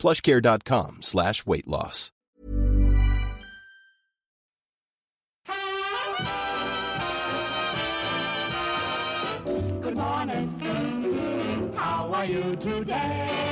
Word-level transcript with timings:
plushcare.com 0.00 1.02
slash 1.02 1.44
weight 1.46 1.68
loss. 1.68 2.10
Good 9.82 9.96
morning. 9.96 11.72
How 11.76 12.12
are 12.14 12.24
you 12.24 12.56
today? 12.56 13.49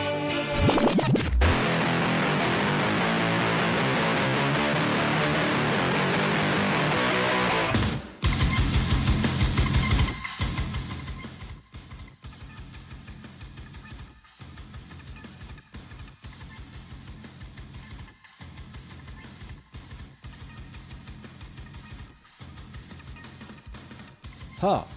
Ah 24.61 24.89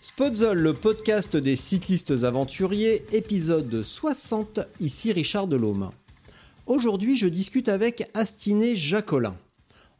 Spotzol, 0.00 0.58
le 0.58 0.72
podcast 0.72 1.36
des 1.36 1.54
cyclistes 1.54 2.24
aventuriers, 2.24 3.04
épisode 3.12 3.84
60, 3.84 4.58
ici 4.80 5.12
Richard 5.12 5.46
Delhomme. 5.46 5.90
Aujourd'hui, 6.66 7.16
je 7.16 7.28
discute 7.28 7.68
avec 7.68 8.10
Astiné 8.14 8.74
Jacolin. 8.74 9.36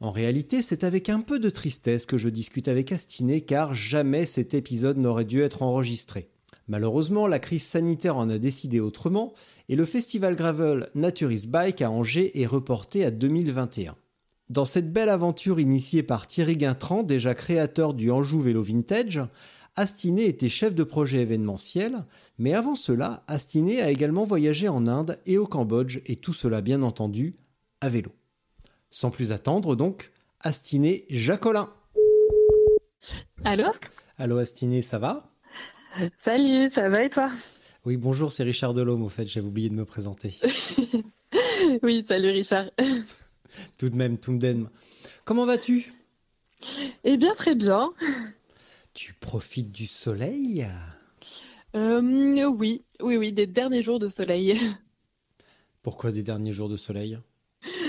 En 0.01 0.11
réalité, 0.11 0.61
c'est 0.61 0.83
avec 0.83 1.09
un 1.09 1.21
peu 1.21 1.39
de 1.39 1.51
tristesse 1.51 2.05
que 2.05 2.19
je 2.19 2.29
discute 2.29 2.67
avec 2.67 2.91
Astiné 2.91 3.43
car 3.43 3.75
jamais 3.75 4.27
cet 4.27 4.55
épisode 4.55 4.99
n'aurait 4.99 5.25
dû 5.25 5.41
être 5.41 5.63
enregistré. 5.63 6.29
Malheureusement, 6.67 7.29
la 7.29 7.39
crise 7.39 7.63
sanitaire 7.63 8.17
en 8.17 8.29
a 8.29 8.39
décidé 8.39 8.81
autrement 8.81 9.35
et 9.69 9.77
le 9.77 9.85
festival 9.85 10.35
gravel 10.35 10.89
Naturist 10.97 11.47
Bike 11.47 11.81
à 11.81 11.93
Angers 11.93 12.41
est 12.41 12.47
reporté 12.47 13.05
à 13.05 13.13
2021. 13.13 13.95
Dans 14.53 14.67
cette 14.67 14.93
belle 14.93 15.09
aventure 15.09 15.61
initiée 15.61 16.03
par 16.03 16.27
Thierry 16.27 16.59
Guintran, 16.59 17.05
déjà 17.05 17.35
créateur 17.35 17.95
du 17.95 18.11
Anjou 18.11 18.43
Vélo 18.43 18.63
Vintage, 18.63 19.23
Astiné 19.77 20.27
était 20.27 20.51
chef 20.51 20.75
de 20.75 20.85
projet 20.85 21.23
événementiel, 21.23 22.05
mais 22.37 22.53
avant 22.53 22.75
cela, 22.75 23.25
Astiné 23.29 23.81
a 23.81 23.91
également 23.91 24.25
voyagé 24.25 24.69
en 24.69 24.87
Inde 24.87 25.19
et 25.25 25.39
au 25.39 25.47
Cambodge, 25.47 26.01
et 26.05 26.17
tout 26.17 26.35
cela 26.35 26.61
bien 26.61 26.83
entendu 26.83 27.35
à 27.81 27.89
vélo. 27.89 28.13
Sans 28.91 29.11
plus 29.11 29.33
attendre 29.33 29.75
donc, 29.75 30.13
Astiné 30.41 31.07
Jacolin. 31.09 31.73
Allô? 33.45 33.69
Allô 34.19 34.37
Astiné, 34.37 34.83
ça 34.83 34.99
va? 34.99 35.33
Salut, 36.19 36.69
ça 36.71 36.91
va 36.91 37.05
et 37.05 37.09
toi? 37.09 37.31
Oui, 37.87 37.97
bonjour, 37.97 38.31
c'est 38.31 38.43
Richard 38.43 38.75
Delhomme, 38.75 39.03
au 39.03 39.09
fait, 39.09 39.27
j'avais 39.27 39.47
oublié 39.47 39.71
de 39.71 39.75
me 39.75 39.87
présenter. 39.87 40.39
Oui, 41.83 42.05
salut 42.07 42.29
Richard. 42.29 42.67
tout 43.79 43.89
de 43.91 43.97
même, 43.97 44.19
tout 44.19 44.37
de 44.37 44.47
même. 44.47 44.69
Comment 45.25 45.47
vas-tu? 45.47 45.93
Eh 47.05 47.17
bien, 47.17 47.35
très 47.35 47.55
bien. 47.55 47.93
Tu 48.95 49.13
profites 49.15 49.71
du 49.71 49.87
soleil? 49.87 50.67
Euh, 51.75 52.47
oui, 52.47 52.85
oui, 53.01 53.17
oui, 53.17 53.33
des 53.33 53.47
derniers 53.47 53.83
jours 53.83 53.99
de 53.99 54.09
soleil. 54.09 54.59
Pourquoi 55.83 56.11
des 56.11 56.25
derniers 56.25 56.51
jours 56.51 56.69
de 56.69 56.77
soleil? 56.77 57.19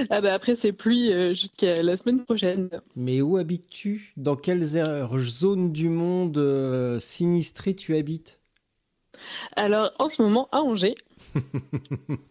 Ah 0.10 0.22
bah 0.22 0.34
après 0.34 0.56
c'est 0.56 0.72
pluie 0.74 1.12
euh, 1.14 1.34
jusqu'à 1.34 1.82
la 1.84 1.98
semaine 1.98 2.24
prochaine. 2.24 2.70
Mais 2.96 3.22
où 3.22 3.38
habites-tu? 3.38 4.14
Dans 4.18 4.36
quelles 4.36 4.78
aires- 4.78 5.16
zones 5.20 5.72
du 5.72 5.90
monde 5.90 6.38
euh, 6.40 7.00
sinistrées 7.00 7.76
tu 7.76 7.96
habites? 7.96 8.42
Alors 9.56 9.92
en 10.00 10.10
ce 10.10 10.22
moment 10.22 10.48
à 10.52 10.60
Angers. 10.62 10.96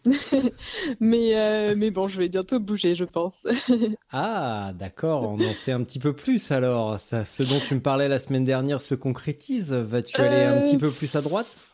mais, 1.01 1.37
euh, 1.37 1.75
mais 1.77 1.91
bon, 1.91 2.09
je 2.09 2.19
vais 2.19 2.29
bientôt 2.29 2.61
bouger, 2.61 2.95
je 2.95 3.05
pense. 3.05 3.47
Ah, 4.11 4.73
d'accord, 4.75 5.25
on 5.25 5.43
en 5.43 5.55
sait 5.55 5.73
un 5.73 5.83
petit 5.85 5.99
peu 5.99 6.15
plus 6.15 6.51
alors. 6.53 7.01
Ça, 7.01 7.25
ce 7.25 7.43
dont 7.43 7.61
tu 7.61 7.75
me 7.75 7.81
parlais 7.83 8.07
la 8.09 8.19
semaine 8.21 8.45
dernière 8.45 8.81
se 8.83 8.95
concrétise. 8.95 9.73
Vas-tu 9.73 10.21
aller 10.23 10.45
un 10.45 10.59
Euh, 10.59 10.61
petit 10.61 10.77
peu 10.77 10.93
plus 10.93 11.17
à 11.17 11.23
droite? 11.23 11.71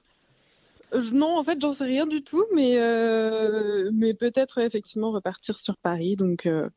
Euh, 0.94 1.02
non, 1.12 1.36
en 1.38 1.44
fait, 1.44 1.60
j'en 1.60 1.72
sais 1.74 1.84
rien 1.84 2.06
du 2.06 2.22
tout, 2.24 2.44
mais, 2.54 2.78
euh, 2.78 3.90
mais 3.92 4.14
peut-être 4.14 4.58
effectivement 4.58 5.10
repartir 5.12 5.58
sur 5.58 5.76
Paris. 5.76 6.16
Donc 6.16 6.46
euh, 6.46 6.70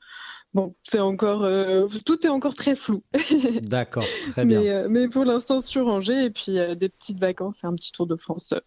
bon, 0.53 0.75
c'est 0.83 0.99
encore, 0.99 1.43
euh, 1.43 1.87
tout 2.05 2.25
est 2.25 2.29
encore 2.29 2.55
très 2.55 2.75
flou. 2.75 3.03
D'accord, 3.59 4.19
très 4.25 4.45
bien. 4.45 4.65
Mais, 4.65 4.69
euh, 4.71 4.87
mais 4.89 5.07
pour 5.09 5.25
l'instant 5.25 5.61
sur 5.61 5.87
Angers 5.87 6.25
et 6.25 6.31
puis 6.31 6.59
euh, 6.59 6.75
des 6.75 6.89
petites 6.89 7.19
vacances 7.19 7.63
et 7.63 7.67
un 7.67 7.75
petit 7.75 7.91
tour 7.91 8.07
de 8.07 8.15
France, 8.17 8.53
euh, 8.53 8.59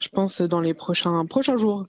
je 0.00 0.08
pense, 0.08 0.40
dans 0.40 0.60
les 0.60 0.74
prochains, 0.74 1.24
prochains 1.26 1.56
jours. 1.56 1.84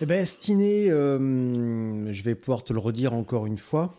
Eh 0.00 0.06
ben, 0.06 0.26
Stiné, 0.26 0.90
euh, 0.90 2.12
je 2.12 2.22
vais 2.22 2.34
pouvoir 2.34 2.64
te 2.64 2.72
le 2.72 2.78
redire 2.78 3.12
encore 3.12 3.46
une 3.46 3.58
fois. 3.58 3.94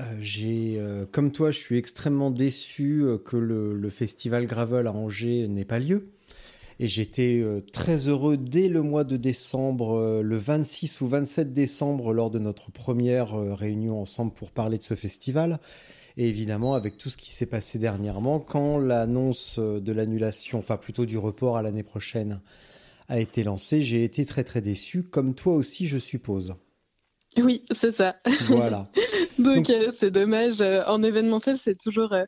Euh, 0.00 0.04
euh, 0.42 1.06
comme 1.10 1.32
toi, 1.32 1.50
je 1.50 1.58
suis 1.58 1.78
extrêmement 1.78 2.30
déçu 2.30 3.04
que 3.24 3.36
le, 3.36 3.74
le 3.74 3.90
festival 3.90 4.46
Gravel 4.46 4.86
à 4.86 4.92
Angers 4.92 5.46
n'ait 5.48 5.64
pas 5.64 5.78
lieu. 5.78 6.08
Et 6.80 6.86
j'étais 6.86 7.44
très 7.72 8.06
heureux 8.06 8.36
dès 8.36 8.68
le 8.68 8.82
mois 8.82 9.02
de 9.02 9.16
décembre, 9.16 10.20
le 10.22 10.36
26 10.36 11.00
ou 11.00 11.08
27 11.08 11.52
décembre, 11.52 12.12
lors 12.12 12.30
de 12.30 12.38
notre 12.38 12.70
première 12.70 13.32
réunion 13.32 14.00
ensemble 14.00 14.32
pour 14.32 14.52
parler 14.52 14.78
de 14.78 14.84
ce 14.84 14.94
festival. 14.94 15.58
Et 16.20 16.28
évidemment, 16.28 16.74
avec 16.74 16.98
tout 16.98 17.10
ce 17.10 17.16
qui 17.16 17.30
s'est 17.30 17.46
passé 17.46 17.78
dernièrement, 17.78 18.40
quand 18.40 18.76
l'annonce 18.78 19.58
euh, 19.60 19.80
de 19.80 19.92
l'annulation, 19.92 20.58
enfin 20.58 20.76
plutôt 20.76 21.06
du 21.06 21.16
report 21.16 21.56
à 21.56 21.62
l'année 21.62 21.84
prochaine, 21.84 22.40
a 23.08 23.20
été 23.20 23.44
lancée, 23.44 23.80
j'ai 23.82 24.02
été 24.04 24.26
très 24.26 24.42
très 24.44 24.60
déçu, 24.60 25.04
comme 25.04 25.34
toi 25.34 25.54
aussi, 25.54 25.86
je 25.86 25.98
suppose. 25.98 26.56
Oui, 27.36 27.64
c'est 27.70 27.92
ça. 27.92 28.16
Voilà. 28.48 28.88
Donc 29.38 29.70
euh, 29.70 29.92
c'est 29.98 30.10
dommage. 30.10 30.60
euh, 30.60 30.82
En 30.86 31.02
événementiel, 31.04 31.56
c'est 31.56 31.78
toujours 31.78 32.12
euh, 32.12 32.24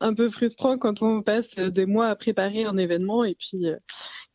un 0.00 0.12
peu 0.12 0.28
frustrant 0.28 0.76
quand 0.76 1.02
on 1.02 1.22
passe 1.22 1.56
euh, 1.58 1.70
des 1.70 1.86
mois 1.86 2.08
à 2.08 2.16
préparer 2.16 2.64
un 2.64 2.76
événement 2.76 3.24
et 3.24 3.34
puis 3.34 3.64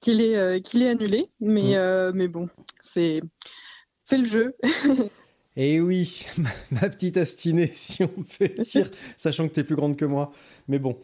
qu'il 0.02 0.20
est, 0.22 0.62
qu'il 0.62 0.82
est 0.82 0.90
annulé. 0.90 1.28
Mais, 1.40 1.62
Mm. 1.62 1.76
euh, 1.76 2.12
mais 2.16 2.28
bon, 2.28 2.50
c'est 2.84 3.22
le 4.12 4.26
jeu. 4.26 4.56
Et 5.58 5.80
oui, 5.80 6.26
ma, 6.72 6.90
petite 6.90 7.18
astinée, 7.18 7.68
si 7.74 8.04
on 8.04 8.08
peut 8.08 8.50
dire, 8.62 8.90
sachant 9.18 9.48
que 9.48 9.54
tu 9.54 9.60
es 9.62 9.64
plus 9.64 9.76
grande 9.76 9.96
que 9.96 10.06
moi. 10.06 10.32
Mais 10.68 10.80
bon. 10.80 10.98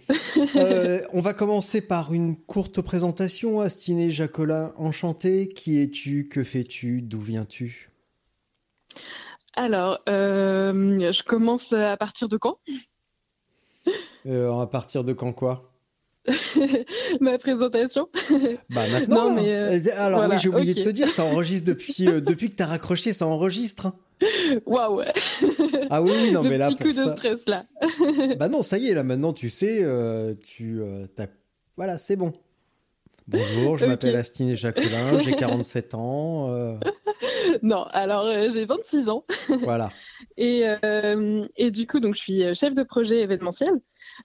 Euh, 0.56 1.02
on 1.14 1.22
va 1.22 1.34
commencer 1.34 1.82
par 1.82 2.14
une 2.14 2.36
courte 2.36 2.82
présentation. 2.82 3.62
Astinée 3.62 4.12
Jacolin, 4.12 4.74
enchanté. 4.78 5.48
Qui 5.50 5.80
es-tu? 5.82 6.28
Que 6.28 6.44
fais-tu? 6.44 7.02
D'où 7.02 7.22
viens-tu? 7.22 7.92
Alors, 9.56 10.00
euh, 10.10 11.12
je 11.12 11.24
commence 11.24 11.74
à 11.74 11.96
partir 11.98 12.30
de 12.30 12.38
quand? 12.38 12.58
Euh, 14.26 14.52
À 14.60 14.68
partir 14.68 15.04
de 15.04 15.14
quand 15.14 15.34
quoi? 15.34 15.72
Ma 17.22 17.38
présentation 17.40 18.08
Bah 18.70 18.88
maintenant. 18.88 19.30
Non, 19.30 19.36
là. 19.36 19.42
mais, 19.42 19.88
euh, 19.88 19.92
Alors 19.98 20.20
voilà, 20.20 20.36
oui, 20.36 20.42
j'ai 20.42 20.50
oublié 20.50 20.74
de 20.76 20.84
te 20.84 20.90
dire, 20.90 21.10
ça 21.10 21.24
enregistre 21.26 21.68
depuis, 21.68 22.08
euh, 22.08 22.22
depuis 22.22 22.50
que 22.50 22.56
tu 22.56 22.62
as 22.62 22.68
raccroché, 22.68 23.12
ça 23.12 23.26
enregistre. 23.26 23.94
Waouh 24.66 25.02
Ah 25.90 26.02
oui, 26.02 26.12
oui, 26.24 26.32
non, 26.32 26.44
Le 26.44 26.50
mais 26.50 26.58
là, 26.58 26.68
petit 26.70 26.76
pour 26.78 26.88
coup 26.88 26.94
de 26.94 27.12
stress 27.12 27.46
là. 27.48 27.64
Bah 28.38 28.48
non, 28.50 28.62
ça 28.64 28.78
y 28.78 28.88
est, 28.88 28.94
là 28.94 29.04
maintenant 29.04 29.34
tu 29.34 29.50
sais, 29.50 29.80
euh, 29.84 30.34
tu 30.44 30.82
euh, 30.82 31.08
t'as- 31.16 31.28
voilà, 31.78 31.98
c'est 31.98 32.16
bon. 32.16 32.34
Bonjour, 33.28 33.78
je 33.78 33.86
m'appelle 33.86 34.16
Astiné 34.16 34.56
Jacquelin, 34.56 35.20
j'ai 35.20 35.32
47 35.34 35.96
ans, 35.96 36.50
euh, 36.52 36.76
Non, 37.62 37.84
alors 37.92 38.26
euh, 38.26 38.50
j'ai 38.50 38.66
26 38.66 39.08
ans 39.10 39.24
voilà. 39.62 39.90
et, 40.38 40.64
euh, 40.84 41.46
et 41.56 41.72
du 41.72 41.88
coup 41.88 42.00
donc 42.00 42.16
je 42.16 42.20
suis 42.20 42.56
chef 42.56 42.74
de 42.74 42.84
projet 42.84 43.20
événementiel 43.22 43.74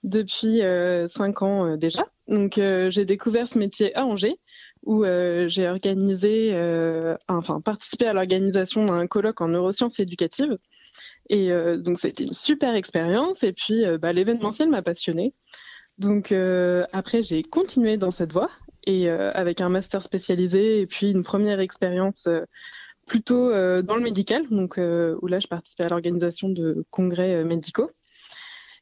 depuis 0.02 0.60
5 1.08 1.42
ans 1.42 1.76
déjà. 1.76 2.04
Donc 2.26 2.54
j'ai 2.56 3.04
découvert 3.04 3.46
ce 3.46 3.58
métier 3.58 3.94
à 3.96 4.04
Angers 4.06 4.40
où 4.86 5.04
euh, 5.04 5.48
j'ai 5.48 5.68
organisé, 5.68 6.50
euh, 6.54 7.16
enfin 7.28 7.60
participé 7.60 8.06
à 8.06 8.12
l'organisation 8.12 8.86
d'un 8.86 9.06
colloque 9.08 9.40
en 9.40 9.48
neurosciences 9.48 9.98
éducatives. 9.98 10.54
Et 11.28 11.50
euh, 11.50 11.76
donc 11.76 11.98
c'était 11.98 12.24
une 12.24 12.32
super 12.32 12.74
expérience 12.76 13.42
et 13.42 13.52
puis 13.52 13.84
euh, 13.84 13.98
bah, 13.98 14.12
l'événementiel 14.12 14.70
m'a 14.70 14.82
passionnée. 14.82 15.34
Donc 15.98 16.30
euh, 16.30 16.84
après 16.92 17.22
j'ai 17.22 17.42
continué 17.42 17.96
dans 17.96 18.12
cette 18.12 18.32
voie 18.32 18.50
et 18.86 19.10
euh, 19.10 19.32
avec 19.34 19.60
un 19.60 19.68
master 19.68 20.02
spécialisé 20.02 20.80
et 20.80 20.86
puis 20.86 21.10
une 21.10 21.24
première 21.24 21.58
expérience 21.58 22.28
plutôt 23.06 23.50
dans 23.82 23.94
le 23.94 24.00
médical, 24.00 24.48
donc 24.50 24.78
où 24.78 25.26
là 25.28 25.38
je 25.38 25.46
participais 25.46 25.84
à 25.84 25.88
l'organisation 25.88 26.48
de 26.48 26.84
congrès 26.90 27.44
médicaux. 27.44 27.88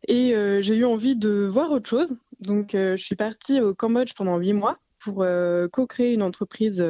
Et 0.09 0.35
j'ai 0.63 0.75
eu 0.75 0.87
envie 0.87 1.15
de 1.15 1.47
voir 1.47 1.71
autre 1.73 1.89
chose. 1.89 2.15
Donc 2.41 2.71
je 2.73 2.97
suis 2.97 3.17
partie 3.17 3.61
au 3.61 3.75
Cambodge 3.75 4.15
pendant 4.15 4.39
huit 4.39 4.55
mois 4.55 4.79
pour 5.05 5.27
co-créer 5.73 6.15
une 6.15 6.23
entreprise 6.23 6.85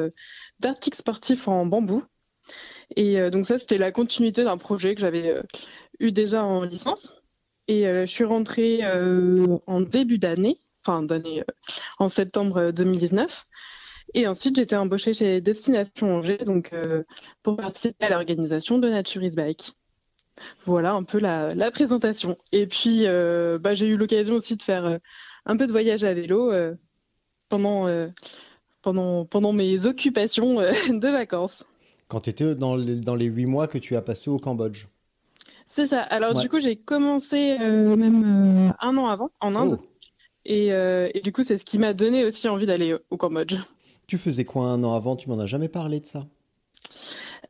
d'articles 0.59 0.97
sportifs 0.97 1.47
en 1.47 1.65
bambou. 1.65 2.03
Et 2.95 3.29
donc 3.29 3.45
ça, 3.45 3.57
c'était 3.59 3.77
la 3.77 3.91
continuité 3.91 4.43
d'un 4.43 4.57
projet 4.57 4.95
que 4.95 5.01
j'avais 5.01 5.41
eu 5.99 6.11
déjà 6.11 6.43
en 6.43 6.63
licence. 6.63 7.21
Et 7.67 7.83
je 7.83 8.05
suis 8.05 8.23
rentrée 8.23 8.81
en 9.67 9.81
début 9.81 10.17
d'année, 10.17 10.59
enfin 10.83 11.03
d'année 11.03 11.43
en 11.99 12.09
septembre 12.09 12.71
2019. 12.71 13.45
Et 14.13 14.27
ensuite, 14.27 14.55
j'étais 14.55 14.75
embauchée 14.75 15.13
chez 15.13 15.41
Destination 15.41 16.17
Angers, 16.17 16.45
donc 16.45 16.73
pour 17.43 17.57
participer 17.57 18.05
à 18.05 18.09
l'organisation 18.09 18.77
de 18.77 18.89
Naturis 18.89 19.31
Bike. 19.31 19.73
Voilà 20.65 20.93
un 20.93 21.03
peu 21.03 21.19
la, 21.19 21.71
présentation. 21.71 22.37
Et 22.51 22.67
puis, 22.67 23.05
bah, 23.59 23.73
j'ai 23.73 23.87
eu 23.87 23.97
l'occasion 23.97 24.35
aussi 24.35 24.55
de 24.55 24.61
faire 24.61 24.99
un 25.45 25.57
peu 25.57 25.67
de 25.67 25.71
voyage 25.71 26.03
à 26.03 26.13
vélo 26.13 26.51
pendant, 27.49 27.87
pendant, 28.81 29.25
pendant 29.25 29.53
mes 29.53 29.85
occupations 29.85 30.55
de 30.89 31.07
vacances. 31.11 31.65
Quand 32.07 32.21
tu 32.21 32.29
étais 32.29 32.55
dans 32.55 32.75
les, 32.75 32.95
dans 32.95 33.15
les 33.15 33.25
huit 33.25 33.45
mois 33.45 33.67
que 33.67 33.77
tu 33.77 33.95
as 33.95 34.01
passé 34.01 34.29
au 34.29 34.37
Cambodge 34.37 34.85
C'est 35.67 35.87
ça. 35.87 36.01
Alors, 36.01 36.35
du 36.35 36.49
coup, 36.49 36.59
j'ai 36.59 36.75
commencé 36.75 37.57
même 37.57 38.73
un 38.79 38.97
an 38.97 39.07
avant, 39.07 39.31
en 39.39 39.55
Inde. 39.55 39.79
Oh. 39.81 39.85
Et, 40.45 40.67
et, 40.67 41.21
du 41.21 41.31
coup, 41.31 41.43
c'est 41.43 41.57
ce 41.57 41.65
qui 41.65 41.77
m'a 41.79 41.93
donné 41.93 42.23
aussi 42.25 42.47
envie 42.47 42.65
d'aller 42.67 42.95
au 43.09 43.17
Cambodge. 43.17 43.55
Tu 44.07 44.17
faisais 44.17 44.45
quoi 44.45 44.67
un 44.67 44.83
an 44.83 44.93
avant? 44.93 45.15
Tu 45.15 45.29
m'en 45.29 45.39
as 45.39 45.47
jamais 45.47 45.69
parlé 45.69 45.99
de 45.99 46.05
ça 46.05 46.25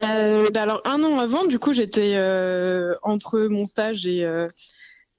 euh, 0.04 0.48
bah 0.54 0.64
alors 0.64 0.82
un 0.86 1.04
an 1.04 1.20
avant, 1.20 1.46
du 1.46 1.60
coup, 1.60 1.74
j'étais 1.74 2.16
euh, 2.16 2.96
entre 3.02 3.40
mon 3.40 3.66
stage 3.66 4.06
et 4.06 4.26
euh, 4.26 4.48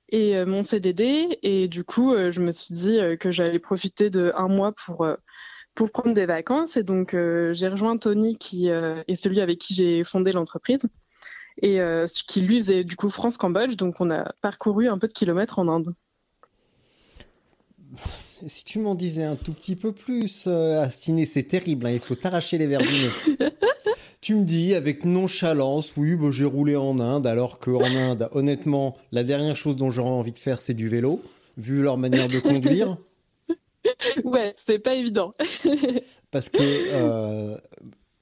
et 0.08 0.44
mon 0.44 0.62
CDD, 0.62 1.38
et 1.43 1.69
du 1.69 1.85
coup, 1.85 2.14
je 2.17 2.41
me 2.41 2.53
suis 2.53 2.75
dit 2.75 2.99
que 3.19 3.31
j'allais 3.31 3.58
profiter 3.58 4.11
de 4.11 4.32
un 4.37 4.49
mois 4.49 4.73
pour 4.73 5.06
pour 5.75 5.91
prendre 5.91 6.14
des 6.14 6.26
vacances, 6.26 6.76
et 6.76 6.82
donc 6.82 7.11
j'ai 7.12 7.69
rejoint 7.69 7.97
Tony 7.99 8.37
qui 8.38 8.69
est 8.69 9.23
celui 9.23 9.41
avec 9.41 9.58
qui 9.58 9.75
j'ai 9.75 10.05
fondé 10.05 10.32
l'entreprise, 10.32 10.82
et 11.62 11.81
qui 12.26 12.41
lui 12.41 12.61
faisait 12.61 12.85
du 12.85 12.97
coup 12.97 13.11
France 13.11 13.37
Cambodge, 13.37 13.76
donc 13.76 14.00
on 14.00 14.11
a 14.11 14.32
parcouru 14.41 14.88
un 14.88 14.99
peu 14.99 15.08
de 15.08 15.12
kilomètres 15.12 15.58
en 15.58 15.69
Inde. 15.69 15.94
Si 18.47 18.64
tu 18.64 18.79
m'en 18.79 18.94
disais 18.94 19.25
un 19.25 19.37
tout 19.37 19.53
petit 19.53 19.76
peu 19.76 19.93
plus, 19.93 20.44
euh, 20.47 20.82
Astiné, 20.82 21.25
c'est 21.25 21.44
terrible, 21.44 21.87
hein, 21.87 21.93
il 21.93 22.00
faut 22.00 22.14
t'arracher 22.14 22.58
les 22.58 22.67
verres 22.67 22.82
du 22.82 22.88
nez. 22.88 23.50
tu 24.26 24.34
me 24.34 24.43
dis 24.43 24.75
avec 24.75 25.05
nonchalance, 25.05 25.96
oui, 25.96 26.17
bah, 26.17 26.31
j'ai 26.32 26.44
roulé 26.44 26.75
en 26.75 26.99
Inde, 26.99 27.28
alors 27.28 27.61
qu'en 27.61 27.84
Inde, 27.84 28.28
honnêtement, 28.32 28.96
la 29.12 29.23
dernière 29.23 29.55
chose 29.55 29.76
dont 29.76 29.88
j'aurais 29.88 30.11
envie 30.11 30.32
de 30.32 30.38
faire, 30.38 30.61
c'est 30.61 30.75
du 30.75 30.88
vélo, 30.88 31.23
vu 31.56 31.81
leur 31.81 31.96
manière 31.96 32.26
de 32.26 32.40
conduire. 32.40 32.96
ouais, 34.25 34.56
c'est 34.67 34.81
pas 34.81 34.96
évident. 34.96 35.32
parce 36.32 36.49
que 36.49 36.58
euh, 36.61 37.56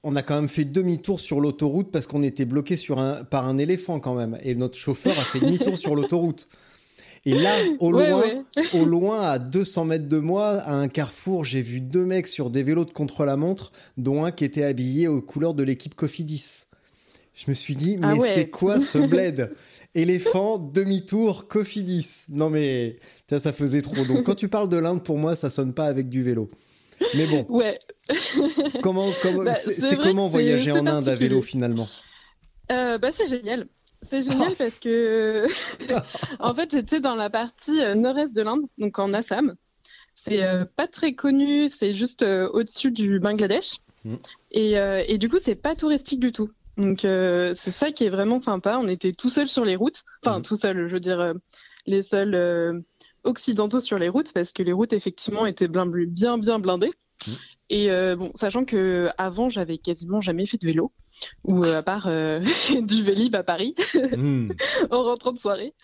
on 0.03 0.15
a 0.15 0.21
quand 0.21 0.35
même 0.35 0.51
fait 0.51 0.67
demi-tour 0.67 1.21
sur 1.21 1.41
l'autoroute 1.41 1.91
parce 1.91 2.07
qu'on 2.07 2.23
était 2.23 2.45
bloqué 2.45 2.77
sur 2.77 2.99
un, 2.99 3.25
par 3.25 3.49
un 3.49 3.57
éléphant 3.57 3.99
quand 3.99 4.15
même, 4.15 4.37
et 4.43 4.55
notre 4.55 4.77
chauffeur 4.77 5.19
a 5.19 5.25
fait 5.25 5.41
demi-tour 5.41 5.79
sur 5.79 5.95
l'autoroute. 5.95 6.51
Et 7.27 7.35
là, 7.35 7.57
au 7.79 7.91
loin, 7.91 8.45
au 8.75 8.85
loin, 8.85 9.23
à 9.23 9.39
200 9.39 9.87
mètres 9.87 10.09
de 10.09 10.19
moi, 10.19 10.57
à 10.61 10.75
un 10.75 10.89
carrefour, 10.89 11.45
j'ai 11.45 11.63
vu 11.63 11.81
deux 11.81 12.05
mecs 12.05 12.29
sur 12.29 12.51
des 12.51 12.63
vélos 12.63 12.85
de 12.85 12.91
contre-la-montre, 12.91 13.73
dont 13.97 14.25
un 14.25 14.31
qui 14.31 14.45
était 14.45 14.65
habillé 14.65 15.09
aux 15.09 15.23
couleurs 15.23 15.55
de 15.55 15.63
l'équipe 15.63 15.95
Cofidis. 15.95 16.67
Je 17.35 17.45
me 17.49 17.55
suis 17.55 17.75
dit, 17.75 17.99
ah 18.03 18.15
mais 18.15 18.35
c'est 18.35 18.51
quoi 18.51 18.79
ce 18.79 18.99
bled? 19.09 19.51
Éléphant, 19.95 20.59
demi-tour, 20.59 21.49
Cofidis. 21.49 22.25
Non 22.29 22.51
mais, 22.51 22.97
ça, 23.29 23.41
ça 23.41 23.53
faisait 23.53 23.81
trop. 23.81 24.05
Donc 24.05 24.25
quand 24.25 24.35
tu 24.35 24.49
parles 24.49 24.69
de 24.69 24.77
l'Inde, 24.77 25.03
pour 25.03 25.19
moi, 25.19 25.35
ça 25.35 25.51
sonne 25.51 25.73
pas 25.73 25.87
avec 25.87 26.09
du 26.09 26.23
vélo. 26.23 26.51
Mais 27.15 27.27
bon. 27.27 27.47
Ouais. 27.49 27.79
comment, 28.83 29.11
comment 29.23 29.45
bah, 29.45 29.55
c'est 29.55 29.99
comment 29.99 30.29
voyager 30.29 30.73
en 30.73 30.87
Inde 30.87 31.09
à 31.09 31.15
vélo 31.15 31.41
finalement? 31.41 31.89
Euh, 32.71 32.99
bah, 32.99 33.11
c'est 33.13 33.27
génial. 33.27 33.67
C'est 34.07 34.23
génial 34.23 34.49
oh. 34.51 34.55
parce 34.59 34.79
que, 34.79 35.47
en 36.41 36.55
fait, 36.55 36.71
j'étais 36.73 37.01
dans 37.01 37.15
la 37.15 37.31
partie 37.31 37.81
euh, 37.81 37.95
nord-est 37.95 38.35
de 38.35 38.43
l'Inde, 38.43 38.63
donc 38.79 38.99
en 38.99 39.13
Assam. 39.13 39.55
C'est 40.15 40.43
euh, 40.43 40.65
pas 40.65 40.87
très 40.87 41.15
connu, 41.15 41.69
c'est 41.71 41.93
juste 41.93 42.23
euh, 42.23 42.49
au-dessus 42.53 42.91
du 42.91 43.19
Bangladesh. 43.19 43.79
Mm. 44.05 44.17
Et, 44.53 44.73
et, 45.09 45.19
du 45.19 45.29
coup, 45.29 45.39
c'est 45.43 45.55
pas 45.55 45.75
touristique 45.75 46.21
du 46.21 46.31
tout. 46.31 46.51
Donc, 46.77 47.01
c'est 47.01 47.71
ça 47.71 47.91
qui 47.91 48.05
est 48.05 48.11
vraiment 48.11 48.41
sympa. 48.41 48.79
On 48.79 48.87
était 48.87 49.13
tout 49.13 49.31
seul 49.31 49.49
sur 49.49 49.65
les 49.65 49.77
routes. 49.77 50.05
Enfin, 50.25 50.39
mm. 50.39 50.43
tout 50.43 50.57
seul, 50.57 50.89
je 50.89 50.93
veux 50.93 51.01
dire, 51.01 51.35
les 51.87 52.03
seuls 52.03 52.85
occidentaux 53.25 53.81
sur 53.81 53.99
les 53.99 54.09
routes 54.09 54.33
parce 54.33 54.53
que 54.53 54.63
les 54.63 54.73
routes, 54.73 54.93
effectivement, 54.93 55.47
étaient 55.47 55.69
bien, 55.69 55.87
bien, 55.87 56.39
bien 56.39 56.59
blindées. 56.59 56.93
Mm. 57.27 57.33
Et 57.71 58.15
bon, 58.15 58.31
sachant 58.35 58.65
que 58.65 59.09
avant, 59.19 59.49
j'avais 59.49 59.79
quasiment 59.79 60.21
jamais 60.21 60.47
fait 60.47 60.59
de 60.59 60.67
vélo 60.67 60.93
ou 61.45 61.65
euh, 61.65 61.79
à 61.79 61.83
part 61.83 62.07
euh, 62.07 62.41
du 62.83 63.03
Vélib 63.03 63.35
à 63.35 63.43
Paris 63.43 63.75
hmm. 64.17 64.51
en 64.91 65.03
rentrant 65.03 65.33
de 65.33 65.39
soirée. 65.39 65.75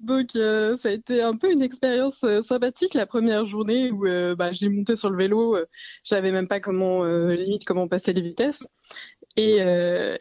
Donc 0.00 0.36
euh, 0.36 0.76
ça 0.76 0.88
a 0.88 0.92
été 0.92 1.22
un 1.22 1.36
peu 1.36 1.50
une 1.50 1.62
expérience 1.62 2.24
sympathique 2.42 2.94
la 2.94 3.06
première 3.06 3.44
journée 3.44 3.90
où 3.90 4.04
bah, 4.36 4.52
j'ai 4.52 4.68
monté 4.68 4.96
sur 4.96 5.10
le 5.10 5.16
vélo, 5.16 5.56
j'avais 6.04 6.32
même 6.32 6.48
pas 6.48 6.60
comment 6.60 7.04
limite 7.04 7.64
comment 7.64 7.88
passer 7.88 8.12
les 8.12 8.22
vitesses. 8.22 8.66
Et, 9.36 9.60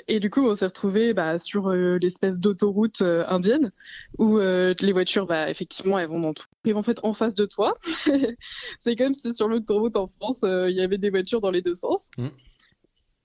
et 0.07 0.19
du 0.21 0.30
coup, 0.30 0.48
on 0.48 0.56
s'est 0.56 0.65
retrouvé 0.65 1.13
bah, 1.13 1.38
sur 1.38 1.69
l'espèce 1.71 2.38
d'autoroute 2.38 3.01
indienne 3.01 3.71
où 4.18 4.38
les 4.39 4.92
voitures, 4.94 5.25
bah, 5.25 5.50
effectivement, 5.50 6.00
elles 6.00 6.07
vont 6.07 6.19
dans 6.19 6.33
tout. 6.33 6.45
Vont 6.65 6.77
en 6.77 6.83
fait 6.83 7.00
en 7.04 7.13
face 7.13 7.36
de 7.36 7.45
toi. 7.45 7.75
c'est 8.80 8.95
comme 8.95 9.13
si 9.13 9.33
sur 9.33 9.47
l'autoroute 9.47 9.97
en 9.97 10.07
France, 10.07 10.42
il 10.44 10.75
y 10.75 10.81
avait 10.81 10.97
des 10.97 11.09
voitures 11.09 11.42
dans 11.42 11.51
les 11.51 11.62
deux 11.62 11.75
sens. 11.75 12.09
Hmm. 12.18 12.30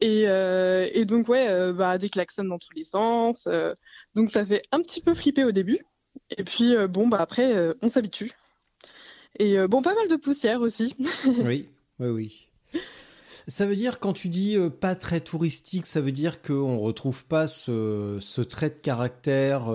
Et, 0.00 0.24
euh, 0.26 0.88
et, 0.92 1.04
donc, 1.04 1.28
ouais, 1.28 1.48
euh, 1.48 1.72
bah, 1.72 1.98
des 1.98 2.08
klaxons 2.08 2.44
dans 2.44 2.58
tous 2.58 2.74
les 2.74 2.84
sens. 2.84 3.46
Euh, 3.46 3.72
donc, 4.14 4.30
ça 4.30 4.44
fait 4.44 4.62
un 4.72 4.80
petit 4.80 5.00
peu 5.00 5.14
flipper 5.14 5.44
au 5.44 5.52
début. 5.52 5.80
Et 6.36 6.44
puis, 6.44 6.74
bon, 6.88 7.08
bah, 7.08 7.18
après, 7.20 7.54
on 7.82 7.90
s'habitue. 7.90 8.32
Et 9.38 9.58
bon, 9.68 9.82
pas 9.82 9.94
mal 9.94 10.08
de 10.08 10.16
poussière 10.16 10.62
aussi. 10.62 10.94
oui, 11.44 11.68
oui, 11.98 12.08
oui. 12.08 12.48
Ça 13.48 13.66
veut 13.66 13.76
dire, 13.76 14.00
quand 14.00 14.14
tu 14.14 14.28
dis 14.28 14.56
pas 14.80 14.94
très 14.94 15.20
touristique, 15.20 15.86
ça 15.86 16.00
veut 16.00 16.12
dire 16.12 16.40
qu'on 16.40 16.78
retrouve 16.78 17.26
pas 17.26 17.46
ce, 17.46 18.16
ce, 18.20 18.40
trait 18.40 18.70
de 18.70 18.78
caractère 18.78 19.66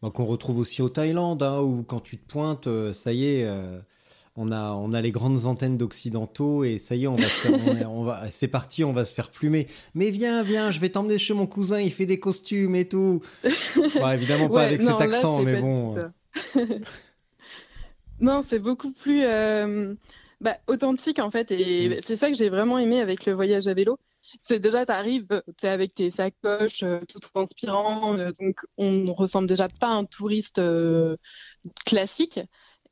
bah, 0.00 0.10
qu'on 0.10 0.24
retrouve 0.24 0.58
aussi 0.58 0.80
au 0.80 0.88
Thaïlande, 0.88 1.42
hein, 1.42 1.60
où 1.60 1.82
quand 1.82 2.00
tu 2.00 2.18
te 2.18 2.26
pointes, 2.26 2.68
ça 2.92 3.12
y 3.12 3.24
est 3.24 3.48
on 4.36 4.50
a, 4.50 4.72
on 4.72 4.92
a 4.92 5.00
les 5.00 5.10
grandes 5.10 5.44
antennes 5.46 5.76
d'occidentaux 5.76 6.64
et 6.64 6.78
ça 6.78 6.94
y 6.94 7.04
est, 7.04 7.06
on 7.06 7.16
va, 7.16 7.26
on, 7.88 8.04
va, 8.04 8.30
c'est 8.30 8.48
parti, 8.48 8.82
on 8.82 8.92
va 8.92 9.04
se 9.04 9.14
faire 9.14 9.30
plumer. 9.30 9.66
Mais 9.94 10.10
viens, 10.10 10.42
viens, 10.42 10.70
je 10.70 10.80
vais 10.80 10.88
t'emmener 10.88 11.18
chez 11.18 11.34
mon 11.34 11.46
cousin, 11.46 11.80
il 11.80 11.92
fait 11.92 12.06
des 12.06 12.18
costumes 12.18 12.74
et 12.74 12.88
tout. 12.88 13.20
évidemment 14.14 14.48
pas 14.48 14.62
avec 14.62 14.80
cet 14.82 15.00
accent, 15.00 15.42
mais 15.42 15.60
bon. 15.60 15.94
non, 18.20 18.42
c'est 18.48 18.58
beaucoup 18.58 18.92
plus 18.92 19.22
euh, 19.24 19.94
bah, 20.40 20.56
authentique 20.66 21.18
en 21.18 21.30
fait, 21.30 21.50
et 21.50 21.88
mm. 21.88 22.00
c'est 22.02 22.16
ça 22.16 22.30
que 22.30 22.36
j'ai 22.36 22.48
vraiment 22.48 22.78
aimé 22.78 23.00
avec 23.00 23.26
le 23.26 23.34
voyage 23.34 23.66
à 23.66 23.74
vélo. 23.74 23.98
C'est 24.40 24.60
déjà, 24.60 24.86
t'arrives, 24.86 25.42
t'es 25.60 25.68
avec 25.68 25.94
tes 25.94 26.10
sacoches, 26.10 26.84
euh, 26.84 27.00
tout 27.06 27.18
transpirant, 27.18 28.16
euh, 28.16 28.30
donc 28.40 28.60
on 28.78 28.90
ne 28.90 29.10
ressemble 29.10 29.46
déjà 29.46 29.68
pas 29.68 29.88
à 29.88 29.90
un 29.90 30.06
touriste 30.06 30.58
classique. 31.84 32.40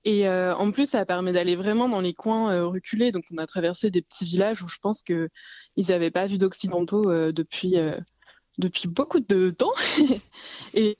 Et 0.05 0.27
euh, 0.29 0.55
en 0.57 0.71
plus, 0.71 0.89
ça 0.89 1.05
permet 1.05 1.33
d'aller 1.33 1.57
vraiment 1.57 1.89
dans 1.89 2.01
les 2.01 2.15
coins 2.15 2.53
euh, 2.53 2.67
reculés. 2.67 3.13
Donc, 3.13 3.25
on 3.31 3.39
a 3.39 3.47
traversé 3.47 3.91
des 3.91 4.03
petits 4.03 4.25
villages 4.25 4.63
où 4.63 4.69
je 4.69 4.79
pense 4.81 5.03
qu'ils 5.03 5.29
n'avaient 5.77 6.11
pas 6.11 6.27
vu 6.27 6.39
d'occidentaux 6.39 7.11
euh, 7.11 7.33
depuis 7.33 7.77
depuis 8.59 8.89
beaucoup 8.89 9.21
de 9.21 9.51
temps. 9.51 9.73
et, 10.75 10.97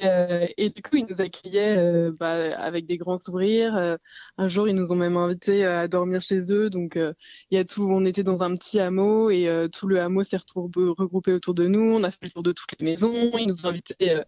du 0.75 0.83
coup, 0.83 0.97
ils 0.97 1.07
nous 1.11 1.21
accueillaient 1.21 2.11
bah, 2.13 2.57
avec 2.59 2.87
des 2.87 2.97
grands 2.97 3.19
sourires. 3.19 3.99
un 4.39 4.49
jour, 4.49 4.69
ils 4.69 4.75
nous 4.75 4.93
ont 4.93 4.97
même 4.97 5.17
invités 5.17 5.65
à 5.67 5.87
dormir 5.89 6.23
chez 6.23 6.53
eux. 6.53 6.71
Donc, 6.71 6.97
il 6.97 7.15
y 7.51 7.59
a 7.59 7.65
tout. 7.65 7.87
On 7.91 8.07
était 8.07 8.23
dans 8.23 8.43
un 8.43 8.55
petit 8.55 8.81
hameau 8.81 9.31
et 9.31 9.69
tout 9.73 9.89
le 9.89 10.01
hameau 10.01 10.25
s'est 10.25 10.39
regroupé 10.55 11.33
autour 11.33 11.55
de 11.55 11.67
nous. 11.67 11.81
On 11.81 12.03
a 12.03 12.11
fait 12.11 12.19
le 12.25 12.31
tour 12.31 12.43
de 12.43 12.53
toutes 12.53 12.79
les 12.79 12.85
maisons. 12.85 13.37
Ils 13.39 13.49
nous 13.49 13.67
ont 13.67 13.71
invités 13.71 14.21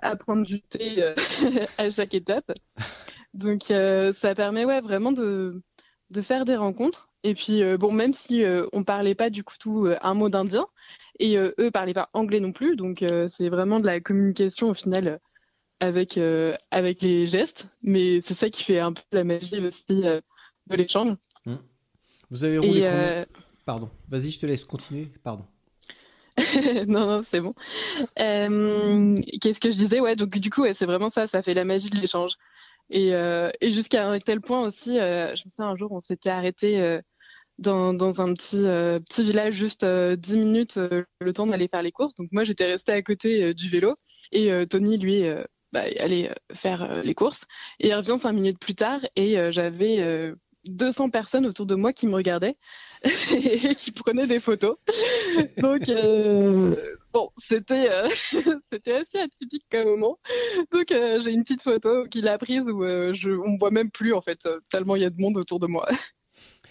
à 0.00 0.16
prendre 0.16 0.46
du 0.46 0.62
thé 0.62 1.12
à 1.78 1.90
chaque 1.90 2.14
étape. 2.14 2.50
Donc 3.34 3.70
euh, 3.70 4.12
ça 4.14 4.34
permet 4.34 4.64
ouais 4.64 4.80
vraiment 4.80 5.12
de, 5.12 5.62
de 6.10 6.22
faire 6.22 6.44
des 6.44 6.56
rencontres. 6.56 7.08
Et 7.24 7.34
puis 7.34 7.62
euh, 7.62 7.76
bon, 7.76 7.92
même 7.92 8.12
si 8.12 8.44
euh, 8.44 8.66
on 8.72 8.84
parlait 8.84 9.14
pas 9.14 9.30
du 9.30 9.44
coup 9.44 9.54
tout 9.58 9.88
un 10.00 10.14
mot 10.14 10.28
d'indien 10.28 10.66
et 11.18 11.36
eux 11.36 11.70
parlaient 11.72 11.94
pas 11.94 12.10
anglais 12.12 12.38
non 12.38 12.52
plus, 12.52 12.76
donc 12.76 13.04
c'est 13.28 13.48
vraiment 13.48 13.80
de 13.80 13.86
la 13.86 13.98
communication 13.98 14.70
au 14.70 14.74
final 14.74 15.18
avec 15.80 16.16
avec 16.70 17.02
les 17.02 17.26
gestes. 17.26 17.66
Mais 17.82 18.20
c'est 18.20 18.34
ça 18.34 18.50
qui 18.50 18.62
fait 18.62 18.78
un 18.78 18.92
peu 18.92 19.02
la 19.10 19.24
magie 19.24 19.58
aussi 19.58 20.02
de 20.02 20.76
l'échange. 20.76 21.16
Mmh. 21.44 21.56
Vous 22.30 22.44
avez 22.44 22.58
roulé 22.58 23.24
Pardon. 23.68 23.90
Vas-y, 24.08 24.30
je 24.30 24.38
te 24.38 24.46
laisse 24.46 24.64
continuer. 24.64 25.08
Pardon. 25.22 25.44
non, 26.86 27.06
non, 27.06 27.22
c'est 27.22 27.40
bon. 27.40 27.54
Euh, 28.18 29.20
Qu'est-ce 29.40 29.60
que 29.60 29.70
je 29.70 29.76
disais? 29.76 30.00
Ouais, 30.00 30.16
donc 30.16 30.38
du 30.38 30.50
coup, 30.50 30.62
ouais, 30.62 30.74
c'est 30.74 30.86
vraiment 30.86 31.10
ça, 31.10 31.26
ça 31.26 31.42
fait 31.42 31.52
la 31.52 31.64
magie 31.64 31.90
de 31.90 31.98
l'échange. 31.98 32.32
Et, 32.90 33.14
euh, 33.14 33.50
et 33.60 33.72
jusqu'à 33.72 34.08
un 34.08 34.18
tel 34.18 34.40
point 34.40 34.60
aussi, 34.62 34.98
euh, 34.98 35.34
je 35.36 35.44
me 35.46 35.50
souviens 35.50 35.70
un 35.72 35.76
jour, 35.76 35.92
on 35.92 36.00
s'était 36.00 36.30
arrêté 36.30 36.80
euh, 36.80 37.00
dans, 37.58 37.92
dans 37.92 38.20
un 38.20 38.32
petit, 38.34 38.62
petit 39.08 39.24
village, 39.24 39.54
juste 39.54 39.84
euh, 39.84 40.16
10 40.16 40.36
minutes, 40.36 40.78
le 41.20 41.32
temps 41.32 41.46
d'aller 41.46 41.68
faire 41.68 41.82
les 41.82 41.92
courses. 41.92 42.14
Donc 42.14 42.28
moi, 42.32 42.44
j'étais 42.44 42.66
restée 42.66 42.92
à 42.92 43.02
côté 43.02 43.54
du 43.54 43.68
vélo 43.68 43.96
et 44.32 44.50
Tony, 44.68 44.98
lui, 44.98 45.24
bah, 45.72 45.82
allait 45.98 46.34
faire 46.54 47.02
les 47.02 47.14
courses. 47.14 47.44
Et 47.78 47.88
il 47.88 47.94
revient 47.94 48.18
cinq 48.20 48.32
minutes 48.32 48.58
plus 48.58 48.74
tard 48.74 49.00
et 49.16 49.38
euh, 49.38 49.50
j'avais 49.52 50.00
euh, 50.00 50.34
200 50.64 51.10
personnes 51.10 51.46
autour 51.46 51.66
de 51.66 51.74
moi 51.74 51.92
qui 51.92 52.06
me 52.06 52.14
regardaient 52.14 52.56
et 53.04 53.74
qui 53.76 53.92
prenaient 53.92 54.26
des 54.26 54.40
photos. 54.40 54.76
Donc 55.58 55.88
euh, 55.88 56.74
bon, 57.12 57.28
c'était 57.38 57.88
euh, 57.90 58.08
c'était 58.72 58.94
assez 58.94 59.18
atypique 59.18 59.64
comme 59.70 59.84
moment. 59.84 60.18
Donc 60.72 60.90
euh, 60.90 61.20
j'ai 61.20 61.32
une 61.32 61.42
petite 61.42 61.62
photo 61.62 62.04
qu'il 62.06 62.28
a 62.28 62.38
prise 62.38 62.62
où 62.62 62.82
je, 62.82 63.30
on 63.30 63.52
me 63.52 63.58
voit 63.58 63.70
même 63.70 63.90
plus 63.90 64.14
en 64.14 64.20
fait, 64.20 64.48
tellement 64.70 64.96
il 64.96 65.02
y 65.02 65.04
a 65.04 65.10
de 65.10 65.20
monde 65.20 65.36
autour 65.36 65.58
de 65.58 65.66
moi. 65.66 65.88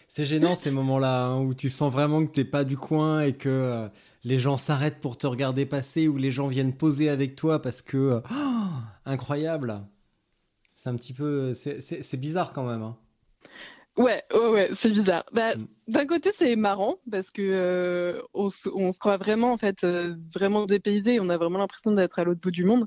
C'est 0.10 0.26
gênant 0.26 0.56
ces 0.56 0.72
moments-là 0.72 1.26
hein, 1.26 1.42
où 1.42 1.54
tu 1.54 1.70
sens 1.70 1.92
vraiment 1.92 2.26
que 2.26 2.32
t'es 2.32 2.46
pas 2.46 2.64
du 2.64 2.78
coin 2.78 3.22
et 3.22 3.34
que 3.34 3.88
les 4.24 4.40
gens 4.40 4.58
s'arrêtent 4.58 5.02
pour 5.02 5.18
te 5.18 5.28
regarder 5.28 5.66
passer 5.66 6.08
ou 6.08 6.18
les 6.18 6.32
gens 6.32 6.48
viennent 6.48 6.74
poser 6.74 7.10
avec 7.10 7.36
toi 7.36 7.62
parce 7.62 7.82
que 7.82 8.22
oh, 8.24 8.70
incroyable. 9.06 9.82
C'est 10.74 10.90
un 10.90 10.96
petit 10.96 11.14
peu, 11.14 11.54
c'est 11.54 12.20
bizarre 12.20 12.54
quand 12.54 12.64
même. 12.64 12.82
hein. 12.84 12.98
Ouais, 13.98 14.24
ouais, 14.34 14.48
ouais, 14.50 14.70
c'est 14.76 14.90
bizarre. 14.92 15.26
Bah, 15.34 15.56
Mm. 15.56 15.66
d'un 15.88 16.06
côté, 16.06 16.32
c'est 16.34 16.56
marrant 16.56 16.98
parce 17.10 17.32
que 17.32 17.42
euh, 17.42 18.22
on, 18.34 18.50
se- 18.50 18.70
on 18.70 18.92
se 18.92 19.00
croit 19.00 19.18
vraiment 19.18 19.52
en 19.54 19.58
fait 19.58 19.84
euh, 19.84 20.16
vraiment 20.34 20.66
dépaysé. 20.68 21.20
On 21.20 21.30
a 21.30 21.38
vraiment 21.38 21.58
l'impression 21.60 21.92
d'être 21.92 22.20
à 22.20 22.24
l'autre 22.24 22.40
bout 22.42 22.52
du 22.52 22.64
monde. 22.64 22.86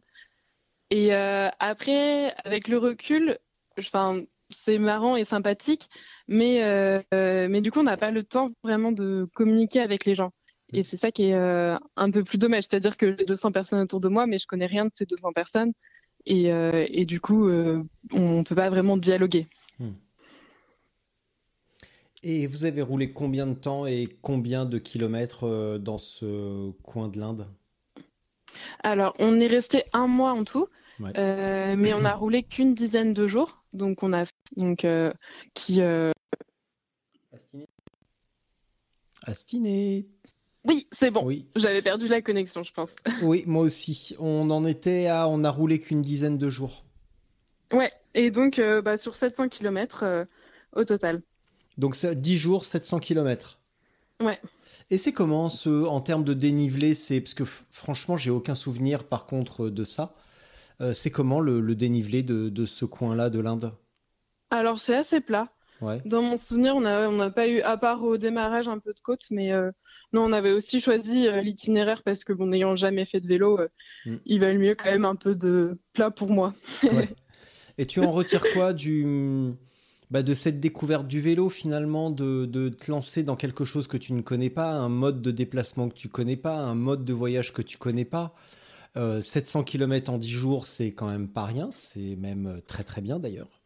Et 0.91 1.15
euh, 1.15 1.49
après, 1.61 2.35
avec 2.45 2.69
le 2.69 2.79
recul, 2.79 3.39
enfin, 3.79 4.23
c'est 4.51 4.79
marrant 4.79 5.17
et 5.17 5.25
sympathique, 5.25 5.89
mais 6.29 6.63
euh, 6.65 7.01
euh, 7.15 7.49
mais 7.51 7.61
du 7.61 7.71
coup, 7.73 7.81
on 7.81 7.85
n'a 7.85 7.97
pas 7.97 8.11
le 8.11 8.25
temps 8.25 8.51
vraiment 8.65 8.93
de 8.93 9.29
communiquer 9.35 9.81
avec 9.81 10.05
les 10.07 10.15
gens. 10.15 10.33
Et 10.73 10.85
c'est 10.85 10.97
ça 10.97 11.11
qui 11.13 11.25
est 11.27 11.35
euh, 11.35 11.77
un 11.97 12.11
peu 12.11 12.25
plus 12.25 12.39
dommage. 12.39 12.65
C'est-à-dire 12.65 12.97
que 12.97 13.17
j'ai 13.19 13.25
200 13.25 13.53
personnes 13.53 13.81
autour 13.81 14.01
de 14.01 14.09
moi, 14.09 14.27
mais 14.27 14.39
je 14.39 14.47
connais 14.47 14.67
rien 14.67 14.85
de 14.87 14.91
ces 14.95 15.07
200 15.07 15.33
personnes. 15.33 15.73
Et, 16.27 16.53
euh, 16.53 16.87
et 16.89 17.07
du 17.07 17.21
coup, 17.21 17.49
euh, 17.49 17.83
on 18.13 18.45
peut 18.45 18.55
pas 18.55 18.71
vraiment 18.71 18.97
dialoguer. 18.97 19.49
Et 22.23 22.47
vous 22.47 22.65
avez 22.67 22.83
roulé 22.83 23.13
combien 23.13 23.47
de 23.47 23.55
temps 23.55 23.87
et 23.87 24.07
combien 24.21 24.67
de 24.67 24.79
kilomètres 24.79 25.45
euh, 25.45 25.79
dans 25.79 25.97
ce 25.99 26.71
coin 26.83 27.09
de 27.09 27.19
l'Inde? 27.19 27.47
Alors, 28.83 29.15
on 29.19 29.41
est 29.41 29.47
resté 29.47 29.85
un 29.93 30.07
mois 30.07 30.33
en 30.33 30.45
tout, 30.45 30.67
Ouais. 30.99 31.13
euh, 31.19 31.77
mais 31.79 31.95
on 31.95 32.05
a 32.05 32.13
roulé 32.15 32.43
qu'une 32.43 32.75
dizaine 32.75 33.15
de 33.15 33.27
jours. 33.27 33.63
Donc, 33.73 34.03
on 34.03 34.13
a 34.13 34.25
donc 34.57 34.85
euh, 34.85 35.13
qui 35.55 35.81
euh, 35.81 36.11
Astiné. 37.33 37.69
Astiné. 39.23 40.07
oui, 40.65 40.89
c'est 40.93 41.11
bon. 41.11 41.25
Oui. 41.25 41.47
J'avais 41.57 41.81
perdu 41.81 42.07
la 42.09 42.21
connexion, 42.21 42.63
je 42.63 42.73
pense. 42.73 42.91
Oui, 43.23 43.45
moi 43.47 43.63
aussi. 43.63 44.15
On 44.19 44.51
en 44.51 44.65
était 44.65 45.07
à, 45.07 45.27
on 45.29 45.43
a 45.45 45.51
roulé 45.51 45.79
qu'une 45.79 46.03
dizaine 46.03 46.37
de 46.37 46.51
jours. 46.51 46.85
Ouais. 47.73 47.93
Et 48.15 48.31
donc, 48.31 48.61
bah, 48.85 48.99
sur 48.99 49.15
700 49.15 49.49
km 49.49 50.27
au 50.75 50.85
total. 50.85 51.23
Donc 51.79 51.95
ça, 51.95 52.15
10 52.15 52.37
jours, 52.37 52.65
700 52.65 52.99
km. 53.01 53.59
Ouais. 54.21 54.41
Et 54.91 54.99
c'est 54.99 55.13
comment 55.13 55.49
ce, 55.49 55.85
en 55.87 56.01
termes 56.01 56.25
de 56.25 56.35
dénivelé, 56.35 56.95
c'est 56.95 57.21
parce 57.21 57.35
que 57.35 57.45
franchement, 57.45 58.17
j'ai 58.17 58.31
aucun 58.31 58.55
souvenir 58.55 59.05
par 59.05 59.27
contre 59.27 59.69
de 59.69 59.85
ça. 59.85 60.15
Euh, 60.81 60.95
c'est 60.95 61.11
comment 61.11 61.41
le, 61.41 61.61
le 61.61 61.75
dénivelé 61.75 62.23
de, 62.23 62.49
de 62.49 62.67
ce 62.67 62.85
coin-là 62.85 63.31
de 63.31 63.41
l'Inde? 63.41 63.73
Alors, 64.51 64.79
c'est 64.79 64.97
assez 64.97 65.21
plat. 65.21 65.49
Ouais. 65.81 66.03
Dans 66.05 66.23
mon 66.23 66.37
souvenir, 66.37 66.77
on 66.77 66.81
n'a 66.83 67.09
on 67.09 67.31
pas 67.31 67.49
eu, 67.49 67.61
à 67.63 67.77
part 67.79 68.03
au 68.05 68.17
démarrage, 68.19 68.69
un 68.69 68.79
peu 68.79 68.93
de 68.93 69.01
côte, 69.01 69.23
mais 69.31 69.53
euh, 69.53 69.71
non, 70.13 70.25
on 70.25 70.33
avait 70.33 70.53
aussi 70.53 70.81
choisi 70.81 71.27
euh, 71.27 71.41
l'itinéraire 71.41 72.03
parce 72.03 72.23
que, 72.25 72.33
bon, 72.35 72.47
n'ayant 72.49 72.77
jamais 72.77 73.05
fait 73.07 73.21
de 73.21 73.27
vélo, 73.29 73.59
euh, 73.61 73.69
Mm. 74.07 74.17
il 74.27 74.41
valait 74.41 74.59
mieux 74.59 74.75
quand 74.75 74.91
même 74.91 75.05
un 75.05 75.15
peu 75.17 75.35
de 75.35 75.79
plat 75.93 76.11
pour 76.11 76.31
moi. 76.31 76.55
ouais. 76.83 77.09
Et 77.79 77.87
tu 77.87 78.01
en 78.01 78.11
retires 78.11 78.45
quoi 78.53 78.73
du, 78.73 79.53
bah, 80.11 80.23
de 80.23 80.35
cette 80.35 80.61
découverte 80.61 81.07
du 81.07 81.21
vélo 81.21 81.49
finalement, 81.49 82.11
de, 82.11 82.47
de 82.47 82.69
te 82.69 82.91
lancer 82.91 83.23
dans 83.23 83.37
quelque 83.37 83.65
chose 83.65 83.87
que 83.87 83.97
tu 83.97 84.13
ne 84.13 84.23
connais 84.23 84.51
pas, 84.51 84.73
un 84.73 84.89
mode 84.89 85.23
de 85.23 85.31
déplacement 85.31 85.89
que 85.89 85.95
tu 85.95 86.09
connais 86.09 86.37
pas, 86.37 86.57
un 86.59 86.75
mode 86.75 87.05
de 87.05 87.13
voyage 87.13 87.53
que 87.53 87.63
tu 87.63 87.79
connais 87.79 88.05
pas. 88.05 88.35
Euh, 88.97 89.21
700 89.21 89.63
km 89.63 90.11
en 90.13 90.19
10 90.19 90.29
jours, 90.29 90.67
c'est 90.67 90.93
quand 90.93 91.09
même 91.09 91.29
pas 91.29 91.45
rien, 91.45 91.69
c'est 91.71 92.17
même 92.17 92.47
euh, 92.47 92.61
très 92.67 92.83
très 92.83 93.01
bien 93.01 93.21
d'ailleurs. 93.21 93.61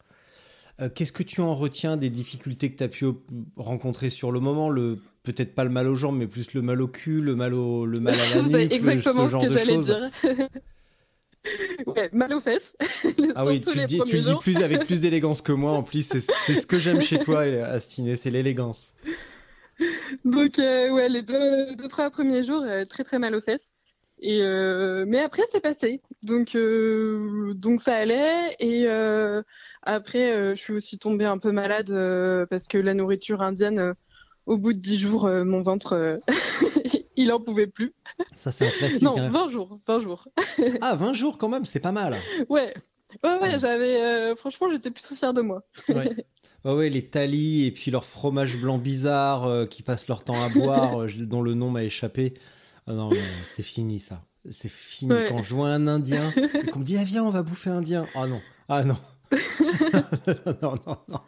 Euh, 0.82 0.90
Qu'est-ce 0.94 1.12
que 1.12 1.22
tu 1.22 1.40
en 1.40 1.54
retiens 1.54 1.96
des 1.96 2.10
difficultés 2.10 2.70
que 2.70 2.76
tu 2.76 2.84
as 2.84 2.88
pu 2.88 3.06
rencontrer 3.56 4.10
sur 4.10 4.30
le 4.32 4.40
moment? 4.40 4.68
Le 4.68 4.98
Peut-être 5.22 5.54
pas 5.54 5.64
le 5.64 5.70
mal 5.70 5.88
aux 5.88 5.96
jambes, 5.96 6.18
mais 6.18 6.26
plus 6.26 6.52
le 6.52 6.60
mal 6.60 6.82
au 6.82 6.88
cul, 6.88 7.22
le 7.22 7.34
mal, 7.34 7.54
au, 7.54 7.86
le 7.86 7.98
mal 7.98 8.12
à 8.12 8.26
la 8.26 8.32
C'est 8.32 8.42
nuque, 8.58 8.72
exactement 8.72 9.24
ce 9.24 9.30
genre 9.30 9.42
ce 9.42 9.48
que 9.48 9.52
de 9.54 9.58
choses. 9.58 9.86
dire. 9.86 10.10
ouais, 11.86 12.10
mal 12.12 12.32
aux 12.34 12.40
fesses. 12.40 12.74
Ah 13.34 13.44
oui, 13.46 13.60
tu 13.60 13.78
le 13.78 13.84
dis, 13.84 14.04
tu 14.04 14.04
premiers 14.04 14.16
le 14.16 14.22
dis 14.22 14.30
jours. 14.30 14.38
plus 14.38 14.62
avec 14.62 14.84
plus 14.84 15.00
d'élégance 15.00 15.42
que 15.42 15.52
moi. 15.52 15.72
En 15.72 15.82
plus, 15.82 16.02
c'est 16.06 16.20
c'est 16.20 16.54
ce 16.54 16.66
que 16.66 16.78
j'aime 16.78 17.00
chez 17.00 17.18
toi, 17.18 17.40
Astiné, 17.42 18.16
c'est 18.16 18.30
l'élégance. 18.30 18.94
Donc, 20.24 20.58
euh, 20.58 20.90
ouais, 20.90 21.08
les 21.08 21.22
deux, 21.22 21.74
deux, 21.76 21.88
trois 21.88 22.10
premiers 22.10 22.42
jours, 22.44 22.62
euh, 22.62 22.84
très 22.84 23.04
très 23.04 23.18
mal 23.18 23.34
aux 23.34 23.40
fesses. 23.40 23.72
Et 24.20 24.40
euh, 24.42 25.04
mais 25.06 25.20
après, 25.20 25.42
c'est 25.52 25.60
passé. 25.60 26.00
Donc, 26.22 26.54
euh, 26.54 27.52
donc 27.54 27.82
ça 27.82 27.96
allait. 27.96 28.56
Et 28.60 28.86
euh, 28.88 29.42
après, 29.82 30.32
euh, 30.32 30.54
je 30.54 30.60
suis 30.62 30.72
aussi 30.72 30.98
tombée 30.98 31.24
un 31.26 31.38
peu 31.38 31.52
malade 31.52 31.90
euh, 31.90 32.46
parce 32.46 32.66
que 32.68 32.78
la 32.78 32.94
nourriture 32.94 33.42
indienne, 33.42 33.78
euh, 33.80 33.94
au 34.46 34.56
bout 34.56 34.72
de 34.72 34.78
dix 34.78 34.96
jours, 34.96 35.26
euh, 35.26 35.44
mon 35.44 35.62
ventre, 35.62 35.94
euh, 35.94 36.18
il 37.16 37.32
en 37.32 37.40
pouvait 37.40 37.66
plus. 37.66 37.94
Ça, 38.34 38.50
c'est 38.52 38.66
un 38.66 38.70
classique. 38.70 39.02
non, 39.02 39.16
hein. 39.18 39.28
20 39.28 39.48
jours, 39.48 39.78
20 39.86 39.98
jours. 40.00 40.28
Ah, 40.80 40.94
20 40.94 41.12
jours 41.12 41.38
quand 41.38 41.48
même, 41.48 41.64
c'est 41.64 41.80
pas 41.80 41.92
mal. 41.92 42.18
Ouais. 42.48 42.74
Ouais, 43.22 43.58
j'avais. 43.60 44.00
euh, 44.02 44.34
franchement, 44.34 44.68
j'étais 44.70 44.90
plutôt 44.90 45.14
fière 45.14 45.32
de 45.34 45.42
moi. 45.42 45.62
Ouais. 45.88 46.10
Ouais, 46.64 46.72
ouais, 46.72 46.88
les 46.88 47.06
talis 47.06 47.66
et 47.66 47.72
puis 47.72 47.90
leur 47.90 48.06
fromage 48.06 48.56
blanc 48.56 48.78
bizarre 48.78 49.68
qui 49.68 49.82
passent 49.82 50.08
leur 50.08 50.24
temps 50.24 50.42
à 50.42 50.48
boire, 50.48 50.96
dont 51.18 51.42
le 51.42 51.52
nom 51.52 51.68
m'a 51.70 51.84
échappé. 51.84 52.32
Ah 52.86 52.94
non, 52.94 53.10
c'est 53.44 53.62
fini 53.62 54.00
ça. 54.00 54.22
C'est 54.50 54.70
fini. 54.70 55.12
Ouais. 55.12 55.26
Quand 55.28 55.42
je 55.42 55.52
vois 55.54 55.68
un 55.68 55.86
Indien 55.86 56.32
et 56.54 56.70
qu'on 56.70 56.78
me 56.78 56.84
dit, 56.84 56.96
ah 56.96 57.04
viens, 57.04 57.22
on 57.22 57.28
va 57.28 57.42
bouffer 57.42 57.68
indien. 57.68 58.06
Ah 58.14 58.26
non. 58.26 58.40
Ah 58.70 58.82
non. 58.82 58.96
non, 60.62 60.74
non, 60.86 60.96
non. 61.08 61.20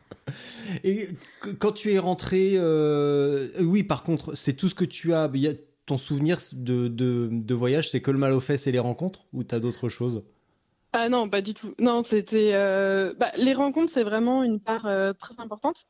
Et 0.85 1.09
quand 1.59 1.73
tu 1.73 1.93
es 1.93 1.99
rentré, 1.99 2.53
euh, 2.55 3.49
oui, 3.61 3.83
par 3.83 4.03
contre, 4.03 4.35
c'est 4.35 4.55
tout 4.55 4.69
ce 4.69 4.75
que 4.75 4.85
tu 4.85 5.15
as. 5.15 5.31
ton 5.87 5.99
souvenir 5.99 6.39
de, 6.53 7.55
voyage, 7.55 7.91
c'est 7.91 8.01
que 8.01 8.11
le 8.11 8.19
mal 8.19 8.33
aux 8.33 8.41
fesses 8.41 8.67
et 8.67 8.73
les 8.73 8.79
rencontres 8.79 9.27
ou 9.33 9.45
t'as 9.45 9.61
d'autres 9.61 9.89
choses? 9.89 10.25
Ah 10.93 11.09
non, 11.09 11.29
pas 11.29 11.43
du 11.43 11.55
tout. 11.55 11.75
Non, 11.79 12.03
c'était 12.03 12.53
euh, 12.55 13.15
bah, 13.19 13.33
les 13.37 13.53
rencontres, 13.53 13.93
c'est 13.93 14.03
vraiment 14.03 14.43
une 14.43 14.61
part 14.61 14.87
euh, 14.87 15.13
très 15.13 15.35
importante. 15.39 15.87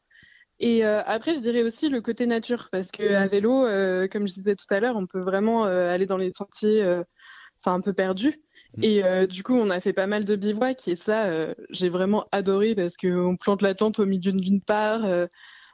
Et 0.59 0.85
après, 0.85 1.35
je 1.35 1.40
dirais 1.40 1.62
aussi 1.62 1.90
le 1.90 2.00
côté 2.00 2.25
nature, 2.25 2.71
parce 2.73 2.87
que 2.87 3.12
à 3.12 3.26
vélo, 3.26 3.66
comme 4.11 4.26
je 4.26 4.33
disais 4.33 4.57
tout 4.57 4.64
à 4.71 4.81
l'heure, 4.81 4.97
on 4.97 5.07
peut 5.07 5.21
vraiment 5.21 5.64
aller 5.64 6.07
dans 6.07 6.16
les 6.16 6.33
sentiers, 6.33 6.83
un 7.66 7.81
peu 7.81 7.93
perdus. 7.93 8.40
Mm. 8.76 8.85
Et 8.85 9.04
euh, 9.04 9.26
du 9.26 9.42
coup, 9.42 9.54
on 9.54 9.71
a 9.71 9.80
fait 9.80 9.92
pas 9.92 10.06
mal 10.06 10.25
de 10.25 10.37
bivouac, 10.37 10.88
et 10.88 10.97
ça, 10.97 11.26
euh, 11.26 11.54
j'ai 11.71 11.88
vraiment 11.88 12.26
adoré 12.33 12.75
parce 12.75 12.97
que 12.97 13.09
on 13.09 13.37
plante 13.37 13.62
la 13.62 13.75
tente 13.75 13.99
au 13.99 14.06
milieu 14.06 14.33
d'une 14.33 14.61
part, 14.61 15.04
euh, 15.04 15.26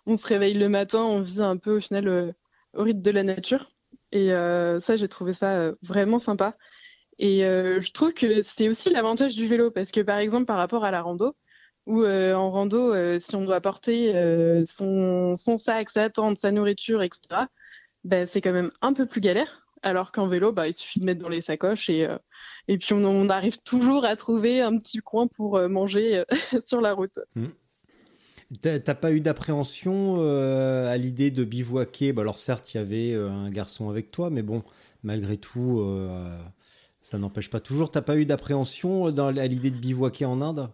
on 0.07 0.17
se 0.17 0.27
réveille 0.27 0.55
le 0.55 0.69
matin, 0.69 1.01
on 1.01 1.21
vit 1.21 1.43
un 1.43 1.57
peu 1.57 1.77
au 1.77 1.81
final 1.81 2.09
euh, 2.09 2.33
au 2.75 2.83
rythme 2.83 3.03
de 3.03 3.11
la 3.11 3.23
nature. 3.23 3.71
Et 4.13 4.33
euh, 4.33 4.81
ça, 4.81 4.97
j'ai 4.97 5.09
trouvé 5.09 5.33
ça 5.33 5.55
euh, 5.55 5.75
vraiment 5.83 6.19
sympa. 6.19 6.57
Et 7.19 7.41
je 7.43 7.93
trouve 7.93 8.15
que 8.15 8.43
c'est 8.43 8.69
aussi 8.69 8.91
l'avantage 8.91 9.35
du 9.37 9.47
vélo 9.47 9.71
parce 9.71 9.93
que 9.93 10.01
par 10.01 10.19
exemple 10.19 10.47
par 10.47 10.57
rapport 10.57 10.85
à 10.85 10.91
la 10.91 11.03
rando, 11.03 11.37
où 11.87 12.05
en 12.05 12.51
rando, 12.51 12.95
si 13.21 13.37
on 13.37 13.45
doit 13.45 13.61
porter 13.61 14.13
son, 14.67 15.37
son 15.37 15.59
sac, 15.59 15.91
sa 15.91 16.11
tente, 16.11 16.39
sa 16.39 16.51
nourriture, 16.51 17.03
etc., 17.03 17.47
ben, 18.03 18.27
c'est 18.27 18.41
quand 18.41 18.53
même 18.53 18.71
un 18.81 18.93
peu 18.93 19.07
plus 19.07 19.21
galère. 19.21 19.62
Alors 19.83 20.13
qu'en 20.13 20.29
vélo, 20.29 20.53
bah, 20.53 20.69
il 20.69 20.75
suffit 20.75 21.01
de 21.01 21.05
mettre 21.05 21.21
dans 21.21 21.29
les 21.29 21.41
sacoches 21.41 21.91
et, 21.91 22.07
euh, 22.07 22.17
et 22.69 22.79
puis 22.79 22.95
on, 22.95 23.05
on 23.05 23.29
arrive 23.29 23.61
toujours 23.63 24.05
à 24.05 24.15
trouver 24.17 24.61
un 24.61 24.79
petit 24.79 24.99
coin 24.99 25.27
pour 25.27 25.57
euh, 25.57 25.69
manger 25.69 26.19
euh, 26.19 26.25
sur 26.65 26.81
la 26.81 26.93
route. 26.93 27.19
T'as 28.61 28.79
t'as 28.79 28.95
pas 28.95 29.13
eu 29.13 29.21
d'appréhension 29.21 30.17
euh, 30.19 30.93
à 30.93 30.97
l'idée 30.97 31.31
de 31.31 31.43
bivouaquer? 31.43 32.13
Bah 32.13 32.23
Alors 32.23 32.37
certes, 32.37 32.75
il 32.75 32.77
y 32.77 32.81
avait 32.81 33.13
euh, 33.13 33.31
un 33.31 33.51
garçon 33.51 33.89
avec 33.89 34.11
toi, 34.11 34.29
mais 34.31 34.43
bon, 34.43 34.63
malgré 35.03 35.39
tout, 35.39 35.81
euh, 35.81 36.37
ça 37.01 37.19
n'empêche 37.19 37.49
pas 37.49 37.61
toujours. 37.61 37.91
T'as 37.91 38.03
pas 38.03 38.17
eu 38.19 38.27
d'appréhension 38.27 39.07
à 39.07 39.47
l'idée 39.47 39.71
de 39.71 39.79
bivouaquer 39.79 40.27
en 40.27 40.43
Inde? 40.43 40.71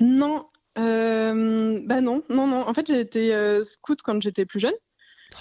Non, 0.00 0.46
bah 0.74 2.00
non, 2.00 2.22
non, 2.28 2.46
non. 2.48 2.66
En 2.68 2.74
fait, 2.74 2.86
j'ai 2.88 3.00
été 3.00 3.62
scout 3.64 4.00
quand 4.02 4.20
j'étais 4.20 4.44
plus 4.44 4.58
jeune. 4.58 4.74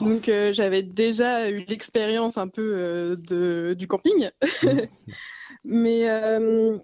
Oh. 0.02 0.06
Donc 0.06 0.30
euh, 0.30 0.52
j'avais 0.54 0.84
déjà 0.84 1.50
eu 1.50 1.66
l'expérience 1.66 2.38
un 2.38 2.48
peu 2.48 2.62
euh, 2.62 3.16
de, 3.16 3.75
du 3.78 3.88
camping. 3.88 4.30
Mais 5.63 6.10
euh, 6.10 6.78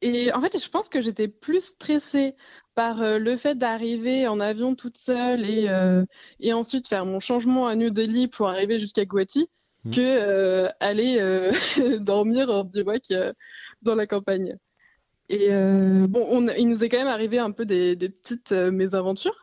et 0.00 0.32
en 0.32 0.40
fait, 0.40 0.58
je 0.58 0.68
pense 0.68 0.88
que 0.88 1.00
j'étais 1.00 1.28
plus 1.28 1.60
stressée 1.60 2.34
par 2.74 3.02
euh, 3.02 3.18
le 3.18 3.36
fait 3.36 3.56
d'arriver 3.56 4.26
en 4.26 4.40
avion 4.40 4.74
toute 4.74 4.96
seule 4.96 5.48
et, 5.48 5.68
euh, 5.68 6.04
et 6.40 6.52
ensuite 6.52 6.88
faire 6.88 7.04
mon 7.04 7.20
changement 7.20 7.66
à 7.66 7.76
New 7.76 7.90
Delhi 7.90 8.28
pour 8.28 8.48
arriver 8.48 8.80
jusqu'à 8.80 9.04
Guwahati 9.04 9.48
Mm. 9.84 9.90
que 9.90 10.00
euh, 10.00 10.68
aller 10.80 11.18
euh, 11.18 11.50
dormir 11.98 12.50
en 12.50 12.64
bivouac 12.64 13.10
euh, 13.10 13.32
dans 13.82 13.94
la 13.94 14.06
campagne. 14.06 14.56
Et 15.28 15.48
euh, 15.50 16.06
bon, 16.08 16.26
on, 16.30 16.48
il 16.48 16.68
nous 16.68 16.84
est 16.84 16.88
quand 16.88 16.98
même 16.98 17.06
arrivé 17.08 17.38
un 17.38 17.50
peu 17.52 17.64
des, 17.64 17.96
des 17.96 18.08
petites 18.08 18.52
mésaventures. 18.52 19.41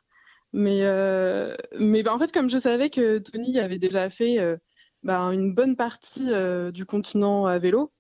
Mais, 0.52 0.80
euh, 0.82 1.56
mais 1.80 2.02
bah, 2.04 2.14
en 2.14 2.20
fait, 2.20 2.32
comme 2.32 2.50
je 2.50 2.58
savais 2.60 2.90
que 2.90 3.20
Tony 3.20 3.60
avait 3.60 3.78
déjà 3.78 4.10
fait 4.10 4.40
euh, 4.40 4.58
bah, 5.04 5.20
une 5.32 5.54
bonne 5.54 5.76
partie 5.76 6.32
euh, 6.32 6.72
du 6.72 6.86
continent 6.86 7.46
à 7.46 7.60
vélo, 7.60 7.92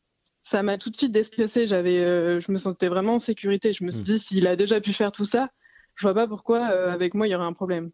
ça 0.43 0.63
m'a 0.63 0.77
tout 0.77 0.89
de 0.89 0.95
suite 0.95 1.11
déstressée. 1.11 1.67
J'avais, 1.67 2.41
je 2.41 2.51
me 2.51 2.57
sentais 2.57 2.87
vraiment 2.87 3.15
en 3.15 3.19
sécurité. 3.19 3.73
Je 3.73 3.83
me 3.83 3.91
suis 3.91 4.01
Mm. 4.01 4.03
dit, 4.03 4.19
s'il 4.19 4.47
a 4.47 4.55
déjà 4.55 4.81
pu 4.81 4.93
faire 4.93 5.11
tout 5.11 5.25
ça, 5.25 5.49
je 5.95 6.07
vois 6.07 6.15
pas 6.15 6.27
pourquoi 6.27 6.65
avec 6.65 7.13
moi 7.13 7.27
il 7.27 7.31
y 7.31 7.35
aurait 7.35 7.45
un 7.45 7.53
problème. 7.53 7.91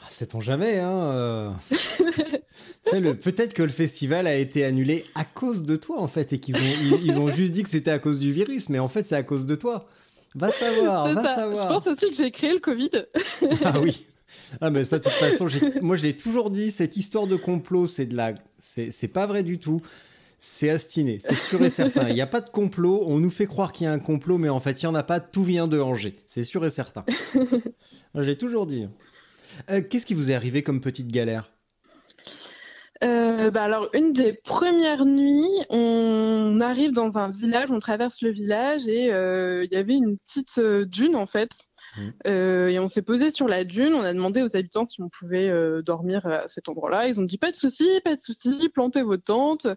Ah, 0.00 0.06
Sait-on 0.10 0.40
jamais, 0.40 0.78
hein 0.80 1.54
Peut-être 2.90 3.52
que 3.52 3.62
le 3.62 3.68
festival 3.68 4.26
a 4.26 4.34
été 4.34 4.64
annulé 4.64 5.04
à 5.14 5.24
cause 5.24 5.62
de 5.64 5.76
toi, 5.76 6.00
en 6.02 6.08
fait, 6.08 6.32
et 6.32 6.40
qu'ils 6.40 6.56
ont, 6.56 6.74
ils, 6.82 7.06
ils 7.06 7.18
ont 7.20 7.28
juste 7.30 7.52
dit 7.52 7.62
que 7.62 7.68
c'était 7.68 7.90
à 7.90 7.98
cause 7.98 8.18
du 8.18 8.32
virus, 8.32 8.68
mais 8.68 8.78
en 8.78 8.88
fait, 8.88 9.02
c'est 9.02 9.16
à 9.16 9.22
cause 9.22 9.46
de 9.46 9.54
toi. 9.54 9.86
Va 10.34 10.52
savoir, 10.52 11.12
va 11.12 11.22
ça. 11.22 11.36
savoir. 11.36 11.68
Je 11.68 11.74
pense 11.74 11.86
aussi 11.86 12.10
que 12.10 12.16
j'ai 12.16 12.30
créé 12.30 12.52
le 12.52 12.60
Covid. 12.60 12.90
Ah 13.64 13.80
oui. 13.80 14.06
Ah 14.60 14.68
mais 14.70 14.84
ça 14.84 14.98
de 14.98 15.04
toute 15.04 15.12
façon, 15.14 15.48
moi 15.80 15.96
je 15.96 16.02
l'ai 16.02 16.14
toujours 16.16 16.50
dit, 16.50 16.70
cette 16.70 16.96
histoire 16.98 17.26
de 17.26 17.36
complot, 17.36 17.86
c'est 17.86 18.04
de 18.06 18.14
la, 18.14 18.34
c'est 18.58 19.08
pas 19.08 19.26
vrai 19.26 19.42
du 19.42 19.58
tout. 19.58 19.80
C'est 20.38 20.70
astiné, 20.70 21.18
c'est 21.18 21.34
sûr 21.34 21.64
et 21.64 21.70
certain. 21.70 22.08
Il 22.08 22.14
n'y 22.14 22.20
a 22.20 22.26
pas 22.26 22.40
de 22.40 22.48
complot. 22.48 23.02
On 23.06 23.18
nous 23.18 23.30
fait 23.30 23.46
croire 23.46 23.72
qu'il 23.72 23.86
y 23.86 23.88
a 23.88 23.92
un 23.92 23.98
complot, 23.98 24.38
mais 24.38 24.48
en 24.50 24.60
fait 24.60 24.82
il 24.82 24.84
y 24.84 24.86
en 24.86 24.94
a 24.94 25.02
pas. 25.02 25.18
Tout 25.18 25.42
vient 25.42 25.66
de 25.66 25.80
Angers, 25.80 26.14
c'est 26.26 26.44
sûr 26.44 26.64
et 26.64 26.70
certain. 26.70 27.04
Je 28.14 28.20
l'ai 28.20 28.36
toujours 28.36 28.66
dit. 28.66 28.86
Euh, 29.70 29.82
Qu'est-ce 29.82 30.06
qui 30.06 30.14
vous 30.14 30.30
est 30.30 30.34
arrivé 30.34 30.62
comme 30.62 30.80
petite 30.80 31.08
galère? 31.10 31.50
Euh, 33.04 33.50
bah 33.50 33.62
alors, 33.62 33.88
une 33.94 34.12
des 34.12 34.32
premières 34.32 35.04
nuits, 35.04 35.64
on 35.70 36.60
arrive 36.60 36.92
dans 36.92 37.16
un 37.16 37.30
village, 37.30 37.70
on 37.70 37.78
traverse 37.78 38.22
le 38.22 38.30
village 38.30 38.88
et 38.88 39.12
euh, 39.12 39.64
il 39.64 39.72
y 39.72 39.76
avait 39.76 39.94
une 39.94 40.18
petite 40.18 40.58
euh, 40.58 40.84
dune 40.84 41.14
en 41.14 41.26
fait. 41.26 41.50
Mhm. 41.96 42.12
Euh, 42.26 42.68
et 42.68 42.78
on 42.78 42.88
s'est 42.88 43.02
posé 43.02 43.30
sur 43.30 43.46
la 43.46 43.64
dune, 43.64 43.94
on 43.94 44.02
a 44.02 44.12
demandé 44.12 44.42
aux 44.42 44.56
habitants 44.56 44.84
si 44.84 45.00
on 45.00 45.08
pouvait 45.08 45.48
euh, 45.48 45.80
dormir 45.82 46.26
à 46.26 46.48
cet 46.48 46.68
endroit-là. 46.68 47.08
Ils 47.08 47.20
ont 47.20 47.24
dit 47.24 47.38
pas 47.38 47.50
de 47.50 47.56
souci, 47.56 47.86
pas 48.04 48.16
de 48.16 48.20
souci, 48.20 48.68
plantez 48.68 49.02
vos 49.02 49.16
tentes. 49.16 49.68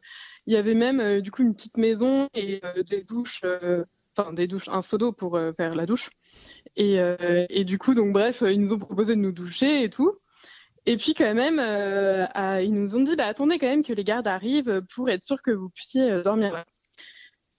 Il 0.48 0.54
y 0.54 0.58
avait 0.58 0.74
même 0.74 1.00
euh, 1.00 1.22
du 1.22 1.32
coup 1.32 1.44
une 1.44 1.56
petite 1.56 1.78
maison 1.78 2.28
et 2.34 2.60
euh, 2.66 2.84
des 2.84 3.04
douches, 3.04 3.42
euh, 3.44 3.86
enfin 4.18 4.34
des 4.34 4.48
douches, 4.48 4.68
un 4.70 4.82
seau 4.82 4.98
d'eau 4.98 5.12
pour 5.12 5.38
euh, 5.38 5.54
faire 5.54 5.76
la 5.76 5.86
douche. 5.86 6.10
Et, 6.76 7.00
euh, 7.00 7.46
et 7.50 7.66
du 7.66 7.78
coup, 7.78 7.94
donc 7.94 8.14
bref, 8.14 8.44
ils 8.48 8.60
nous 8.60 8.74
ont 8.74 8.80
proposé 8.80 9.16
de 9.16 9.22
nous 9.22 9.32
doucher 9.32 9.84
et 9.84 9.90
tout. 9.90 10.18
Et 10.86 10.98
puis 10.98 11.14
quand 11.14 11.34
même, 11.34 11.60
euh, 11.60 12.26
ils 12.62 12.74
nous 12.74 12.96
ont 12.96 13.02
dit, 13.02 13.16
bah, 13.16 13.28
attendez 13.28 13.60
quand 13.60 13.68
même 13.68 13.84
que 13.84 13.94
les 13.94 14.04
gardes 14.04 14.28
arrivent 14.28 14.82
pour 14.94 15.10
être 15.10 15.24
sûr 15.24 15.42
que 15.42 15.52
vous 15.52 15.70
puissiez 15.70 16.12
euh, 16.12 16.22
dormir 16.24 16.54
là. 16.54 16.66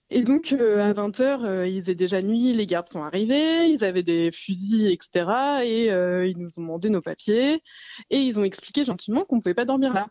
Et 0.09 0.21
donc 0.21 0.53
euh, 0.53 0.79
à 0.79 0.93
20h, 0.93 1.67
il 1.67 1.81
faisait 1.81 1.95
déjà 1.95 2.21
nuit, 2.21 2.53
les 2.53 2.65
gardes 2.67 2.87
sont 2.87 3.01
arrivés, 3.03 3.67
ils 3.69 3.83
avaient 3.83 4.03
des 4.03 4.31
fusils, 4.31 4.91
etc. 4.91 5.63
Et 5.63 5.91
euh, 5.91 6.27
ils 6.27 6.37
nous 6.37 6.59
ont 6.59 6.61
demandé 6.61 6.89
nos 6.89 7.01
papiers 7.01 7.63
et 8.11 8.17
ils 8.19 8.39
ont 8.39 8.43
expliqué 8.43 8.85
gentiment 8.85 9.25
qu'on 9.25 9.37
ne 9.37 9.41
pouvait 9.41 9.55
pas 9.55 9.65
dormir 9.65 9.91
là. 9.93 10.07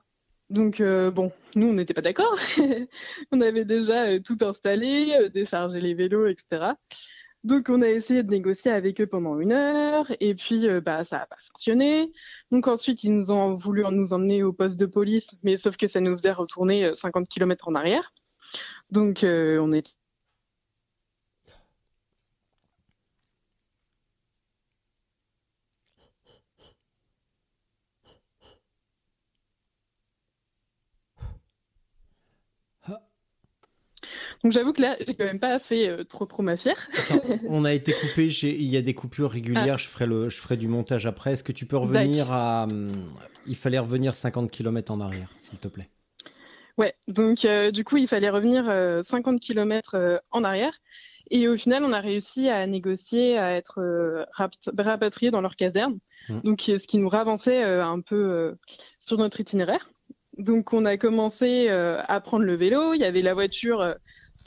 Donc 0.53 0.81
euh, 0.81 1.11
bon, 1.11 1.33
nous 1.55 1.69
on 1.69 1.73
n'était 1.73 1.95
pas 1.95 2.03
d'accord. 2.03 2.37
on 3.33 3.41
avait 3.41 3.65
déjà 3.65 4.07
euh, 4.09 4.21
tout 4.21 4.37
installé, 4.43 5.17
euh, 5.19 5.29
déchargé 5.29 5.81
les 5.81 5.95
vélos, 5.95 6.27
etc. 6.27 6.73
Donc 7.45 7.69
on 7.69 7.83
a 7.83 7.89
essayé 7.89 8.23
de 8.23 8.31
négocier 8.31 8.71
avec 8.71 9.01
eux 9.01 9.07
pendant 9.07 9.39
une 9.41 9.53
heure 9.53 10.07
et 10.21 10.35
puis 10.35 10.69
euh, 10.69 10.81
bah 10.81 11.05
ça 11.05 11.19
n'a 11.19 11.27
pas 11.27 11.37
fonctionné. 11.41 12.13
Donc 12.53 12.69
ensuite 12.69 13.03
ils 13.03 13.15
nous 13.15 13.33
ont 13.33 13.55
voulu 13.55 13.83
nous 13.91 14.13
emmener 14.13 14.43
au 14.45 14.53
poste 14.53 14.79
de 14.79 14.87
police, 14.87 15.35
mais 15.43 15.57
sauf 15.57 15.77
que 15.77 15.89
ça 15.89 16.01
nous 16.01 16.17
faisait 16.17 16.33
retourner 16.33 16.85
euh, 16.87 16.95
50 16.95 17.29
km 17.29 17.69
en 17.69 17.75
arrière. 17.75 18.13
Donc 18.91 19.25
euh, 19.25 19.59
on 19.59 19.73
est 19.73 19.97
Donc 34.43 34.53
j'avoue 34.53 34.73
que 34.73 34.83
là, 34.83 34.97
j'ai 35.07 35.15
quand 35.15 35.25
même 35.25 35.39
pas 35.39 35.59
fait 35.59 35.89
euh, 35.89 36.05
trop 36.05 36.27
trop 36.27 36.43
ma 36.43 36.57
fière. 36.57 36.89
Attends, 36.99 37.23
on 37.49 37.65
a 37.65 37.73
été 37.73 37.93
coupé. 37.93 38.27
Il 38.27 38.63
y 38.65 38.77
a 38.77 38.83
des 38.83 38.95
coupures 38.95 39.31
régulières. 39.31 39.79
Je 39.79 39.87
ferai 39.89 40.07
le, 40.07 40.29
je 40.29 40.41
ferai 40.41 40.57
du 40.57 40.69
montage 40.69 41.07
après. 41.07 41.33
Est-ce 41.35 41.45
que 41.45 41.53
tu 41.53 41.67
peux 41.67 41.77
revenir 41.77 42.33
à, 42.33 42.65
hum, 42.65 42.91
il 43.47 43.57
fallait 43.57 43.79
revenir 43.79 44.15
50 44.15 44.51
km 44.51 44.93
en 44.93 45.01
arrière, 45.01 45.33
s'il 45.37 45.59
te 45.61 45.69
plaît. 45.69 45.89
Ouais, 46.79 46.95
donc 47.07 47.45
euh, 47.45 47.71
du 47.71 47.85
coup, 47.85 47.99
il 47.99 48.09
fallait 48.09 48.31
revenir 48.31 48.65
euh, 48.69 49.03
50 49.05 49.41
km 49.41 50.21
en 50.31 50.43
arrière. 50.43 50.73
Et 51.31 51.49
au 51.49 51.57
final, 51.57 51.85
on 51.85 51.93
a 51.93 52.01
réussi 52.01 52.49
à 52.49 52.67
négocier, 52.67 53.39
à 53.39 53.53
être 53.57 53.81
euh, 53.81 54.25
rap- 54.33 54.55
rapatriés 54.77 55.31
dans 55.31 55.41
leur 55.41 55.57
caserne. 55.57 55.99
Mhm. 56.29 56.41
Donc, 56.43 56.61
ce 56.67 56.87
qui 56.87 56.99
nous 56.99 57.09
ravançait 57.09 57.63
euh, 57.63 57.85
un 57.85 58.01
peu 58.01 58.17
euh, 58.17 58.53
sur 58.99 59.19
notre 59.19 59.41
itinéraire. 59.41 59.91
Donc, 60.37 60.73
on 60.73 60.85
a 60.85 60.97
commencé 60.97 61.69
euh, 61.69 62.03
à 62.09 62.21
prendre 62.21 62.45
le 62.45 62.55
vélo. 62.55 62.93
Il 62.95 63.01
y 63.01 63.05
avait 63.05 63.23
la 63.23 63.35
voiture, 63.35 63.81
euh, 63.81 63.95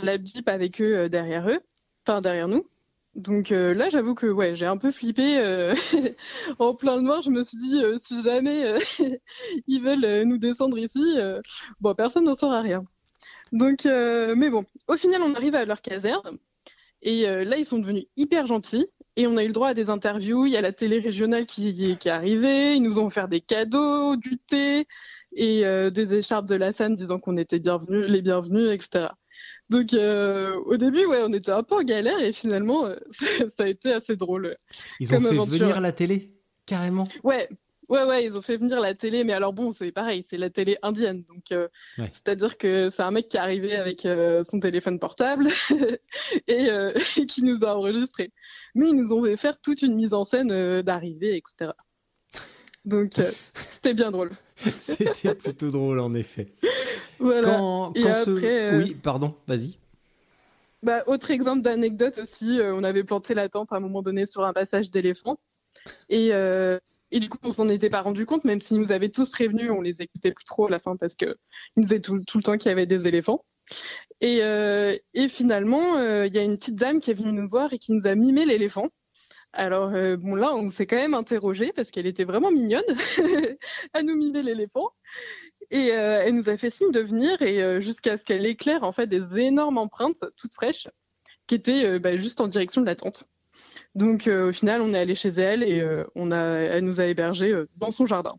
la 0.02 0.18
Jeep 0.22 0.48
avec 0.48 0.82
eux 0.82 0.98
euh, 0.98 1.10
derrière 1.10 1.50
eux, 1.50 1.60
enfin 2.06 2.22
derrière 2.22 2.48
nous. 2.48 2.68
Donc 3.16 3.52
euh, 3.52 3.74
là, 3.74 3.90
j'avoue 3.90 4.14
que 4.14 4.28
ouais, 4.28 4.56
j'ai 4.56 4.66
un 4.66 4.78
peu 4.78 4.92
flippé. 4.92 5.38
euh, 5.40 5.74
en 6.60 6.76
plein 6.76 7.02
noir, 7.02 7.22
je 7.22 7.30
me 7.32 7.44
suis 7.44 7.58
dit, 7.58 7.82
si 8.02 8.22
jamais 8.22 8.78
ils 9.68 9.82
veulent 9.82 10.24
nous 10.24 10.38
descendre 10.38 10.78
ici, 10.78 11.18
bon, 11.80 11.96
personne 11.96 12.26
n'en 12.26 12.36
saura 12.36 12.62
rien. 12.62 12.84
Donc, 13.54 13.86
mais 13.86 14.50
bon, 14.50 14.66
au 14.88 14.98
final, 14.98 15.22
on 15.22 15.34
arrive 15.34 15.56
à 15.56 15.64
leur 15.66 15.82
caserne. 15.82 16.38
Et 17.02 17.24
là, 17.24 17.58
ils 17.58 17.66
sont 17.66 17.80
devenus 17.80 18.06
hyper 18.18 18.48
gentils. 18.48 18.88
Et 19.16 19.28
on 19.28 19.38
a 19.38 19.44
eu 19.44 19.48
le 19.48 19.54
droit 19.54 19.70
à 19.70 19.74
des 19.74 19.90
interviews. 19.90 20.46
Il 20.46 20.52
y 20.52 20.58
a 20.58 20.62
la 20.62 20.74
télé 20.74 21.00
régionale 21.00 21.46
qui, 21.46 21.74
qui 21.98 22.08
est 22.10 22.12
arrivée. 22.12 22.74
Ils 22.76 22.82
nous 22.82 23.00
ont 23.00 23.06
offert 23.06 23.30
des 23.30 23.40
cadeaux, 23.40 24.18
du 24.18 24.38
thé 24.40 24.88
et 25.32 25.64
des 25.92 26.16
écharpes 26.16 26.48
de 26.48 26.56
la 26.56 26.74
SAN 26.74 26.90
disant 26.90 27.20
qu'on 27.20 27.38
était 27.38 27.60
bienvenus, 27.60 28.10
les 28.10 28.22
bienvenus, 28.22 28.72
etc. 28.72 29.08
Donc 29.70 29.94
euh, 29.94 30.54
au 30.66 30.78
début, 30.78 31.06
ouais, 31.06 31.22
on 31.24 31.34
était 31.34 31.52
un 31.52 31.64
peu 31.64 31.76
en 31.76 31.84
galère 31.84 32.20
et 32.20 32.32
finalement, 32.32 32.86
euh, 32.86 32.96
ça 33.58 33.64
a 33.64 33.68
été 33.68 33.92
assez 33.94 34.16
drôle. 34.16 34.56
Ils 35.00 35.14
ont 35.16 35.20
fait 35.20 35.28
aventure. 35.30 35.46
venir 35.60 35.82
la 35.82 35.92
télé, 35.92 36.34
carrément? 36.68 37.08
Ouais, 37.24 37.50
ouais, 37.90 38.04
ouais, 38.04 38.26
ils 38.26 38.38
ont 38.38 38.44
fait 38.44 38.58
venir 38.58 38.80
la 38.80 38.94
télé, 38.94 39.24
mais 39.24 39.34
alors 39.34 39.54
bon, 39.54 39.72
c'est 39.72 39.92
pareil, 39.92 40.24
c'est 40.30 40.38
la 40.38 40.52
télé 40.52 40.78
indienne, 40.84 41.24
donc 41.28 41.52
euh, 41.52 41.68
Ouais. 41.98 42.06
c'est-à-dire 42.12 42.58
que 42.60 42.90
c'est 42.92 43.02
un 43.02 43.10
mec 43.12 43.28
qui 43.28 43.38
est 43.38 43.40
arrivé 43.40 43.76
avec 43.76 44.02
son 44.50 44.60
téléphone 44.60 45.00
portable 45.00 45.48
et, 46.48 46.68
et 47.18 47.26
qui 47.26 47.42
nous 47.42 47.58
a 47.66 47.76
enregistré. 47.76 48.32
Mais 48.76 48.90
ils 48.90 48.96
nous 48.96 49.14
ont 49.14 49.24
fait 49.24 49.36
faire 49.38 49.60
toute 49.60 49.82
une 49.82 49.96
mise 49.96 50.14
en 50.14 50.26
scène 50.26 50.82
d'arrivée, 50.84 51.38
etc. 51.38 51.72
Donc 52.86 53.14
c'était 53.56 53.96
bien 53.96 54.12
drôle. 54.12 54.30
C'était 54.80 55.36
plutôt 55.36 55.72
drôle, 55.72 56.00
en 56.00 56.14
effet. 56.14 56.48
Voilà. 57.20 57.42
Quand, 57.42 57.94
Et 57.96 58.02
quand 58.02 58.14
ce- 58.14 58.38
après, 58.38 58.74
euh, 58.74 58.78
Oui, 58.78 58.96
pardon, 58.96 59.36
vas-y. 59.48 59.78
Bah, 60.84 61.04
autre 61.08 61.32
exemple 61.32 61.62
d'anecdote 61.62 62.20
aussi, 62.20 62.60
euh, 62.60 62.76
on 62.76 62.84
avait 62.84 63.04
planté 63.04 63.34
la 63.34 63.50
tente 63.50 63.74
à 63.74 63.78
un 63.78 63.80
moment 63.80 64.02
donné 64.02 64.26
sur 64.26 64.44
un 64.46 64.54
passage 64.54 64.92
d'éléphants. 64.92 65.38
Et, 66.10 66.30
euh, 66.34 66.80
et 67.12 67.20
du 67.20 67.30
coup, 67.30 67.38
on 67.44 67.52
s'en 67.52 67.70
était 67.70 67.90
pas 67.90 68.02
rendu 68.02 68.26
compte, 68.26 68.46
même 68.46 68.62
s'ils 68.62 68.78
nous 68.80 68.92
avaient 68.92 69.10
tous 69.10 69.30
prévenus, 69.30 69.72
on 69.72 69.82
les 69.82 70.02
écoutait 70.02 70.32
plus 70.32 70.46
trop 70.46 70.68
à 70.68 70.70
la 70.70 70.80
fin 70.80 70.96
parce 70.96 71.16
que 71.16 71.26
ils 71.26 71.78
nous 71.78 71.84
disaient 71.84 72.02
tout, 72.02 72.22
tout 72.26 72.38
le 72.38 72.44
temps 72.44 72.58
qu'il 72.58 72.70
y 72.70 72.72
avait 72.72 72.86
des 72.86 73.08
éléphants. 73.08 73.44
Et, 74.22 74.38
et 74.40 75.28
finalement, 75.30 76.00
il 76.24 76.34
y 76.34 76.38
a 76.40 76.44
une 76.44 76.58
petite 76.58 76.76
dame 76.76 77.00
qui 77.00 77.12
est 77.12 77.16
venue 77.16 77.32
nous 77.34 77.50
voir 77.50 77.74
et 77.74 77.80
qui 77.80 77.92
nous 77.92 78.08
a 78.08 78.16
mimé 78.16 78.46
l'éléphant. 78.46 78.90
Alors 79.56 79.94
euh, 79.94 80.18
bon 80.18 80.36
là, 80.36 80.54
on 80.54 80.70
s'est 80.70 80.86
quand 80.86 80.98
même 80.98 81.14
interrogé 81.14 81.72
parce 81.76 81.90
qu'elle 81.90 82.06
était 82.06 82.26
vraiment 82.26 82.52
mignonne 82.52 82.84
à 83.94 84.04
nous 84.04 84.16
mimer 84.16 84.44
l'éléphant. 84.44 84.90
Et 85.72 85.94
euh, 85.94 86.22
elle 86.24 86.36
nous 86.36 86.50
a 86.50 86.58
fait 86.58 86.70
signe 86.70 86.92
de 86.92 87.00
venir 87.00 87.42
et 87.42 87.64
euh, 87.64 87.80
jusqu'à 87.80 88.18
ce 88.18 88.26
qu'elle 88.26 88.46
éclaire 88.46 88.84
en 88.84 88.92
fait 88.92 89.08
des 89.08 89.24
énormes 89.38 89.78
empreintes 89.78 90.24
toutes 90.36 90.54
fraîches 90.54 90.88
qui 91.48 91.56
étaient 91.56 92.00
bah, 92.00 92.18
juste 92.18 92.42
en 92.42 92.48
direction 92.48 92.82
de 92.82 92.86
la 92.86 92.96
tente. 92.96 93.30
Donc 93.96 94.28
au 94.28 94.52
final, 94.52 94.82
on 94.82 94.92
est 94.94 95.00
allé 95.00 95.16
chez 95.16 95.30
elle 95.30 95.64
et 95.64 95.78
elle 95.78 96.84
nous 96.84 97.00
a 97.00 97.06
hébergés 97.06 97.54
dans 97.78 97.92
son 97.92 98.06
jardin. 98.06 98.36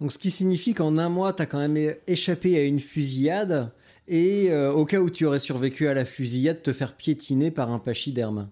Donc, 0.00 0.12
ce 0.12 0.18
qui 0.18 0.30
signifie 0.30 0.74
qu'en 0.74 0.98
un 0.98 1.08
mois, 1.08 1.32
t'as 1.32 1.46
quand 1.46 1.58
même 1.58 1.76
échappé 2.06 2.56
à 2.56 2.62
une 2.62 2.78
fusillade 2.78 3.72
et 4.06 4.54
au 4.54 4.84
cas 4.84 5.00
où 5.00 5.10
tu 5.10 5.24
aurais 5.26 5.40
survécu 5.40 5.88
à 5.88 5.94
la 5.94 6.04
fusillade, 6.04 6.62
te 6.62 6.72
faire 6.72 6.96
piétiner 6.96 7.50
par 7.50 7.72
un 7.72 7.80
pachyderme. 7.80 8.48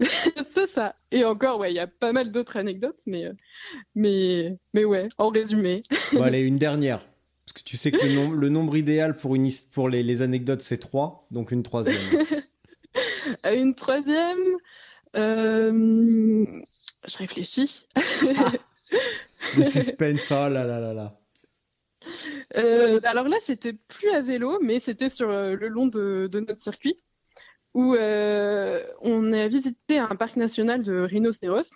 c'est 0.54 0.68
ça. 0.70 0.94
Et 1.10 1.24
encore, 1.24 1.58
ouais, 1.60 1.72
il 1.72 1.76
y 1.76 1.80
a 1.80 1.86
pas 1.86 2.12
mal 2.12 2.30
d'autres 2.30 2.56
anecdotes, 2.56 2.98
mais, 3.06 3.24
euh, 3.26 3.32
mais, 3.94 4.56
mais 4.74 4.84
ouais, 4.84 5.08
en 5.18 5.28
résumé. 5.30 5.82
Bon, 6.12 6.22
allez, 6.22 6.40
une 6.40 6.56
dernière. 6.58 7.06
Parce 7.46 7.54
que 7.54 7.62
tu 7.62 7.76
sais 7.76 7.92
que 7.92 8.04
le, 8.04 8.12
nom- 8.12 8.32
le 8.32 8.48
nombre 8.48 8.76
idéal 8.76 9.16
pour, 9.16 9.34
une, 9.36 9.48
pour 9.72 9.88
les, 9.88 10.02
les 10.02 10.22
anecdotes, 10.22 10.62
c'est 10.62 10.78
3, 10.78 11.26
donc 11.30 11.50
une 11.52 11.62
troisième. 11.62 11.96
Une 13.44 13.74
troisième, 13.74 14.38
euh, 15.16 15.72
je 17.06 17.18
réfléchis. 17.18 17.86
Le 19.56 19.64
suspense, 19.64 20.30
oh 20.30 20.48
là 20.48 20.64
là 20.64 20.80
là 20.80 20.94
là. 20.94 21.20
Euh, 22.56 23.00
alors 23.04 23.28
là, 23.28 23.36
c'était 23.44 23.72
plus 23.88 24.10
à 24.10 24.20
vélo, 24.20 24.58
mais 24.62 24.78
c'était 24.80 25.08
sur 25.08 25.30
euh, 25.30 25.54
le 25.56 25.68
long 25.68 25.86
de, 25.86 26.28
de 26.30 26.40
notre 26.40 26.62
circuit 26.62 26.96
où 27.76 27.94
euh, 27.94 28.82
on 29.02 29.34
a 29.34 29.48
visité 29.48 29.98
un 29.98 30.16
parc 30.16 30.36
national 30.36 30.82
de 30.82 31.00
rhinocéros. 31.00 31.68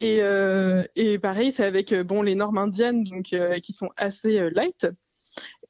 Et, 0.00 0.22
euh, 0.22 0.84
pareil, 1.20 1.52
c'est 1.52 1.66
avec 1.66 1.92
euh, 1.92 2.02
bon 2.02 2.22
les 2.22 2.34
normes 2.34 2.56
indiennes 2.56 3.04
qui 3.22 3.72
sont 3.74 3.90
assez 3.98 4.48
light. 4.50 4.86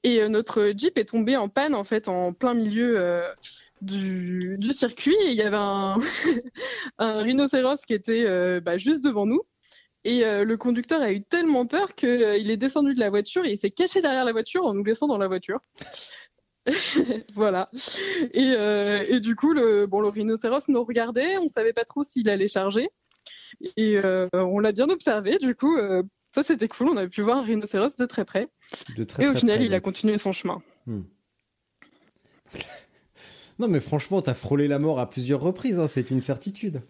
Et 0.05 0.27
notre 0.29 0.73
Jeep 0.77 0.97
est 0.97 1.07
tombé 1.07 1.37
en 1.37 1.49
panne 1.49 1.75
en 1.75 1.83
fait 1.83 2.07
en 2.07 2.33
plein 2.33 2.55
milieu 2.55 3.25
du, 3.83 4.57
circuit. 4.73 5.16
Il 5.27 5.33
y 5.33 5.42
avait 5.42 5.57
un, 5.57 5.99
rhinocéros 7.01 7.85
qui 7.85 7.94
était 7.94 8.61
bah, 8.61 8.79
juste 8.79 9.03
devant 9.03 9.27
nous. 9.27 9.42
Et 10.05 10.21
le 10.21 10.57
conducteur 10.57 11.03
a 11.03 11.11
eu 11.11 11.25
tellement 11.25 11.66
peur 11.66 11.97
qu'il 11.97 12.49
est 12.49 12.57
descendu 12.57 12.94
de 12.94 13.01
la 13.01 13.11
voiture 13.11 13.44
et 13.44 13.51
il 13.51 13.59
s'est 13.59 13.71
caché 13.71 14.01
derrière 14.01 14.25
la 14.25 14.31
voiture 14.31 14.64
en 14.64 14.73
nous 14.73 14.85
laissant 14.85 15.09
dans 15.09 15.18
la 15.18 15.27
voiture. 15.27 15.59
voilà. 17.35 17.70
Et, 18.33 18.54
euh, 18.57 19.04
et 19.09 19.20
du 19.20 19.35
coup, 19.37 19.52
le, 19.52 19.87
bon, 19.87 20.00
le 20.00 20.09
rhinocéros 20.09 20.68
nous 20.68 20.83
regardait, 20.85 21.37
on 21.38 21.48
savait 21.48 21.72
pas 21.72 21.85
trop 21.85 22.02
s'il 22.04 22.28
allait 22.28 22.48
charger. 22.48 22.90
Et 23.76 23.98
euh, 24.04 24.28
on 24.33 24.59
l'a 24.59 24.72
bien 24.72 24.88
observé, 24.88 25.38
du 25.38 25.54
coup, 25.54 25.76
euh, 25.76 26.02
ça 26.35 26.42
c'était 26.42 26.68
cool, 26.68 26.88
on 26.90 26.96
a 26.96 27.07
pu 27.09 27.22
voir 27.22 27.38
un 27.38 27.42
rhinocéros 27.42 27.96
de 27.96 28.07
très 28.07 28.24
près. 28.24 28.48
De 28.96 29.04
très, 29.04 29.24
et 29.24 29.28
au 29.28 29.33
très 29.33 29.40
final, 29.40 29.57
près, 29.57 29.66
il 29.66 29.74
a 29.74 29.81
continué 29.81 30.18
son 30.18 30.33
chemin. 30.33 30.62
Non, 33.59 33.66
mais 33.66 33.81
franchement, 33.81 34.22
t'as 34.22 34.35
frôlé 34.35 34.68
la 34.68 34.78
mort 34.78 35.00
à 35.00 35.11
plusieurs 35.11 35.40
reprises, 35.40 35.81
hein, 35.81 35.88
c'est 35.88 36.12
une 36.12 36.20
certitude. 36.20 36.81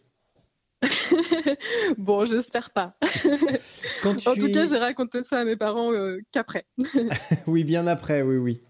bon, 1.97 2.27
j'espère 2.27 2.71
pas. 2.71 2.95
Quand 4.03 4.15
tu 4.17 4.29
En 4.29 4.35
tout 4.35 4.47
es- 4.49 4.53
cas, 4.53 4.67
j'ai 4.67 4.77
raconté 4.77 5.25
ça 5.25 5.41
à 5.41 5.45
mes 5.45 5.57
parents 5.57 5.91
qu'après. 6.31 6.67
Oui, 7.47 7.65
bien 7.65 7.87
après, 7.87 8.21
oui, 8.21 8.37
oui. 8.37 8.61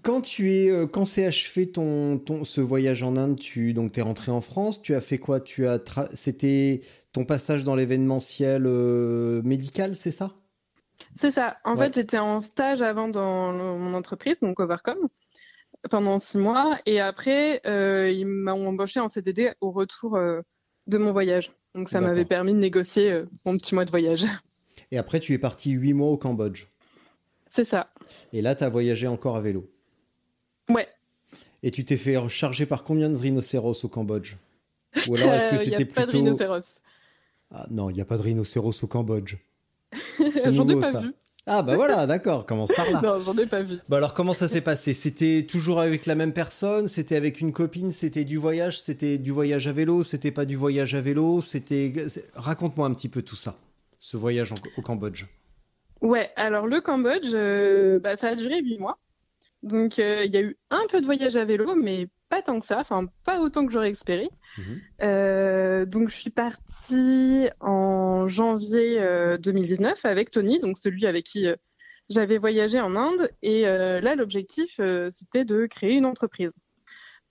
Quand 0.00 0.22
tu 0.22 0.52
es, 0.52 0.70
euh, 0.70 0.86
quand 0.86 1.04
s'est 1.04 1.26
achevé 1.26 1.70
ton, 1.70 2.18
ton, 2.18 2.44
ce 2.44 2.60
voyage 2.60 3.02
en 3.02 3.16
Inde, 3.16 3.38
tu 3.38 3.74
donc 3.74 3.92
t'es 3.92 4.00
rentré 4.00 4.32
en 4.32 4.40
France, 4.40 4.80
tu 4.80 4.94
as 4.94 5.00
fait 5.02 5.18
quoi? 5.18 5.40
Tu 5.40 5.66
as, 5.66 5.78
tra- 5.78 6.08
c'était 6.14 6.80
ton 7.12 7.24
passage 7.26 7.64
dans 7.64 7.74
l'événementiel 7.74 8.64
euh, 8.66 9.42
médical, 9.42 9.94
c'est 9.94 10.10
ça? 10.10 10.34
C'est 11.20 11.30
ça. 11.30 11.58
En 11.64 11.76
Ouais. 11.76 11.86
fait, 11.86 11.94
j'étais 11.94 12.18
en 12.18 12.40
stage 12.40 12.80
avant 12.80 13.08
dans 13.08 13.52
le- 13.52 13.78
mon 13.78 13.92
entreprise, 13.94 14.40
donc 14.40 14.60
Overcom, 14.60 14.96
pendant 15.90 16.18
six 16.18 16.38
mois. 16.38 16.78
Et 16.86 17.00
après, 17.00 17.60
euh, 17.66 18.10
ils 18.10 18.26
m'ont 18.26 18.68
embauché 18.68 18.98
en 19.00 19.08
CDD 19.08 19.52
au 19.60 19.72
retour 19.72 20.16
euh, 20.16 20.40
de 20.86 20.96
mon 20.96 21.12
voyage. 21.12 21.52
Donc 21.74 21.90
ça 21.90 22.00
m'avait 22.00 22.24
permis 22.24 22.52
de 22.54 22.58
négocier 22.58 23.24
mon 23.44 23.56
petit 23.56 23.74
mois 23.74 23.84
de 23.84 23.90
voyage. 23.90 24.24
Et 24.90 24.96
après, 24.98 25.20
tu 25.20 25.32
es 25.34 25.38
parti 25.38 25.70
huit 25.72 25.92
mois 25.92 26.08
au 26.08 26.16
Cambodge. 26.16 26.66
C'est 27.50 27.64
ça. 27.64 27.90
Et 28.32 28.40
là, 28.42 28.54
tu 28.54 28.64
as 28.64 28.68
voyagé 28.70 29.06
encore 29.06 29.36
à 29.36 29.40
vélo. 29.40 29.70
Ouais. 30.68 30.88
Et 31.62 31.70
tu 31.70 31.84
t'es 31.84 31.96
fait 31.96 32.16
charger 32.28 32.66
par 32.66 32.82
combien 32.84 33.08
de 33.10 33.16
rhinocéros 33.16 33.84
au 33.84 33.88
Cambodge? 33.88 34.34
Ou 35.08 35.16
alors 35.16 35.32
est-ce 35.34 35.48
que 35.48 35.54
Euh, 35.54 35.58
c'était 35.58 35.84
pas 35.84 36.02
de 36.02 36.06
plutôt 36.06 36.18
rhinocéros. 36.24 36.64
Ah 37.54 37.66
non, 37.70 37.90
il 37.90 37.94
n'y 37.94 38.00
a 38.00 38.04
pas 38.04 38.16
de 38.16 38.22
rhinocéros 38.22 38.82
au 38.82 38.86
Cambodge. 38.86 39.36
J'en 40.18 40.68
ai 40.68 40.80
pas 40.80 40.90
ça. 40.92 41.00
vu. 41.00 41.14
Ah 41.44 41.62
bah 41.62 41.74
voilà, 41.74 42.06
d'accord, 42.06 42.46
commence 42.46 42.70
par 42.72 42.88
là. 42.88 43.00
Non, 43.02 43.20
j'en 43.20 43.36
ai 43.36 43.46
pas 43.46 43.62
vu. 43.62 43.78
Bah 43.88 43.96
alors 43.96 44.14
comment 44.14 44.32
ça 44.32 44.46
s'est 44.46 44.60
passé? 44.60 44.94
C'était 44.94 45.44
toujours 45.44 45.80
avec 45.80 46.06
la 46.06 46.14
même 46.14 46.32
personne? 46.32 46.86
C'était 46.86 47.16
avec 47.16 47.40
une 47.40 47.52
copine? 47.52 47.90
C'était 47.90 48.24
du 48.24 48.36
voyage? 48.36 48.80
C'était 48.80 49.18
du 49.18 49.32
voyage 49.32 49.66
à 49.66 49.72
vélo? 49.72 50.04
C'était 50.04 50.30
pas 50.30 50.44
du 50.44 50.54
voyage 50.54 50.94
à 50.94 51.00
vélo? 51.00 51.40
C'était 51.42 51.92
raconte-moi 52.34 52.86
un 52.86 52.92
petit 52.94 53.08
peu 53.08 53.22
tout 53.22 53.34
ça, 53.34 53.56
ce 53.98 54.16
voyage 54.16 54.52
en- 54.52 54.56
au 54.78 54.82
Cambodge. 54.82 55.24
Ouais, 56.00 56.30
alors 56.36 56.68
le 56.68 56.80
Cambodge, 56.80 57.30
euh, 57.34 57.98
bah, 57.98 58.16
ça 58.16 58.28
a 58.28 58.34
duré 58.36 58.60
huit 58.62 58.78
mois. 58.78 58.98
Donc 59.62 59.98
euh, 59.98 60.24
il 60.24 60.32
y 60.32 60.36
a 60.36 60.40
eu 60.40 60.56
un 60.70 60.86
peu 60.90 61.00
de 61.00 61.06
voyage 61.06 61.36
à 61.36 61.44
vélo, 61.44 61.74
mais 61.74 62.08
pas 62.28 62.42
tant 62.42 62.58
que 62.58 62.66
ça, 62.66 62.78
enfin 62.78 63.06
pas 63.24 63.40
autant 63.40 63.66
que 63.66 63.72
j'aurais 63.72 63.90
espéré. 63.90 64.28
Mhm. 64.58 64.80
Euh, 65.02 65.86
donc 65.86 66.08
je 66.08 66.16
suis 66.16 66.30
partie 66.30 67.48
en 67.60 68.26
janvier 68.26 69.00
euh, 69.00 69.38
2019 69.38 70.04
avec 70.04 70.30
Tony, 70.30 70.58
donc 70.58 70.78
celui 70.78 71.06
avec 71.06 71.24
qui 71.26 71.46
euh, 71.46 71.56
j'avais 72.08 72.38
voyagé 72.38 72.80
en 72.80 72.96
Inde. 72.96 73.30
Et 73.42 73.66
euh, 73.66 74.00
là, 74.00 74.14
l'objectif, 74.14 74.76
euh, 74.80 75.10
c'était 75.12 75.44
de 75.44 75.66
créer 75.66 75.92
une 75.92 76.06
entreprise. 76.06 76.52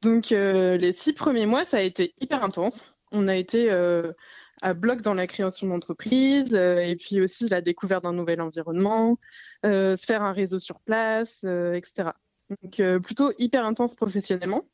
Donc 0.02 0.32
euh, 0.32 0.78
les 0.78 0.94
six 0.94 1.14
premiers 1.14 1.46
mois, 1.46 1.66
ça 1.66 1.78
a 1.78 1.82
été 1.82 2.14
hyper 2.20 2.44
intense. 2.44 2.96
On 3.12 3.28
a 3.28 3.36
été 3.36 3.70
euh, 3.70 4.14
à 4.62 4.74
bloc 4.74 5.02
dans 5.02 5.14
la 5.14 5.28
création 5.28 5.68
d'entreprise 5.68 6.54
euh, 6.54 6.78
et 6.78 6.96
puis 6.96 7.22
aussi 7.22 7.48
la 7.50 7.62
découverte 7.62 8.04
d'un 8.04 8.14
nouvel 8.14 8.42
environnement, 8.42 9.18
euh, 9.66 9.96
se 9.96 10.06
faire 10.06 10.24
un 10.24 10.34
réseau 10.34 10.60
sur 10.60 10.80
place, 10.80 11.42
euh, 11.44 11.74
etc. 11.74 12.12
Donc 12.62 12.80
euh, 12.80 13.00
plutôt 13.00 13.32
hyper 13.38 13.66
intense 13.66 13.96
professionnellement. 13.96 14.66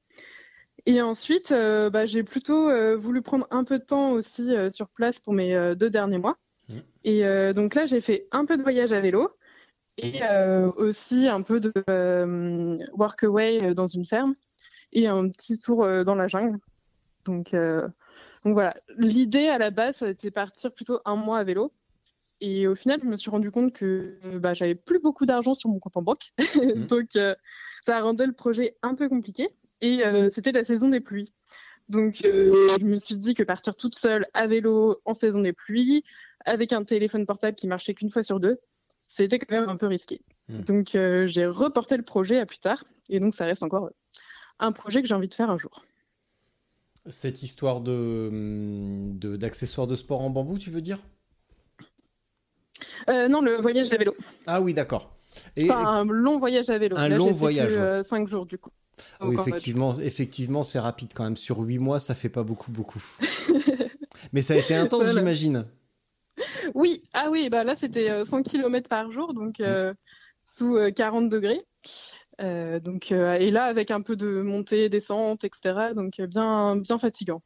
Et 0.86 1.02
ensuite, 1.02 1.52
euh, 1.52 1.90
bah, 1.90 2.06
j'ai 2.06 2.24
plutôt 2.24 2.70
euh, 2.70 2.96
voulu 2.96 3.22
prendre 3.22 3.46
un 3.52 3.64
peu 3.64 3.78
de 3.78 3.84
temps 3.84 4.12
aussi 4.12 4.56
euh, 4.56 4.72
sur 4.72 4.88
place 4.88 5.20
pour 5.20 5.34
mes 5.34 5.76
deux 5.76 5.90
derniers 5.90 6.18
mois. 6.18 6.38
Mhm. 6.70 6.82
Et 7.04 7.54
donc 7.54 7.76
là, 7.76 7.86
j'ai 7.86 8.02
fait 8.02 8.28
un 8.32 8.46
peu 8.46 8.58
de 8.58 8.64
voyage 8.64 8.92
à 8.92 9.00
vélo 9.00 9.30
et 9.98 10.22
aussi 10.76 11.28
un 11.28 11.42
peu 11.42 11.60
de 11.60 11.72
workaway 12.94 13.74
dans 13.74 13.88
une 13.88 14.06
ferme 14.06 14.36
et 14.92 15.08
un 15.08 15.30
petit 15.30 15.58
tour 15.58 15.88
dans 16.04 16.16
la 16.16 16.28
jungle. 16.28 16.60
Donc, 17.24 17.54
donc 17.54 18.54
voilà, 18.54 18.76
l'idée 18.98 19.48
à 19.48 19.58
la 19.58 19.72
base, 19.72 19.98
c'était 19.98 20.32
partir 20.32 20.74
plutôt 20.74 21.00
un 21.06 21.16
mois 21.16 21.40
à 21.40 21.44
vélo. 21.46 21.72
Et 22.40 22.68
au 22.68 22.76
final, 22.76 23.00
je 23.02 23.08
me 23.08 23.16
suis 23.16 23.32
rendu 23.32 23.50
compte 23.50 23.74
que 23.74 24.20
bah, 24.38 24.54
j'avais 24.54 24.76
plus 24.76 25.00
beaucoup 25.00 25.26
d'argent 25.26 25.54
sur 25.54 25.70
mon 25.70 25.80
compte 25.80 25.98
en 25.98 26.02
banque. 26.02 26.34
donc 26.90 27.16
euh, 27.16 27.36
ça 27.88 28.02
rendait 28.02 28.26
le 28.26 28.34
projet 28.34 28.76
un 28.84 28.96
peu 28.96 29.08
compliqué. 29.08 29.50
Et 29.80 30.06
euh, 30.06 30.30
c'était 30.34 30.52
la 30.52 30.66
saison 30.66 30.90
des 30.90 31.00
pluies. 31.00 31.32
Donc 31.88 32.26
euh, 32.26 32.52
je 32.78 32.86
me 32.86 33.00
suis 33.00 33.16
dit 33.16 33.34
que 33.34 33.44
partir 33.44 33.78
toute 33.78 33.96
seule 33.96 34.26
à 34.34 34.46
vélo 34.46 35.00
en 35.06 35.14
saison 35.14 35.40
des 35.40 35.54
pluies, 35.54 36.04
avec 36.46 36.74
un 36.74 36.84
téléphone 36.84 37.26
portable 37.26 37.56
qui 37.56 37.66
marchait 37.68 37.94
qu'une 37.94 38.10
fois 38.10 38.24
sur 38.24 38.42
deux, 38.42 38.58
c'était 39.04 39.40
quand 39.40 39.56
même 39.56 39.70
un 39.70 39.78
peu 39.78 39.88
risqué. 39.88 40.20
Mm. 40.50 40.62
Donc 40.64 40.96
euh, 40.96 41.28
j'ai 41.28 41.46
reporté 41.46 41.96
le 41.96 42.04
projet 42.04 42.40
à 42.40 42.46
plus 42.46 42.60
tard. 42.60 42.84
Et 43.08 43.22
donc 43.22 43.34
ça 43.34 43.46
reste 43.46 43.64
encore 43.64 43.90
un 44.60 44.74
projet 44.74 45.02
que 45.02 45.08
j'ai 45.08 45.16
envie 45.16 45.30
de 45.30 45.34
faire 45.34 45.50
un 45.50 45.58
jour. 45.58 45.86
Cette 47.06 47.42
histoire 47.42 47.80
de 47.80 48.30
de- 49.14 49.38
d'accessoires 49.38 49.88
de, 49.88 49.96
sport 49.96 50.20
en 50.20 50.30
bambou, 50.30 50.60
tu 50.60 50.72
veux 50.72 50.82
dire? 50.82 51.00
Euh, 53.10 53.30
non, 53.30 53.40
le 53.40 53.56
voyage 53.62 53.94
à 53.94 53.98
vélo. 53.98 54.14
Ah 54.46 54.60
oui, 54.60 54.74
d'accord. 54.74 55.17
Et, 55.56 55.70
Enfin, 55.72 55.86
un 55.86 56.06
long 56.06 56.40
voyage 56.40 56.70
à 56.70 56.78
vélo. 56.78 56.98
Un 56.98 57.10
Là, 57.10 57.18
long 57.18 57.32
voyage, 57.32 57.70
que, 57.74 57.76
ouais. 57.76 57.80
euh, 57.82 58.04
cinq 58.04 58.28
jours 58.28 58.46
du 58.46 58.58
coup. 58.58 58.72
effectivement, 59.32 59.98
effectivement, 60.00 60.64
c'est 60.64 60.80
rapide 60.80 61.12
quand 61.14 61.24
même. 61.24 61.38
Sur 61.38 61.60
huit 61.60 61.80
mois, 61.80 62.00
ça 62.00 62.16
fait 62.16 62.30
pas 62.30 62.44
beaucoup, 62.44 62.72
beaucoup. 62.72 63.04
Mais 64.34 64.42
ça 64.42 64.54
a 64.56 64.58
été 64.58 64.76
intense, 64.76 65.04
Voilà. 65.04 65.20
j'imagine. 65.20 65.66
Oui, 66.76 67.04
ah 67.14 67.30
oui, 67.32 67.50
bah 67.50 67.64
là 67.64 67.76
c'était 67.76 68.10
euh, 68.10 68.26
100 68.26 68.44
km 68.44 68.90
par 68.90 69.10
jour, 69.10 69.34
donc 69.34 69.60
euh, 69.60 69.94
sous 70.44 70.76
euh, 70.76 70.92
40 70.92 71.30
degrés. 71.30 71.60
Euh, 72.42 72.80
donc, 72.80 73.12
euh, 73.12 73.34
et 73.36 73.50
là 73.50 73.64
avec 73.64 73.90
un 73.90 74.02
peu 74.02 74.16
de 74.16 74.42
montée, 74.42 74.90
descente, 74.90 75.44
etc. 75.44 75.94
Donc 75.96 76.20
euh, 76.20 76.28
bien, 76.28 76.76
bien 76.76 76.98
fatigant. 77.00 77.42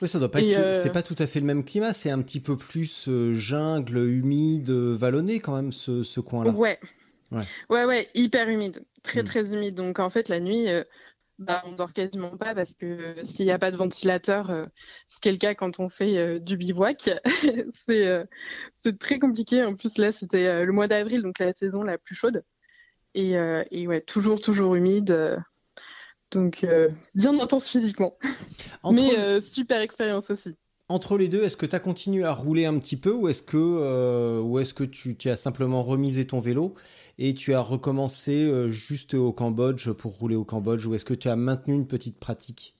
Oui, 0.00 0.08
ça 0.08 0.18
doit 0.18 0.30
pas 0.30 0.40
être. 0.40 0.58
euh, 0.58 0.82
C'est 0.82 0.92
pas 0.92 1.02
tout 1.02 1.16
à 1.18 1.26
fait 1.26 1.40
le 1.40 1.46
même 1.46 1.64
climat. 1.64 1.92
C'est 1.92 2.10
un 2.10 2.20
petit 2.22 2.40
peu 2.40 2.56
plus 2.56 3.08
euh, 3.08 3.32
jungle, 3.34 3.98
humide, 3.98 4.70
vallonné 4.70 5.40
quand 5.40 5.56
même 5.56 5.72
ce, 5.72 6.02
ce 6.02 6.20
coin-là. 6.20 6.50
Ouais. 6.52 6.78
Ouais. 7.32 7.44
ouais, 7.68 7.84
ouais, 7.84 8.08
hyper 8.14 8.48
humide, 8.48 8.84
très 9.02 9.22
Mm. 9.22 9.26
très 9.26 9.52
humide. 9.54 9.74
Donc 9.74 9.98
en 9.98 10.10
fait 10.10 10.28
la 10.28 10.40
nuit, 10.40 10.68
euh, 10.68 10.84
bah, 11.38 11.62
on 11.64 11.72
dort 11.72 11.92
quasiment 11.92 12.36
pas 12.36 12.54
parce 12.54 12.74
que 12.74 12.86
euh, 12.86 13.24
s'il 13.24 13.46
n'y 13.46 13.52
a 13.52 13.58
pas 13.58 13.70
de 13.70 13.76
ventilateur, 13.76 14.50
euh, 14.50 14.66
ce 15.08 15.20
qui 15.20 15.28
est 15.28 15.32
le 15.32 15.38
cas 15.38 15.54
quand 15.54 15.80
on 15.80 15.88
fait 15.88 16.40
du 16.40 16.56
bivouac, 16.56 17.10
c'est 17.86 18.98
très 18.98 19.18
compliqué. 19.18 19.64
En 19.64 19.74
plus 19.74 19.96
là 19.98 20.12
c'était 20.12 20.64
le 20.64 20.72
mois 20.72 20.88
d'avril, 20.88 21.22
donc 21.22 21.38
la 21.38 21.52
saison 21.54 21.82
la 21.82 21.98
plus 21.98 22.14
chaude. 22.14 22.44
Et, 23.14 23.32
et 23.70 23.86
ouais, 23.88 24.00
toujours 24.00 24.40
toujours 24.40 24.74
humide. 24.74 25.38
donc 26.30 26.64
bien 27.14 27.38
intense 27.40 27.68
physiquement, 27.68 28.16
Entre, 28.82 29.02
mais 29.02 29.40
super 29.40 29.80
expérience 29.80 30.30
aussi. 30.30 30.56
Entre 30.90 31.16
les 31.16 31.28
deux, 31.28 31.44
est-ce 31.44 31.56
que 31.56 31.66
tu 31.66 31.76
as 31.76 31.80
continué 31.80 32.24
à 32.24 32.32
rouler 32.32 32.66
un 32.66 32.76
petit 32.78 32.96
peu 32.96 33.12
ou 33.12 33.28
est-ce 33.28 33.42
que, 33.42 33.56
euh, 33.56 34.40
ou 34.40 34.58
est-ce 34.58 34.74
que 34.74 34.82
tu, 34.82 35.16
tu 35.16 35.30
as 35.30 35.36
simplement 35.36 35.84
remisé 35.84 36.26
ton 36.26 36.40
vélo 36.40 36.74
et 37.16 37.32
tu 37.32 37.54
as 37.54 37.60
recommencé 37.60 38.44
euh, 38.44 38.68
juste 38.70 39.14
au 39.14 39.32
Cambodge 39.32 39.92
pour 39.92 40.18
rouler 40.18 40.34
au 40.34 40.44
Cambodge 40.44 40.84
ou 40.86 40.94
est-ce 40.94 41.04
que 41.04 41.14
tu 41.14 41.28
as 41.28 41.36
maintenu 41.36 41.74
une 41.74 41.86
petite 41.86 42.18
pratique? 42.18 42.74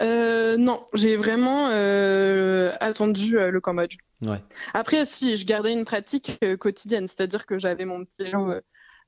Euh, 0.00 0.56
non, 0.56 0.86
j'ai 0.94 1.16
vraiment 1.16 1.68
euh, 1.68 2.72
attendu 2.80 3.32
le 3.32 3.60
Cambodge. 3.60 3.98
Ouais. 4.22 4.42
Après, 4.72 5.04
si, 5.04 5.36
je 5.36 5.44
gardais 5.44 5.72
une 5.74 5.84
pratique 5.84 6.40
quotidienne, 6.58 7.06
c'est-à-dire 7.06 7.44
que 7.44 7.58
j'avais 7.58 7.84
mon 7.84 8.02
petit 8.02 8.24
vélo 8.24 8.54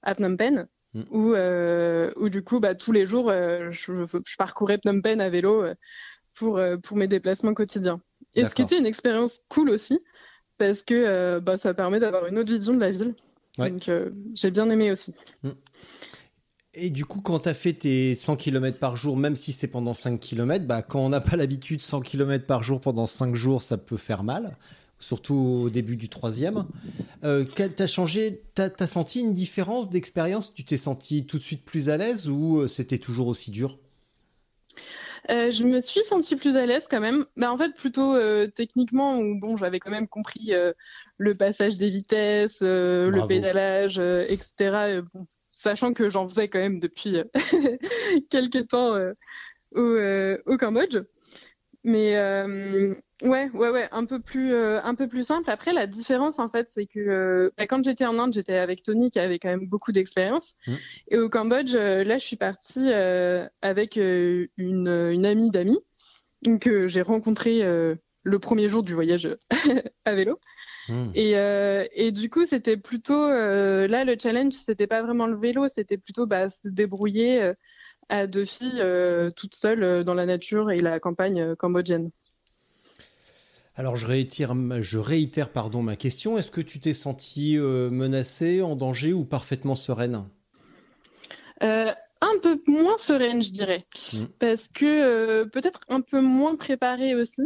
à 0.02 0.14
Phnom 0.14 0.36
Penh, 0.36 0.68
Mm. 0.94 1.02
où, 1.10 1.34
euh, 1.34 2.10
où 2.16 2.28
du 2.28 2.42
coup, 2.42 2.58
bah, 2.58 2.74
tous 2.74 2.90
les 2.90 3.06
jours, 3.06 3.30
euh, 3.30 3.70
je, 3.70 4.06
je 4.26 4.36
parcourais 4.36 4.78
Phnom 4.78 5.00
Penh 5.00 5.20
à 5.20 5.28
vélo 5.28 5.62
euh, 5.62 5.74
pour, 6.40 6.56
euh, 6.56 6.78
pour 6.78 6.96
mes 6.96 7.06
déplacements 7.06 7.52
quotidiens. 7.52 8.00
Et 8.34 8.46
ce 8.46 8.54
qui 8.54 8.62
était 8.62 8.78
une 8.78 8.86
expérience 8.86 9.42
cool 9.50 9.68
aussi, 9.68 10.00
parce 10.56 10.80
que 10.80 10.94
euh, 10.94 11.38
bah, 11.40 11.58
ça 11.58 11.74
permet 11.74 12.00
d'avoir 12.00 12.26
une 12.26 12.38
autre 12.38 12.52
vision 12.52 12.72
de 12.72 12.80
la 12.80 12.90
ville. 12.90 13.14
Ouais. 13.58 13.70
Donc, 13.70 13.88
euh, 13.88 14.10
j'ai 14.34 14.50
bien 14.50 14.70
aimé 14.70 14.90
aussi. 14.90 15.12
Et 16.72 16.88
du 16.88 17.04
coup, 17.04 17.20
quand 17.20 17.40
tu 17.40 17.48
as 17.50 17.54
fait 17.54 17.74
tes 17.74 18.14
100 18.14 18.36
km 18.36 18.78
par 18.78 18.96
jour, 18.96 19.18
même 19.18 19.36
si 19.36 19.52
c'est 19.52 19.66
pendant 19.66 19.92
5 19.92 20.18
km, 20.18 20.66
bah, 20.66 20.80
quand 20.80 21.00
on 21.00 21.10
n'a 21.10 21.20
pas 21.20 21.36
l'habitude, 21.36 21.82
100 21.82 22.00
km 22.00 22.46
par 22.46 22.62
jour 22.62 22.80
pendant 22.80 23.06
5 23.06 23.34
jours, 23.34 23.60
ça 23.60 23.76
peut 23.76 23.98
faire 23.98 24.22
mal, 24.22 24.56
surtout 24.98 25.62
au 25.64 25.68
début 25.68 25.96
du 25.96 26.08
troisième. 26.08 26.64
Euh, 27.22 27.44
t'as 27.44 27.86
changé, 27.86 28.44
t'as 28.54 28.70
as 28.78 28.86
senti 28.86 29.20
une 29.20 29.34
différence 29.34 29.90
d'expérience? 29.90 30.54
Tu 30.54 30.64
t'es 30.64 30.78
senti 30.78 31.26
tout 31.26 31.36
de 31.36 31.42
suite 31.42 31.66
plus 31.66 31.90
à 31.90 31.98
l'aise 31.98 32.30
ou 32.30 32.66
c'était 32.66 32.98
toujours 32.98 33.26
aussi 33.26 33.50
dur? 33.50 33.78
Euh, 35.30 35.50
je 35.50 35.64
me 35.64 35.80
suis 35.80 36.02
sentie 36.04 36.36
plus 36.36 36.56
à 36.56 36.64
l'aise 36.66 36.86
quand 36.90 37.00
même. 37.00 37.26
Bah, 37.36 37.52
en 37.52 37.58
fait, 37.58 37.74
plutôt 37.74 38.14
euh, 38.14 38.46
techniquement, 38.46 39.18
où 39.18 39.38
bon, 39.38 39.56
j'avais 39.56 39.80
quand 39.80 39.90
même 39.90 40.08
compris 40.08 40.54
euh, 40.54 40.72
le 41.18 41.34
passage 41.34 41.76
des 41.76 41.90
vitesses, 41.90 42.60
euh, 42.62 43.10
le 43.10 43.26
pédalage, 43.26 43.98
euh, 43.98 44.24
etc. 44.28 44.52
Euh, 44.60 45.02
bon, 45.12 45.26
sachant 45.52 45.92
que 45.92 46.08
j'en 46.08 46.28
faisais 46.28 46.48
quand 46.48 46.58
même 46.58 46.80
depuis 46.80 47.18
euh, 47.18 47.24
quelques 48.30 48.68
temps 48.68 48.94
euh, 48.94 49.12
au, 49.74 49.80
euh, 49.80 50.38
au 50.46 50.56
Cambodge. 50.56 50.98
Mais 51.82 52.16
euh, 52.16 52.94
ouais, 53.22 53.48
ouais, 53.54 53.70
ouais, 53.70 53.88
un 53.90 54.04
peu 54.04 54.20
plus, 54.20 54.52
euh, 54.52 54.80
un 54.82 54.94
peu 54.94 55.08
plus 55.08 55.24
simple. 55.24 55.48
Après, 55.50 55.72
la 55.72 55.86
différence, 55.86 56.38
en 56.38 56.50
fait, 56.50 56.68
c'est 56.68 56.86
que 56.86 57.00
euh, 57.00 57.50
bah, 57.56 57.66
quand 57.66 57.82
j'étais 57.82 58.04
en 58.04 58.18
Inde, 58.18 58.34
j'étais 58.34 58.56
avec 58.56 58.82
Tony 58.82 59.10
qui 59.10 59.18
avait 59.18 59.38
quand 59.38 59.48
même 59.48 59.66
beaucoup 59.66 59.92
d'expérience. 59.92 60.54
Mhm. 60.66 60.78
Et 61.08 61.18
au 61.18 61.28
Cambodge, 61.30 61.74
euh, 61.74 62.04
là, 62.04 62.18
je 62.18 62.26
suis 62.26 62.36
partie 62.36 62.92
euh, 62.92 63.48
avec 63.62 63.96
euh, 63.96 64.46
une, 64.58 64.88
une 64.88 65.24
amie 65.24 65.50
d'amis 65.50 65.78
que 66.60 66.88
j'ai 66.88 67.02
rencontrée 67.02 67.62
euh, 67.62 67.94
le 68.22 68.38
premier 68.38 68.68
jour 68.68 68.82
du 68.82 68.94
voyage 68.94 69.28
à 70.04 70.14
vélo. 70.14 70.38
Hmm. 70.88 71.10
Et, 71.14 71.38
euh, 71.38 71.86
et 71.92 72.12
du 72.12 72.28
coup, 72.30 72.44
c'était 72.46 72.76
plutôt 72.76 73.22
euh, 73.22 73.86
là 73.86 74.04
le 74.04 74.16
challenge, 74.20 74.52
c'était 74.52 74.86
pas 74.86 75.02
vraiment 75.02 75.26
le 75.26 75.36
vélo, 75.36 75.68
c'était 75.68 75.98
plutôt 75.98 76.26
bah, 76.26 76.48
se 76.48 76.68
débrouiller 76.68 77.42
euh, 77.42 77.54
à 78.10 78.26
deux 78.26 78.44
filles 78.44 78.80
euh, 78.80 79.30
toutes 79.30 79.54
seules 79.54 79.82
euh, 79.82 80.04
dans 80.04 80.14
la 80.14 80.26
nature 80.26 80.70
et 80.70 80.78
la 80.78 81.00
campagne 81.00 81.40
euh, 81.40 81.54
cambodgienne. 81.54 82.10
Alors 83.76 83.96
je 83.96 84.06
réitère, 84.06 84.54
je 84.82 84.98
réitère 84.98 85.48
pardon, 85.50 85.82
ma 85.82 85.96
question. 85.96 86.36
Est-ce 86.36 86.50
que 86.50 86.60
tu 86.60 86.80
t'es 86.80 86.92
sentie 86.92 87.56
menacée, 87.56 88.60
en 88.60 88.76
danger 88.76 89.14
ou 89.14 89.24
parfaitement 89.24 89.74
sereine? 89.74 90.24
Euh, 91.62 91.92
un 92.20 92.38
peu 92.42 92.60
moins 92.66 92.98
sereine, 92.98 93.42
je 93.42 93.52
dirais, 93.52 93.86
Mhm. 94.12 94.28
parce 94.38 94.68
que 94.68 94.84
euh, 94.84 95.44
peut-être 95.46 95.80
un 95.88 96.02
peu 96.02 96.20
moins 96.20 96.56
préparée 96.56 97.14
aussi. 97.14 97.42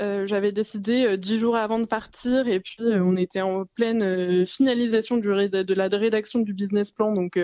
Euh, 0.00 0.26
J'avais 0.26 0.50
décidé 0.50 1.16
dix 1.18 1.38
jours 1.38 1.56
avant 1.56 1.78
de 1.78 1.84
partir 1.84 2.48
et 2.48 2.58
puis 2.58 2.78
on 2.80 3.16
était 3.16 3.42
en 3.42 3.66
pleine 3.66 4.46
finalisation 4.46 5.18
du 5.18 5.28
de 5.28 5.74
la 5.74 5.88
rédaction 5.88 6.40
du 6.40 6.54
business 6.54 6.90
plan, 6.90 7.12
donc 7.12 7.38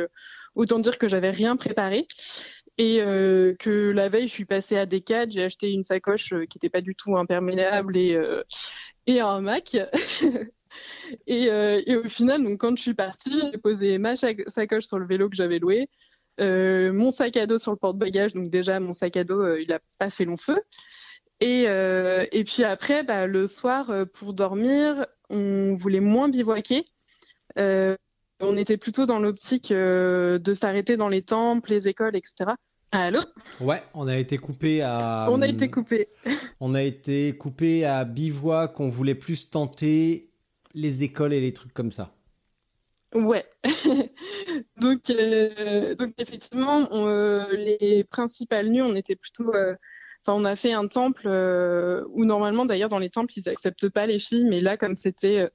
autant 0.57 0.81
dire 0.81 0.99
que 0.99 1.09
j'avais 1.09 1.31
rien 1.31 1.57
préparé 1.57 2.09
et 2.79 3.01
euh, 3.01 3.55
que 3.59 3.91
la 3.91 4.09
veille 4.09 4.29
je 4.29 4.33
suis 4.33 4.45
passée 4.45 4.77
à 4.77 4.87
Decathlon, 4.87 5.31
j'ai 5.31 5.45
acheté 5.45 5.73
une 5.73 5.85
sacoche 5.85 6.33
euh, 6.33 6.47
qui 6.47 6.59
n'était 6.59 6.71
pas 6.71 6.81
du 6.83 6.95
tout 6.95 7.17
imperméable 7.17 7.97
et 7.97 8.15
euh, 8.15 8.43
et 9.07 9.21
un 9.21 9.41
Mac. 9.41 9.77
Et, 11.27 11.51
euh, 11.51 11.81
et 11.87 11.97
au 11.97 12.09
final, 12.09 12.43
donc 12.43 12.61
quand 12.61 12.77
je 12.77 12.83
suis 12.83 12.95
partie, 12.95 13.41
j'ai 13.51 13.59
posé 13.59 13.99
ma 13.99 14.15
sacoche 14.17 14.85
sur 14.85 14.99
le 14.99 15.07
vélo 15.07 15.31
que 15.31 15.37
j'avais 15.37 15.59
loué, 15.59 15.89
euh, 16.41 16.93
mon 16.93 17.13
sac 17.13 17.37
à 17.39 17.47
dos 17.47 17.59
sur 17.59 17.73
le 17.73 17.79
porte-bagages. 17.79 18.35
Donc 18.35 18.49
déjà, 18.49 18.79
mon 18.81 18.93
sac 18.93 19.17
à 19.17 19.25
dos, 19.25 19.41
euh, 19.41 19.63
il 19.63 19.73
a 19.73 19.81
pas 19.99 20.11
fait 20.11 20.27
long 20.27 20.37
feu. 20.37 20.61
Et, 21.41 21.65
et 21.65 22.45
puis 22.45 22.65
après, 22.65 23.03
bah, 23.05 23.27
le 23.27 23.47
soir, 23.47 23.93
pour 24.15 24.35
dormir, 24.35 25.07
on 25.29 25.77
voulait 25.77 26.01
moins 26.01 26.29
bivouaquer. 26.29 26.87
Euh, 27.59 27.97
on 28.41 28.57
était 28.57 28.77
plutôt 28.77 29.07
dans 29.07 29.19
l'optique 29.19 29.71
euh, 29.71 30.39
de 30.39 30.55
s'arrêter 30.55 30.97
dans 30.97 31.09
les 31.09 31.23
temples, 31.23 31.71
les 31.71 31.89
écoles, 31.89 32.17
etc. 32.17 32.53
Allô? 32.93 33.21
Ouais, 33.61 33.83
on 33.95 34.07
a 34.09 34.17
été 34.17 34.39
coupé 34.39 34.83
à. 34.83 35.27
On 35.31 35.43
a 35.43 35.49
été 35.49 35.69
coupé. 35.71 36.09
On 36.61 36.75
a 36.75 36.83
été 36.83 37.37
coupé 37.37 37.85
à 37.85 38.05
bivouac. 38.05 38.81
On 38.81 38.89
voulait 38.89 39.15
plus 39.15 39.51
tenter 39.51 40.31
les 40.73 41.03
écoles 41.03 41.33
et 41.35 41.41
les 41.41 41.53
trucs 41.53 41.75
comme 41.75 41.91
ça. 41.91 42.13
Ouais. 43.15 43.47
donc, 44.81 45.11
euh, 45.11 45.95
donc 45.95 46.13
effectivement, 46.19 46.89
on, 46.91 47.07
euh, 47.07 47.47
les 47.53 48.05
principales 48.05 48.69
nuits, 48.69 48.83
on 48.83 48.95
était 48.95 49.17
plutôt. 49.17 49.55
euh, 49.55 49.75
Enfin, 50.23 50.37
on 50.41 50.45
a 50.45 50.57
fait 50.57 50.73
un 50.73 50.89
temple 50.89 51.29
où 52.11 52.25
normalement, 52.25 52.67
d'ailleurs, 52.67 52.89
dans 52.89 52.99
les 52.99 53.11
temples, 53.11 53.33
ils 53.37 53.49
acceptent 53.49 53.89
pas 53.89 54.07
les 54.07 54.19
filles, 54.19 54.45
mais 54.45 54.59
là, 54.59 54.77
comme 54.77 54.97
c'était 54.97 55.49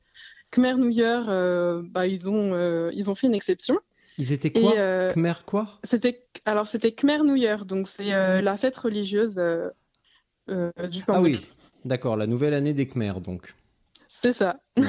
Khmer 0.52 0.76
New 0.76 0.90
Year, 0.90 1.26
euh, 1.30 1.82
bah, 1.84 2.08
ils 2.08 2.30
ont 2.30 2.54
euh, 2.54 2.90
ils 2.94 3.10
ont 3.10 3.16
fait 3.16 3.28
une 3.28 3.34
exception. 3.36 3.80
Ils 4.18 4.32
étaient 4.34 4.52
quoi? 4.52 4.74
Et 4.76 4.80
euh, 4.80 5.10
Khmer 5.10 5.34
quoi? 5.46 5.68
c'était 5.84 6.26
alors 6.46 6.68
c'était 6.68 6.92
Khmer 6.92 7.20
New 7.24 7.36
Year, 7.36 7.66
donc 7.66 7.88
c'est 7.88 8.14
euh, 8.14 8.42
la 8.42 8.58
fête 8.58 8.78
religieuse 8.78 9.36
du 9.36 9.72
Ah 10.48 10.72
Cambodge. 11.08 11.22
oui, 11.24 11.46
d'accord, 11.86 12.18
la 12.18 12.28
nouvelle 12.28 12.54
année 12.54 12.74
des 12.74 12.88
Khmer 12.88 13.14
donc. 13.24 13.54
C'est 14.08 14.34
ça. 14.34 14.60
Ouais. 14.78 14.86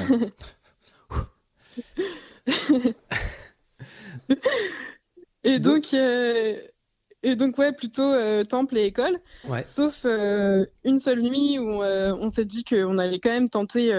Et 5.43 5.59
Donc- 5.59 5.91
donc, 5.91 5.93
et 7.25 7.35
donc 7.37 7.57
ouais, 7.57 7.71
plutôt 7.71 8.11
euh, 8.11 8.43
temple 8.43 8.77
et 8.77 8.85
école. 8.85 9.17
Ouais. 9.47 9.65
Sauf 9.75 10.01
euh, 10.05 10.65
une 10.83 10.99
seule 10.99 11.21
nuit 11.21 11.57
où 11.57 11.81
euh, 11.81 12.13
on 12.19 12.29
s'est 12.31 12.43
dit 12.45 12.63
qu'on 12.65 12.97
allait 12.97 13.19
quand 13.19 13.29
même 13.31 13.49
tenter 13.49 13.93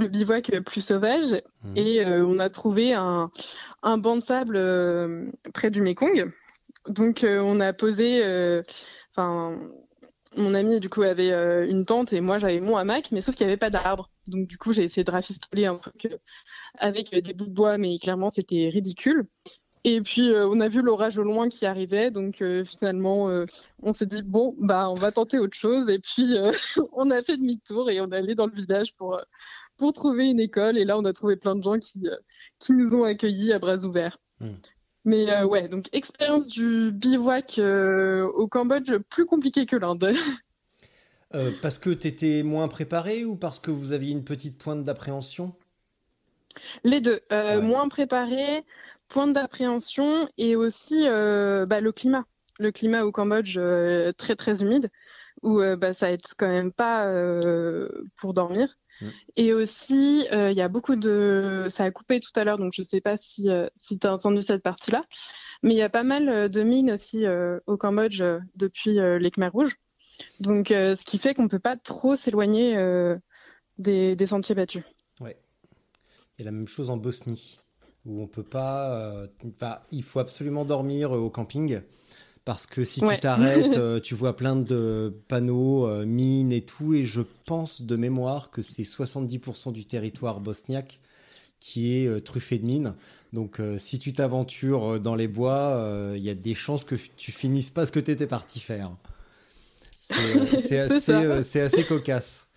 le 0.00 0.08
bivouac 0.08 0.50
plus 0.66 0.80
sauvage 0.84 1.40
Mhm. 1.64 1.76
et 1.76 2.04
euh, 2.04 2.26
on 2.26 2.38
a 2.38 2.50
trouvé 2.50 2.92
un, 2.94 3.30
un 3.82 3.98
banc 3.98 4.16
de 4.16 4.22
sable 4.22 4.56
euh, 4.56 5.26
près 5.54 5.70
du 5.70 5.80
Mekong. 5.82 6.32
Donc 6.88 7.24
euh, 7.24 7.40
on 7.40 7.60
a 7.60 7.72
posé, 7.72 8.22
enfin 9.12 9.58
mon 10.36 10.54
ami 10.54 10.78
du 10.80 10.88
coup 10.88 11.02
avait 11.02 11.32
euh, 11.32 11.68
une 11.68 11.84
tente 11.84 12.12
et 12.12 12.20
moi 12.20 12.38
j'avais 12.38 12.60
mon 12.60 12.76
hamac, 12.76 13.10
mais 13.10 13.20
sauf 13.20 13.34
qu'il 13.34 13.46
n'y 13.46 13.52
avait 13.52 13.58
pas 13.58 13.70
d'arbre. 13.70 14.10
Donc 14.28 14.46
du 14.46 14.58
coup 14.58 14.72
j'ai 14.72 14.84
essayé 14.84 15.02
de 15.04 15.10
rafistoler 15.10 15.66
un 15.66 15.76
truc 15.76 16.06
euh, 16.06 16.16
avec 16.78 17.12
euh, 17.12 17.20
des 17.20 17.34
bouts 17.34 17.46
de 17.46 17.52
bois, 17.52 17.78
mais 17.78 17.98
clairement 17.98 18.30
c'était 18.30 18.68
ridicule. 18.72 19.26
Et 19.82 20.02
puis 20.02 20.30
on 20.34 20.60
a 20.60 20.68
vu 20.68 20.82
l'orage 20.82 21.16
au 21.16 21.22
loin 21.22 21.48
qui 21.48 21.64
arrivait, 21.64 22.10
donc 22.10 22.44
finalement 22.66 23.30
on 23.82 23.94
s'est 23.94 24.04
dit 24.04 24.20
bon 24.20 24.54
bah 24.58 24.90
on 24.90 24.94
va 24.94 25.10
tenter 25.10 25.38
autre 25.38 25.56
chose. 25.56 25.88
Et 25.88 25.98
puis 25.98 26.34
on 26.92 27.10
a 27.10 27.22
fait 27.22 27.38
demi-tour 27.38 27.88
et 27.90 27.98
on 28.02 28.12
est 28.12 28.16
allé 28.18 28.34
dans 28.34 28.44
le 28.44 28.52
village 28.52 28.94
pour 28.94 29.18
pour 29.80 29.94
trouver 29.94 30.26
une 30.26 30.38
école. 30.38 30.76
Et 30.76 30.84
là 30.84 30.98
on 30.98 31.04
a 31.04 31.12
trouvé 31.12 31.36
plein 31.36 31.56
de 31.56 31.62
gens 31.62 31.78
qui 31.78 32.06
euh, 32.06 32.16
qui 32.58 32.72
nous 32.72 32.94
ont 32.94 33.04
accueillis 33.04 33.52
à 33.52 33.58
bras 33.58 33.78
ouverts. 33.78 34.18
Mm. 34.40 34.50
Mais 35.06 35.30
euh, 35.30 35.46
ouais, 35.46 35.66
donc 35.66 35.88
expérience 35.92 36.46
du 36.46 36.92
bivouac 36.92 37.58
euh, 37.58 38.26
au 38.26 38.46
Cambodge 38.46 38.92
plus 39.08 39.24
compliquée 39.26 39.66
que 39.66 39.76
l'Inde. 39.76 40.12
Euh, 41.32 41.52
parce 41.62 41.78
que 41.78 41.90
t'étais 41.90 42.42
moins 42.42 42.66
préparé 42.66 43.24
ou 43.24 43.36
parce 43.36 43.60
que 43.60 43.70
vous 43.70 43.92
aviez 43.92 44.10
une 44.10 44.24
petite 44.24 44.58
pointe 44.58 44.82
d'appréhension? 44.82 45.54
Les 46.82 47.00
deux, 47.00 47.20
Ouais. 47.30 47.62
moins 47.62 47.88
préparé, 47.88 48.64
point 49.06 49.28
d'appréhension 49.28 50.28
et 50.38 50.56
aussi 50.56 51.04
bah, 51.04 51.80
le 51.80 51.92
climat. 51.92 52.24
Le 52.58 52.72
climat 52.72 53.04
au 53.04 53.12
Cambodge 53.12 53.60
très 54.16 54.34
très 54.34 54.60
humide 54.60 54.90
où 55.42 55.60
bah, 55.78 55.92
ça 55.94 56.10
aide 56.10 56.20
quand 56.36 56.48
même 56.48 56.72
pas 56.72 57.08
pour 58.16 58.34
dormir. 58.34 58.76
Mm. 59.00 59.06
Et 59.36 59.52
aussi, 59.52 60.26
euh, 60.32 60.50
il 60.50 60.56
y 60.56 60.60
a 60.60 60.68
beaucoup 60.68 60.96
de... 60.96 61.66
Ça 61.70 61.84
a 61.84 61.90
coupé 61.90 62.20
tout 62.20 62.32
à 62.34 62.44
l'heure, 62.44 62.58
donc 62.58 62.72
je 62.74 62.82
sais 62.82 63.00
pas 63.00 63.16
si, 63.16 63.48
euh, 63.50 63.68
si 63.76 63.98
tu 63.98 64.06
as 64.06 64.12
entendu 64.12 64.42
cette 64.42 64.62
partie-là, 64.62 65.04
mais 65.62 65.74
il 65.74 65.76
y 65.76 65.82
a 65.82 65.88
pas 65.88 66.02
mal 66.02 66.28
euh, 66.28 66.48
de 66.48 66.62
mines 66.62 66.92
aussi 66.92 67.24
euh, 67.24 67.58
au 67.66 67.76
Cambodge 67.76 68.22
depuis 68.56 68.94
les 68.94 69.30
Khmers 69.30 69.52
rouges. 69.52 69.76
Donc, 70.38 70.68
ce 70.68 71.02
qui 71.04 71.16
fait 71.16 71.32
qu'on 71.32 71.48
peut 71.48 71.58
pas 71.58 71.76
trop 71.76 72.14
s'éloigner 72.14 72.76
des, 73.78 74.14
des 74.14 74.26
sentiers 74.26 74.54
battus. 74.54 74.82
Ouais. 75.18 75.38
Il 76.36 76.42
y 76.42 76.42
a 76.42 76.44
la 76.44 76.50
même 76.50 76.68
chose 76.68 76.90
en 76.90 76.98
Bosnie, 76.98 77.58
où 78.04 78.20
on 78.20 78.26
peut 78.26 78.42
pas. 78.42 79.24
il 79.90 80.02
faut 80.02 80.20
absolument 80.20 80.66
dormir 80.66 81.12
au 81.12 81.30
camping. 81.30 81.80
Parce 82.44 82.66
que 82.66 82.84
si 82.84 83.04
Ouais. 83.04 83.14
tu 83.14 83.20
t'arrêtes, 83.20 83.76
euh, 83.76 84.00
tu 84.00 84.14
vois 84.14 84.34
plein 84.34 84.56
de 84.56 85.14
panneaux, 85.28 85.86
euh, 85.86 86.06
mines 86.06 86.52
et 86.52 86.62
tout. 86.62 86.94
Et 86.94 87.04
je 87.04 87.20
pense 87.46 87.82
de 87.82 87.96
mémoire 87.96 88.50
que 88.50 88.62
c'est 88.62 88.82
70% 88.82 89.72
du 89.72 89.84
territoire 89.84 90.40
bosniaque 90.40 91.00
qui 91.60 91.98
est 91.98 92.06
euh, 92.06 92.20
truffé 92.20 92.58
de 92.58 92.64
mines. 92.64 92.94
Donc 93.32 93.60
si 93.78 94.00
tu 94.00 94.12
t'aventures 94.12 94.98
dans 94.98 95.14
les 95.14 95.28
bois, 95.28 96.12
il 96.16 96.22
y 96.22 96.30
a 96.30 96.34
des 96.34 96.56
chances 96.56 96.82
que 96.82 96.96
tu 97.16 97.30
finisses 97.30 97.70
pas 97.70 97.86
ce 97.86 97.92
que 97.92 98.00
tu 98.00 98.10
étais 98.10 98.26
parti 98.26 98.58
faire. 98.58 98.90
C'est 100.00 100.80
assez, 100.80 101.60
assez, 101.60 101.84
cocasse. 101.84 102.48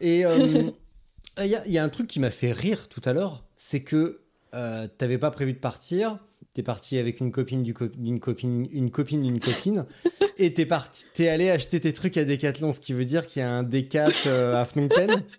Et 0.00 0.22
il 1.38 1.44
y, 1.44 1.70
y, 1.70 1.78
a 1.78 1.84
un 1.84 1.88
truc 1.88 2.08
qui 2.08 2.18
m'a 2.18 2.32
fait 2.32 2.50
rire 2.50 2.88
tout 2.88 3.00
à 3.04 3.12
l'heure, 3.12 3.44
c'est 3.54 3.84
que 3.84 4.22
tu 4.52 4.58
n'avais 4.58 5.18
pas 5.18 5.30
prévu 5.30 5.52
de 5.52 5.58
partir. 5.58 6.18
T'es 6.54 6.62
parti 6.62 6.98
avec 6.98 7.20
une 7.20 7.30
copine 7.30 7.62
d'une 7.62 8.20
copine, 8.20 8.68
une 8.72 8.90
copine 8.90 9.22
d'une 9.22 9.38
copine, 9.38 9.86
et 10.38 10.54
t'es 10.54 10.66
parti, 10.66 11.06
t'es 11.14 11.28
allé 11.28 11.50
acheter 11.50 11.78
tes 11.78 11.92
trucs 11.92 12.16
à 12.16 12.24
Decathlon, 12.24 12.72
ce 12.72 12.80
qui 12.80 12.92
veut 12.92 13.04
dire 13.04 13.26
qu'il 13.26 13.40
y 13.40 13.44
a 13.44 13.50
un 13.50 13.62
Decat 13.62 14.08
à 14.26 14.64
Phnom 14.64 14.88
Penh. 14.88 15.22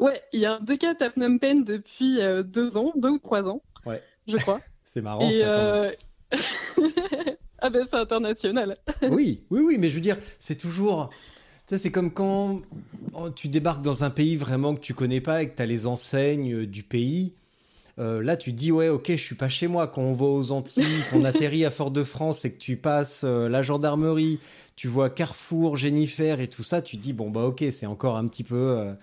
Ouais, 0.00 0.20
il 0.32 0.40
y 0.40 0.46
a 0.46 0.54
un 0.56 0.60
Decat 0.60 0.96
à 1.00 1.10
Phnom 1.10 1.38
Penh 1.38 1.64
depuis 1.64 2.18
deux 2.44 2.76
ans, 2.76 2.92
deux 2.96 3.10
ou 3.10 3.18
trois 3.18 3.48
ans. 3.48 3.62
Ouais. 3.86 4.02
Je 4.28 4.36
crois. 4.36 4.60
C'est 4.84 5.02
marrant 5.02 5.30
ça. 5.30 5.36
Euh... 5.36 5.92
ah 7.58 7.70
ben 7.70 7.86
c'est 7.90 7.96
international. 7.96 8.76
oui, 9.02 9.42
oui, 9.50 9.60
oui, 9.60 9.76
mais 9.78 9.90
je 9.90 9.94
veux 9.94 10.00
dire, 10.00 10.16
c'est 10.38 10.56
toujours. 10.56 11.10
Tu 11.10 11.74
sais, 11.74 11.78
c'est 11.78 11.90
comme 11.90 12.10
quand 12.10 12.62
oh, 13.12 13.28
tu 13.28 13.48
débarques 13.48 13.82
dans 13.82 14.04
un 14.04 14.10
pays 14.10 14.36
vraiment 14.36 14.74
que 14.74 14.80
tu 14.80 14.94
connais 14.94 15.20
pas 15.20 15.42
et 15.42 15.50
que 15.50 15.56
tu 15.56 15.62
as 15.62 15.66
les 15.66 15.86
enseignes 15.86 16.54
euh, 16.54 16.66
du 16.66 16.82
pays. 16.82 17.34
Euh, 17.98 18.22
là, 18.22 18.36
tu 18.36 18.52
dis, 18.52 18.70
ouais, 18.70 18.88
ok, 18.88 19.06
je 19.08 19.16
suis 19.16 19.34
pas 19.34 19.48
chez 19.48 19.66
moi. 19.66 19.88
Quand 19.88 20.02
on 20.02 20.12
va 20.12 20.26
aux 20.26 20.52
Antilles, 20.52 21.02
qu'on 21.10 21.24
atterrit 21.24 21.64
à 21.64 21.70
Fort-de-France 21.70 22.44
et 22.44 22.52
que 22.52 22.58
tu 22.58 22.76
passes 22.76 23.22
euh, 23.24 23.48
la 23.48 23.62
gendarmerie, 23.62 24.38
tu 24.76 24.88
vois 24.88 25.10
Carrefour, 25.10 25.76
Jennifer 25.76 26.40
et 26.40 26.48
tout 26.48 26.62
ça, 26.62 26.80
tu 26.82 26.96
dis, 26.96 27.12
bon, 27.12 27.30
bah, 27.30 27.42
ok, 27.42 27.64
c'est 27.72 27.86
encore 27.86 28.16
un 28.16 28.26
petit 28.26 28.44
peu 28.44 28.94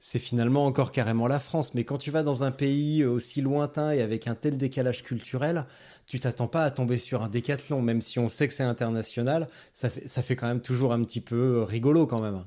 c'est 0.00 0.18
finalement 0.18 0.64
encore 0.64 0.92
carrément 0.92 1.26
la 1.26 1.40
France. 1.40 1.74
Mais 1.74 1.84
quand 1.84 1.98
tu 1.98 2.10
vas 2.10 2.22
dans 2.22 2.44
un 2.44 2.50
pays 2.50 3.04
aussi 3.04 3.40
lointain 3.40 3.90
et 3.90 4.00
avec 4.00 4.28
un 4.28 4.34
tel 4.34 4.56
décalage 4.56 5.02
culturel, 5.02 5.66
tu 6.06 6.20
t'attends 6.20 6.46
pas 6.46 6.64
à 6.64 6.70
tomber 6.70 6.98
sur 6.98 7.22
un 7.22 7.28
décathlon, 7.28 7.82
même 7.82 8.00
si 8.00 8.18
on 8.18 8.28
sait 8.28 8.48
que 8.48 8.54
c'est 8.54 8.62
international, 8.62 9.48
ça 9.72 9.90
fait, 9.90 10.06
ça 10.06 10.22
fait 10.22 10.36
quand 10.36 10.46
même 10.46 10.62
toujours 10.62 10.92
un 10.92 11.02
petit 11.02 11.20
peu 11.20 11.62
rigolo 11.62 12.06
quand 12.06 12.22
même. 12.22 12.44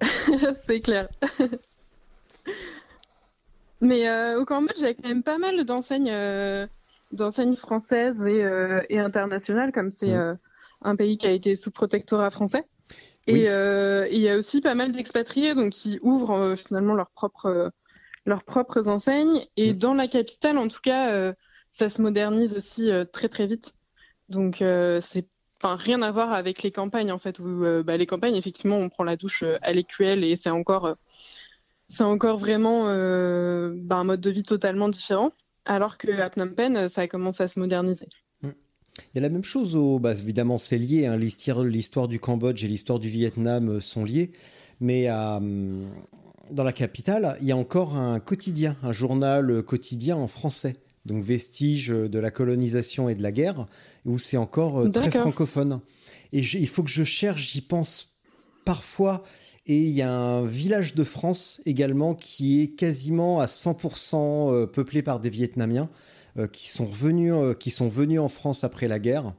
c'est 0.66 0.80
clair. 0.80 1.08
Mais 3.80 4.08
euh, 4.08 4.40
au 4.40 4.44
Cambodge, 4.44 4.78
il 4.78 4.82
y 4.82 4.86
a 4.86 4.94
quand 4.94 5.08
même 5.08 5.22
pas 5.22 5.38
mal 5.38 5.64
d'enseignes 5.64 6.10
euh, 6.10 6.66
d'enseignes 7.12 7.56
françaises 7.56 8.24
et, 8.26 8.42
euh, 8.42 8.80
internationales, 8.90 9.72
comme 9.72 9.90
c'est 9.90 10.14
mm. 10.14 10.38
un 10.82 10.96
pays 10.96 11.16
qui 11.16 11.26
a 11.26 11.30
été 11.30 11.54
sous 11.54 11.70
protectorat 11.70 12.30
français. 12.30 12.64
Et 13.26 13.48
euh, 13.48 14.06
il 14.10 14.20
y 14.20 14.28
a 14.28 14.36
aussi 14.36 14.60
pas 14.60 14.74
mal 14.74 14.92
d'expatriés 14.92 15.54
donc 15.54 15.72
qui 15.72 15.98
ouvrent 16.02 16.36
euh, 16.36 16.56
finalement 16.56 16.94
leurs 16.94 17.10
propres 17.10 17.46
euh, 17.46 17.70
leurs 18.26 18.44
propres 18.44 18.88
enseignes. 18.88 19.46
Et 19.56 19.72
mm. 19.72 19.78
dans 19.78 19.94
la 19.94 20.08
capitale, 20.08 20.58
en 20.58 20.68
tout 20.68 20.80
cas, 20.82 21.34
ça 21.70 21.88
se 21.88 22.00
modernise 22.00 22.56
aussi 22.56 22.90
très 23.12 23.28
très 23.28 23.46
vite. 23.46 23.74
Donc 24.28 24.56
c'est 24.58 25.26
enfin 25.62 25.76
rien 25.76 26.02
à 26.02 26.10
voir 26.10 26.32
avec 26.32 26.62
les 26.62 26.70
campagnes 26.70 27.12
en 27.12 27.18
fait 27.18 27.38
où 27.38 27.64
bah, 27.84 27.96
les 27.96 28.06
campagnes 28.06 28.34
effectivement 28.34 28.78
on 28.78 28.88
prend 28.88 29.04
la 29.04 29.16
douche 29.16 29.44
à 29.62 29.72
l'écuelle 29.72 30.24
et 30.24 30.36
c'est 30.36 30.50
encore 30.50 30.96
c'est 31.96 32.04
encore 32.04 32.38
vraiment 32.38 32.84
bah, 32.84 33.96
un 33.96 34.04
mode 34.04 34.20
de 34.20 34.30
vie 34.30 34.42
totalement 34.42 34.88
différent. 34.88 35.32
Alors 35.64 35.96
que 35.96 36.10
à 36.20 36.30
Phnom 36.30 36.54
Penh, 36.54 36.88
ça 36.88 37.08
commence 37.08 37.40
à 37.40 37.48
se 37.48 37.58
moderniser. 37.58 38.08
Il 39.12 39.16
y 39.16 39.18
a 39.18 39.22
la 39.22 39.28
même 39.28 39.44
chose 39.44 39.76
au. 39.76 39.98
Bah, 39.98 40.12
évidemment, 40.12 40.58
c'est 40.58 40.78
lié. 40.78 41.06
Hein, 41.06 41.16
l'histoire 41.16 42.08
du 42.08 42.20
Cambodge 42.20 42.64
et 42.64 42.68
l'histoire 42.68 42.98
du 42.98 43.08
Vietnam 43.08 43.68
euh, 43.68 43.80
sont 43.80 44.04
liées. 44.04 44.32
Mais 44.80 45.10
hum, 45.10 45.88
dans 46.50 46.64
la 46.64 46.72
capitale, 46.72 47.36
il 47.40 47.46
y 47.46 47.52
a 47.52 47.56
encore 47.56 47.96
un 47.96 48.20
quotidien, 48.20 48.76
un 48.82 48.92
journal 48.92 49.62
quotidien 49.62 50.16
en 50.16 50.28
français. 50.28 50.76
Donc, 51.06 51.22
vestige 51.22 51.88
de 51.88 52.18
la 52.18 52.30
colonisation 52.30 53.10
et 53.10 53.14
de 53.14 53.22
la 53.22 53.30
guerre, 53.30 53.66
où 54.06 54.16
c'est 54.18 54.38
encore 54.38 54.80
euh, 54.80 54.88
très 54.88 55.10
francophone. 55.10 55.80
Et 56.32 56.40
il 56.40 56.68
faut 56.68 56.82
que 56.82 56.90
je 56.90 57.04
cherche, 57.04 57.52
j'y 57.52 57.60
pense 57.60 58.18
parfois. 58.64 59.24
Et 59.66 59.78
il 59.78 59.90
y 59.90 60.02
a 60.02 60.12
un 60.12 60.44
village 60.44 60.94
de 60.94 61.04
France 61.04 61.62
également 61.64 62.14
qui 62.14 62.60
est 62.60 62.68
quasiment 62.68 63.40
à 63.40 63.46
100% 63.46 64.52
euh, 64.52 64.66
peuplé 64.66 65.02
par 65.02 65.20
des 65.20 65.30
Vietnamiens. 65.30 65.88
Euh, 66.36 66.48
qui 66.48 66.68
sont 66.68 66.84
venus, 66.84 67.32
euh, 67.32 67.54
qui 67.54 67.70
sont 67.70 67.88
venus 67.88 68.18
en 68.18 68.28
France 68.28 68.64
après 68.64 68.88
la 68.88 68.98
guerre. 68.98 69.34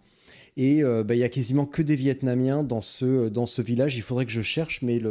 Et 0.55 0.81
bah, 0.83 1.13
il 1.13 1.17
y 1.17 1.23
a 1.25 1.27
quasiment 1.27 1.65
que 1.65 1.81
des 1.81 1.97
Vietnamiens 1.97 2.63
dans 2.63 2.79
ce, 2.79 3.27
dans 3.27 3.45
ce 3.45 3.61
village. 3.61 3.97
Il 3.97 4.01
faudrait 4.01 4.25
que 4.25 4.31
je 4.31 4.41
cherche, 4.41 4.81
mais 4.81 5.01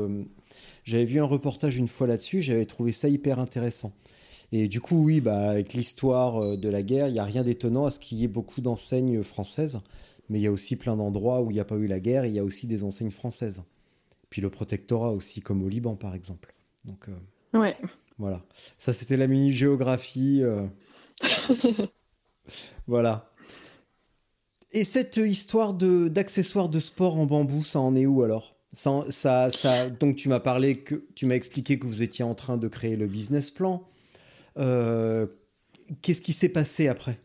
j'avais 0.85 1.05
vu 1.05 1.21
un 1.21 1.27
reportage 1.27 1.77
une 1.77 1.87
fois 1.87 2.07
là-dessus, 2.07 2.41
j'avais 2.41 2.65
trouvé 2.65 2.93
ça 2.93 3.11
hyper 3.11 3.39
intéressant. 3.39 3.93
Et 4.53 4.69
du 4.69 4.81
coup, 4.81 5.05
oui, 5.05 5.21
bah, 5.21 5.51
avec 5.51 5.75
l'histoire 5.75 6.57
de 6.57 6.69
la 6.71 6.81
guerre, 6.81 7.09
il 7.09 7.13
n'y 7.13 7.19
a 7.19 7.25
rien 7.25 7.43
d'étonnant 7.43 7.85
à 7.85 7.91
ce 7.91 7.99
qu'il 7.99 8.17
y 8.21 8.25
ait 8.25 8.29
beaucoup 8.29 8.63
d'enseignes 8.63 9.23
françaises. 9.23 9.81
Mais 10.31 10.39
il 10.39 10.43
y 10.43 10.47
a 10.47 10.51
aussi 10.51 10.77
plein 10.77 10.97
d'endroits 10.97 11.43
où 11.43 11.51
il 11.51 11.55
n'y 11.55 11.61
a 11.61 11.67
pas 11.67 11.77
eu 11.77 11.89
la 11.89 12.01
guerre, 12.01 12.25
il 12.25 12.33
y 12.33 12.39
a 12.39 12.45
aussi 12.45 12.67
des 12.67 12.83
enseignes 12.83 13.11
françaises. 13.11 13.61
Puis 14.35 14.43
le 14.43 14.51
protectorat 14.51 15.13
aussi, 15.13 15.43
comme 15.43 15.63
au 15.63 15.69
Liban, 15.69 15.95
par 15.95 16.13
exemple. 16.13 16.53
Donc, 16.85 17.07
ouais. 17.53 17.77
Voilà. 18.19 18.43
Ça, 18.79 18.93
c'était 18.93 19.17
la 19.17 19.29
mini-géographie. 19.29 20.43
voilà. 22.89 23.31
Et 24.73 24.83
cette 24.83 25.19
histoire 25.19 25.73
de 25.73 26.09
d'accessoires 26.09 26.69
de 26.69 26.81
sport 26.81 27.17
en 27.17 27.27
bambou, 27.27 27.63
ça 27.63 27.79
en 27.79 27.95
est 27.95 28.07
où 28.07 28.25
alors? 28.25 28.57
Ça, 28.73 29.05
ça, 29.11 29.53
ça, 29.53 29.89
donc 29.89 30.17
tu 30.17 30.29
m'as 30.29 30.41
parlé 30.41 30.79
que 30.81 31.07
tu 31.15 31.27
m'as 31.27 31.37
expliqué 31.37 31.79
que 31.79 31.87
vous 31.87 32.03
étiez 32.03 32.25
en 32.25 32.35
train 32.35 32.57
de 32.57 32.67
créer 32.67 32.97
le 32.97 33.07
business 33.07 33.53
plan. 33.53 33.87
Euh, 34.59 35.29
qu'est-ce 36.03 36.21
qui 36.21 36.33
s'est 36.33 36.49
passé 36.49 36.89
après? 36.89 37.21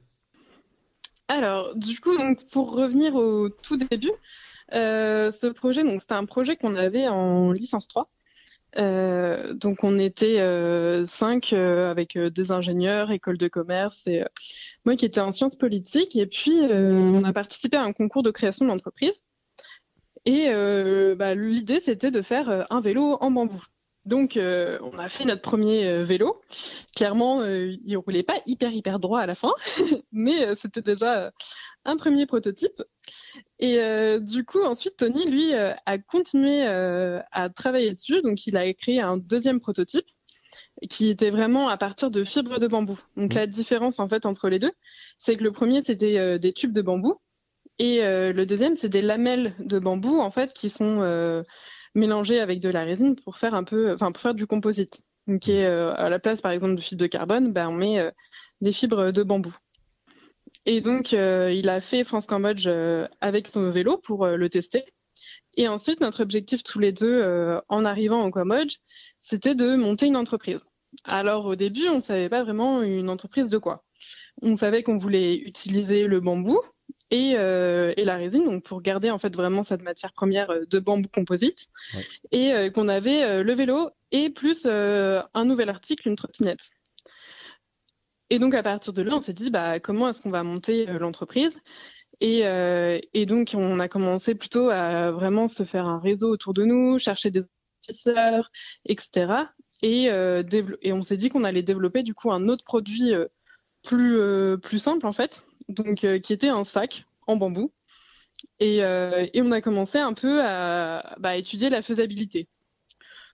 Alors, 1.27 1.75
du 1.75 1.99
coup, 1.99 2.15
donc, 2.15 2.47
pour 2.51 2.73
revenir 2.73 3.15
au 3.15 3.49
tout 3.49 3.77
début, 3.77 4.11
euh, 4.11 4.48
ce 4.71 5.47
projet, 5.47 5.83
donc 5.83 6.01
c'était 6.01 6.13
un 6.13 6.25
projet 6.25 6.55
qu'on 6.55 6.73
avait 6.73 7.07
en 7.07 7.51
licence 7.51 7.87
3. 7.87 8.09
Euh, 8.77 9.53
donc 9.55 9.83
on 9.83 9.97
était 9.97 10.39
euh, 10.39 11.05
cinq 11.07 11.53
euh, 11.53 11.89
avec 11.89 12.17
des 12.17 12.51
ingénieurs, 12.51 13.11
école 13.11 13.37
de 13.37 13.47
commerce 13.47 14.05
et 14.05 14.23
moi 14.85 14.95
qui 14.95 15.05
étais 15.05 15.21
en 15.21 15.31
sciences 15.31 15.55
politiques. 15.55 16.15
Et 16.15 16.27
puis 16.27 16.59
on 16.61 17.23
a 17.23 17.33
participé 17.33 17.77
à 17.77 17.83
un 17.83 17.93
concours 17.93 18.23
de 18.23 18.31
création 18.31 18.65
d'entreprise. 18.65 19.21
Et 20.25 20.49
bah, 21.15 21.35
l'idée 21.35 21.79
c'était 21.79 22.11
de 22.11 22.21
faire 22.21 22.65
un 22.69 22.81
vélo 22.81 23.17
en 23.21 23.31
bambou. 23.31 23.63
Donc 24.05 24.37
on 24.37 24.97
a 24.97 25.09
fait 25.09 25.25
notre 25.25 25.41
premier 25.41 26.03
vélo. 26.03 26.41
Clairement, 26.95 27.43
il 27.43 27.97
roulait 27.97 28.23
pas 28.23 28.39
hyper 28.45 28.71
hyper 28.71 28.99
droit 28.99 29.21
à 29.21 29.25
la 29.25 29.35
fin, 29.35 29.53
mais 30.11 30.55
c'était 30.55 30.81
déjà 30.81 31.31
un 31.85 31.97
premier 31.97 32.25
prototype. 32.25 32.83
Et 33.59 33.79
euh, 33.79 34.19
du 34.19 34.45
coup, 34.45 34.63
ensuite, 34.63 34.97
Tony, 34.97 35.25
lui, 35.29 35.53
euh, 35.53 35.73
a 35.85 35.97
continué 35.97 36.65
euh, 36.65 37.19
à 37.31 37.49
travailler 37.49 37.93
dessus. 37.93 38.21
Donc, 38.21 38.47
il 38.47 38.57
a 38.57 38.73
créé 38.73 39.01
un 39.01 39.17
deuxième 39.17 39.59
prototype 39.59 40.07
qui 40.89 41.09
était 41.09 41.29
vraiment 41.29 41.67
à 41.67 41.77
partir 41.77 42.09
de 42.09 42.23
fibres 42.23 42.59
de 42.59 42.67
bambou. 42.67 42.99
Donc, 43.17 43.33
la 43.33 43.47
différence, 43.47 43.99
en 43.99 44.07
fait, 44.07 44.25
entre 44.25 44.49
les 44.49 44.59
deux, 44.59 44.71
c'est 45.17 45.35
que 45.35 45.43
le 45.43 45.51
premier, 45.51 45.83
c'était 45.83 46.39
des 46.39 46.53
tubes 46.53 46.71
de 46.71 46.81
bambou. 46.81 47.19
Et 47.79 47.99
le 48.01 48.45
deuxième, 48.45 48.75
c'est 48.75 48.87
des 48.87 49.01
lamelles 49.01 49.55
de 49.59 49.77
bambou, 49.77 50.19
en 50.19 50.31
fait, 50.31 50.53
qui 50.53 50.69
sont 50.69 51.43
mélangées 51.95 52.39
avec 52.39 52.61
de 52.61 52.69
la 52.69 52.85
résine 52.85 53.17
pour 53.17 53.37
faire 53.37 53.55
un 53.55 53.65
peu, 53.65 53.93
enfin, 53.93 54.13
pour 54.13 54.21
faire 54.21 54.33
du 54.33 54.47
composite. 54.47 55.01
Donc, 55.27 55.49
à 55.49 56.07
la 56.07 56.19
place, 56.19 56.39
par 56.39 56.53
exemple, 56.53 56.75
de 56.75 56.81
fibres 56.81 57.01
de 57.01 57.07
carbone, 57.07 57.51
ben, 57.51 57.67
on 57.67 57.73
met 57.73 58.13
des 58.61 58.71
fibres 58.71 59.11
de 59.11 59.23
bambou. 59.23 59.53
Et 60.69 60.81
donc, 60.81 61.13
euh, 61.13 61.51
il 61.51 61.67
a 61.67 61.81
fait 61.81 62.03
France-Cambodge 62.03 62.67
euh, 62.67 63.07
avec 63.21 63.47
son 63.47 63.71
vélo 63.71 63.97
pour 63.97 64.23
euh, 64.23 64.35
le 64.35 64.51
tester. 64.51 64.83
Et 65.57 65.67
ensuite, 65.67 65.99
notre 65.99 66.21
objectif 66.21 66.61
tous 66.61 66.77
les 66.77 66.91
deux, 66.91 67.59
en 67.69 67.83
arrivant 67.83 68.23
au 68.23 68.29
Cambodge, 68.29 68.75
c'était 69.19 69.55
de 69.55 69.75
monter 69.75 70.05
une 70.05 70.15
entreprise. 70.15 70.61
Alors, 71.05 71.47
au 71.47 71.55
début, 71.55 71.87
on 71.89 71.95
ne 71.95 72.01
savait 72.01 72.29
pas 72.29 72.43
vraiment 72.43 72.83
une 72.83 73.09
entreprise 73.09 73.49
de 73.49 73.57
quoi. 73.57 73.83
On 74.43 74.55
savait 74.55 74.83
qu'on 74.83 74.99
voulait 74.99 75.37
utiliser 75.37 76.05
le 76.05 76.19
bambou 76.19 76.61
et, 77.09 77.31
et, 77.31 78.05
la 78.05 78.15
résine, 78.15 78.45
donc 78.45 78.63
pour 78.63 78.81
garder 78.81 79.09
en 79.09 79.17
fait 79.17 79.35
vraiment 79.35 79.63
cette 79.63 79.81
matière 79.81 80.13
première 80.13 80.53
de 80.65 80.79
bambou 80.79 81.09
composite, 81.11 81.67
et 82.31 82.71
qu'on 82.73 82.87
avait 82.87 83.43
le 83.43 83.53
vélo 83.53 83.89
et 84.11 84.29
plus 84.29 84.65
un 84.65 85.45
nouvel 85.45 85.69
article, 85.69 86.07
une 86.07 86.15
trottinette. 86.15 86.69
Et 88.29 88.39
donc 88.39 88.53
à 88.53 88.63
partir 88.63 88.93
de 88.93 89.01
là, 89.01 89.15
on 89.15 89.21
s'est 89.21 89.33
dit 89.33 89.49
bah 89.49 89.79
comment 89.79 90.09
est-ce 90.09 90.21
qu'on 90.21 90.29
va 90.29 90.43
monter 90.43 90.89
euh, 90.89 90.99
l'entreprise? 90.99 91.57
Et, 92.21 92.45
euh, 92.45 92.99
et, 93.13 93.25
donc 93.25 93.51
on 93.55 93.79
a 93.79 93.87
commencé 93.87 94.35
plutôt 94.35 94.69
à 94.69 95.11
vraiment 95.11 95.47
se 95.47 95.63
faire 95.63 95.87
un 95.87 95.99
réseau 95.99 96.29
autour 96.29 96.53
de 96.53 96.65
nous, 96.65 96.99
chercher 96.99 97.31
des 97.31 97.41
investisseurs, 97.89 98.51
etc. 98.85 99.33
Et, 99.81 100.11
euh, 100.11 100.43
et 100.81 100.91
on 100.91 101.01
s'est 101.01 101.17
dit 101.17 101.29
qu'on 101.29 101.45
allait 101.45 101.63
développer 101.63 102.03
du 102.03 102.13
coup 102.13 102.31
un 102.31 102.49
autre 102.49 102.65
produit 102.65 103.13
plus 103.83 104.19
plus 104.61 104.79
simple 104.79 105.07
en 105.07 105.13
fait, 105.13 105.45
donc 105.69 106.05
qui 106.21 106.33
était 106.33 106.49
un 106.49 106.65
sac 106.65 107.05
en 107.25 107.37
bambou. 107.37 107.71
Et, 108.59 108.77
et 108.79 109.41
on 109.41 109.51
a 109.51 109.61
commencé 109.61 109.97
un 109.97 110.13
peu 110.13 110.43
à 110.43 111.15
bah, 111.19 111.37
étudier 111.37 111.69
la 111.69 111.81
faisabilité. 111.81 112.49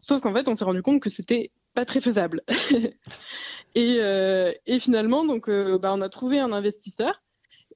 Sauf 0.01 0.21
qu'en 0.21 0.33
fait, 0.33 0.47
on 0.47 0.55
s'est 0.55 0.65
rendu 0.65 0.83
compte 0.83 1.01
que 1.01 1.09
c'était 1.09 1.51
pas 1.73 1.85
très 1.85 2.01
faisable. 2.01 2.43
Et, 3.75 3.97
euh, 3.99 4.51
et 4.65 4.79
finalement, 4.79 5.25
donc, 5.25 5.49
euh, 5.49 5.77
bah, 5.77 5.93
on 5.93 6.01
a 6.01 6.09
trouvé 6.09 6.39
un 6.39 6.53
investisseur. 6.53 7.21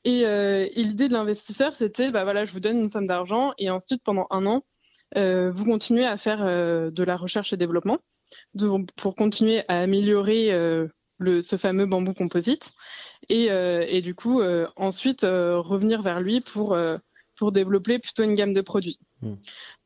Et, 0.05 0.25
euh, 0.25 0.65
et 0.71 0.83
l'idée 0.83 1.09
de 1.09 1.13
l'investisseur, 1.13 1.75
c'était, 1.75 2.09
bah 2.09 2.23
voilà, 2.23 2.45
je 2.45 2.53
vous 2.53 2.61
donne 2.61 2.79
une 2.79 2.89
somme 2.89 3.05
d'argent 3.05 3.53
et 3.57 3.69
ensuite, 3.69 4.01
pendant 4.01 4.27
un 4.31 4.45
an, 4.45 4.63
vous 5.15 5.65
continuez 5.65 6.05
à 6.05 6.17
faire 6.17 6.45
de 6.45 7.03
la 7.03 7.17
recherche 7.17 7.51
et 7.51 7.57
développement 7.57 7.97
pour 8.95 9.15
continuer 9.15 9.63
à 9.67 9.79
améliorer 9.79 10.51
le, 11.17 11.41
ce 11.41 11.57
fameux 11.57 11.87
bambou 11.87 12.13
composite 12.13 12.71
et, 13.27 13.45
et 13.47 14.01
du 14.01 14.13
coup 14.13 14.43
ensuite 14.75 15.21
revenir 15.23 16.03
vers 16.03 16.19
lui 16.19 16.41
pour 16.41 16.77
pour 17.35 17.51
développer 17.51 17.97
plutôt 17.97 18.23
une 18.23 18.35
gamme 18.35 18.53
de 18.53 18.61
produits. 18.61 18.99
Hmm. 19.21 19.35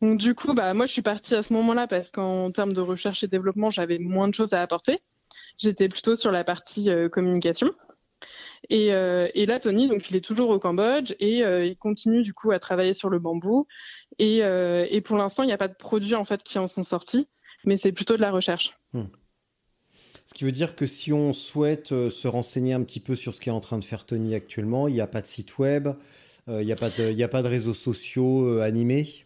Donc 0.01 0.19
du 0.19 0.35
coup, 0.35 0.53
bah 0.53 0.73
moi 0.73 0.87
je 0.87 0.91
suis 0.91 1.01
partie 1.01 1.35
à 1.35 1.41
ce 1.41 1.53
moment-là 1.53 1.87
parce 1.87 2.11
qu'en 2.11 2.51
termes 2.51 2.73
de 2.73 2.81
recherche 2.81 3.23
et 3.23 3.27
développement, 3.27 3.69
j'avais 3.69 3.99
moins 3.99 4.27
de 4.27 4.33
choses 4.33 4.53
à 4.53 4.61
apporter. 4.61 5.01
J'étais 5.57 5.89
plutôt 5.89 6.15
sur 6.15 6.31
la 6.31 6.43
partie 6.43 6.89
euh, 6.89 7.09
communication. 7.09 7.71
Et, 8.69 8.93
euh, 8.93 9.27
et, 9.33 9.45
là, 9.45 9.59
Tony, 9.59 9.89
donc 9.89 10.09
il 10.09 10.15
est 10.15 10.23
toujours 10.23 10.49
au 10.49 10.59
Cambodge 10.59 11.13
et 11.19 11.43
euh, 11.43 11.65
il 11.65 11.75
continue 11.75 12.23
du 12.23 12.33
coup 12.33 12.51
à 12.51 12.59
travailler 12.59 12.93
sur 12.93 13.09
le 13.09 13.19
bambou. 13.19 13.67
Et, 14.19 14.41
pour 15.03 15.17
l'instant, 15.17 15.43
il 15.43 15.47
n'y 15.47 15.53
a 15.53 15.57
pas 15.57 15.67
de 15.67 15.75
produits 15.75 16.15
en 16.15 16.23
fait 16.23 16.43
qui 16.43 16.59
en 16.59 16.67
sont 16.67 16.83
sortis, 16.83 17.27
mais 17.65 17.77
c'est 17.77 17.91
plutôt 17.91 18.15
de 18.15 18.21
la 18.21 18.31
recherche. 18.31 18.77
Hmm. 18.93 19.05
Ce 20.25 20.33
qui 20.33 20.45
veut 20.45 20.53
dire 20.53 20.75
que 20.75 20.87
si 20.87 21.11
on 21.11 21.33
souhaite 21.33 21.87
se 21.87 22.27
renseigner 22.29 22.73
un 22.73 22.81
petit 22.83 23.01
peu 23.01 23.15
sur 23.15 23.35
ce 23.35 23.41
qu'est 23.41 23.51
en 23.51 23.59
train 23.59 23.77
de 23.77 23.83
faire 23.83 24.05
Tony 24.05 24.33
actuellement, 24.33 24.87
il 24.87 24.93
n'y 24.93 25.01
a 25.01 25.07
pas 25.07 25.19
de 25.19 25.27
site 25.27 25.57
web, 25.57 25.89
il 26.47 26.65
n'y 26.65 26.71
a, 26.71 26.77
pas 26.77 26.89
de, 26.89 27.47
réseaux 27.47 27.73
sociaux 27.73 28.61
animés? 28.61 29.22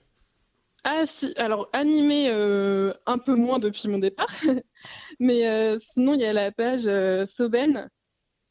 Ah 0.89 1.05
si, 1.05 1.33
alors 1.37 1.69
animé 1.73 2.29
euh, 2.29 2.93
un 3.05 3.17
peu 3.17 3.35
moins 3.35 3.59
depuis 3.59 3.89
mon 3.89 3.99
départ, 3.99 4.33
mais 5.19 5.77
sinon 5.79 6.13
il 6.13 6.21
y 6.21 6.25
a 6.25 6.33
la 6.33 6.51
page 6.51 6.89
Soben 7.25 7.89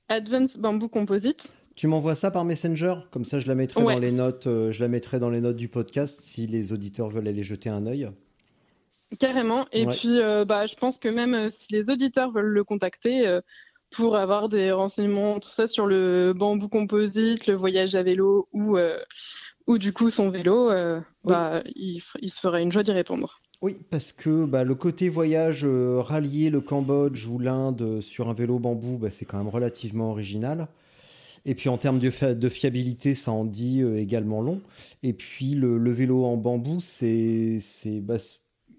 Advanced 0.09 0.61
Bamboo 0.61 0.89
Composite. 0.89 1.53
Tu 1.75 1.87
m'envoies 1.89 2.15
ça 2.15 2.31
par 2.31 2.45
Messenger, 2.45 2.95
comme 3.11 3.25
ça 3.25 3.41
je 3.41 3.49
la 3.49 3.55
mettrai 3.55 3.83
dans 3.83 3.99
les 3.99 4.13
notes, 4.13 4.45
je 4.45 4.81
la 4.81 4.89
mettrai 4.89 5.19
dans 5.19 5.31
les 5.31 5.41
notes 5.41 5.57
du 5.57 5.69
podcast 5.69 6.21
si 6.23 6.47
les 6.47 6.73
auditeurs 6.73 7.09
veulent 7.09 7.29
aller 7.29 7.43
jeter 7.43 7.69
un 7.69 7.87
œil. 7.87 8.11
Carrément. 9.19 9.67
Et 9.73 9.87
puis 9.87 10.19
bah 10.47 10.67
je 10.67 10.75
pense 10.77 10.99
que 10.99 11.09
même 11.09 11.49
si 11.51 11.73
les 11.73 11.91
auditeurs 11.91 12.31
veulent 12.31 12.47
le 12.47 12.65
contacter, 12.65 13.41
pour 13.91 14.17
avoir 14.17 14.49
des 14.49 14.73
renseignements, 14.73 15.39
tout 15.41 15.51
ça 15.51 15.67
sur 15.67 15.87
le 15.87 16.33
bambou 16.35 16.69
composite, 16.69 17.47
le 17.47 17.55
voyage 17.55 17.95
à 17.95 18.03
vélo 18.03 18.49
ou, 18.53 18.77
euh, 18.77 18.99
ou 19.67 19.79
du 19.79 19.93
coup 19.93 20.11
son 20.11 20.29
vélo, 20.29 20.71
euh, 20.71 21.01
bah, 21.25 21.63
il, 21.75 22.01
se 22.01 22.41
ferait 22.41 22.63
une 22.63 22.73
joie 22.73 22.83
d'y 22.83 22.93
répondre. 22.93 23.41
Oui, 23.63 23.79
parce 23.91 24.13
que 24.13 24.45
bah, 24.45 24.65
le 24.65 24.75
côté 24.75 25.09
voyage 25.09 25.65
euh, 25.65 26.01
rallier 26.01 26.51
le 26.51 26.61
Cambodge 26.61 27.27
ou 27.27 27.39
l'Inde 27.39 28.01
sur 28.01 28.29
un 28.29 28.35
vélo 28.35 28.59
bambou, 28.59 28.99
bah, 28.99 29.11
c'est 29.11 29.25
quand 29.25 29.39
même 29.39 29.49
relativement 29.49 30.11
original. 30.11 30.69
Et 31.45 31.55
puis 31.55 31.69
en 31.69 31.79
termes 31.79 32.01
de, 32.01 32.35
de 32.35 32.49
fiabilité, 32.49 33.15
ça 33.15 33.31
en 33.31 33.45
dit 33.45 33.83
également 33.83 34.43
long. 34.43 34.61
Et 35.03 35.13
puis 35.13 35.55
le, 35.55 35.79
le 35.79 35.93
vélo 35.93 36.25
en 36.25 36.37
bambou, 36.37 36.81
c'est, 36.81 37.61
bah, 38.03 38.17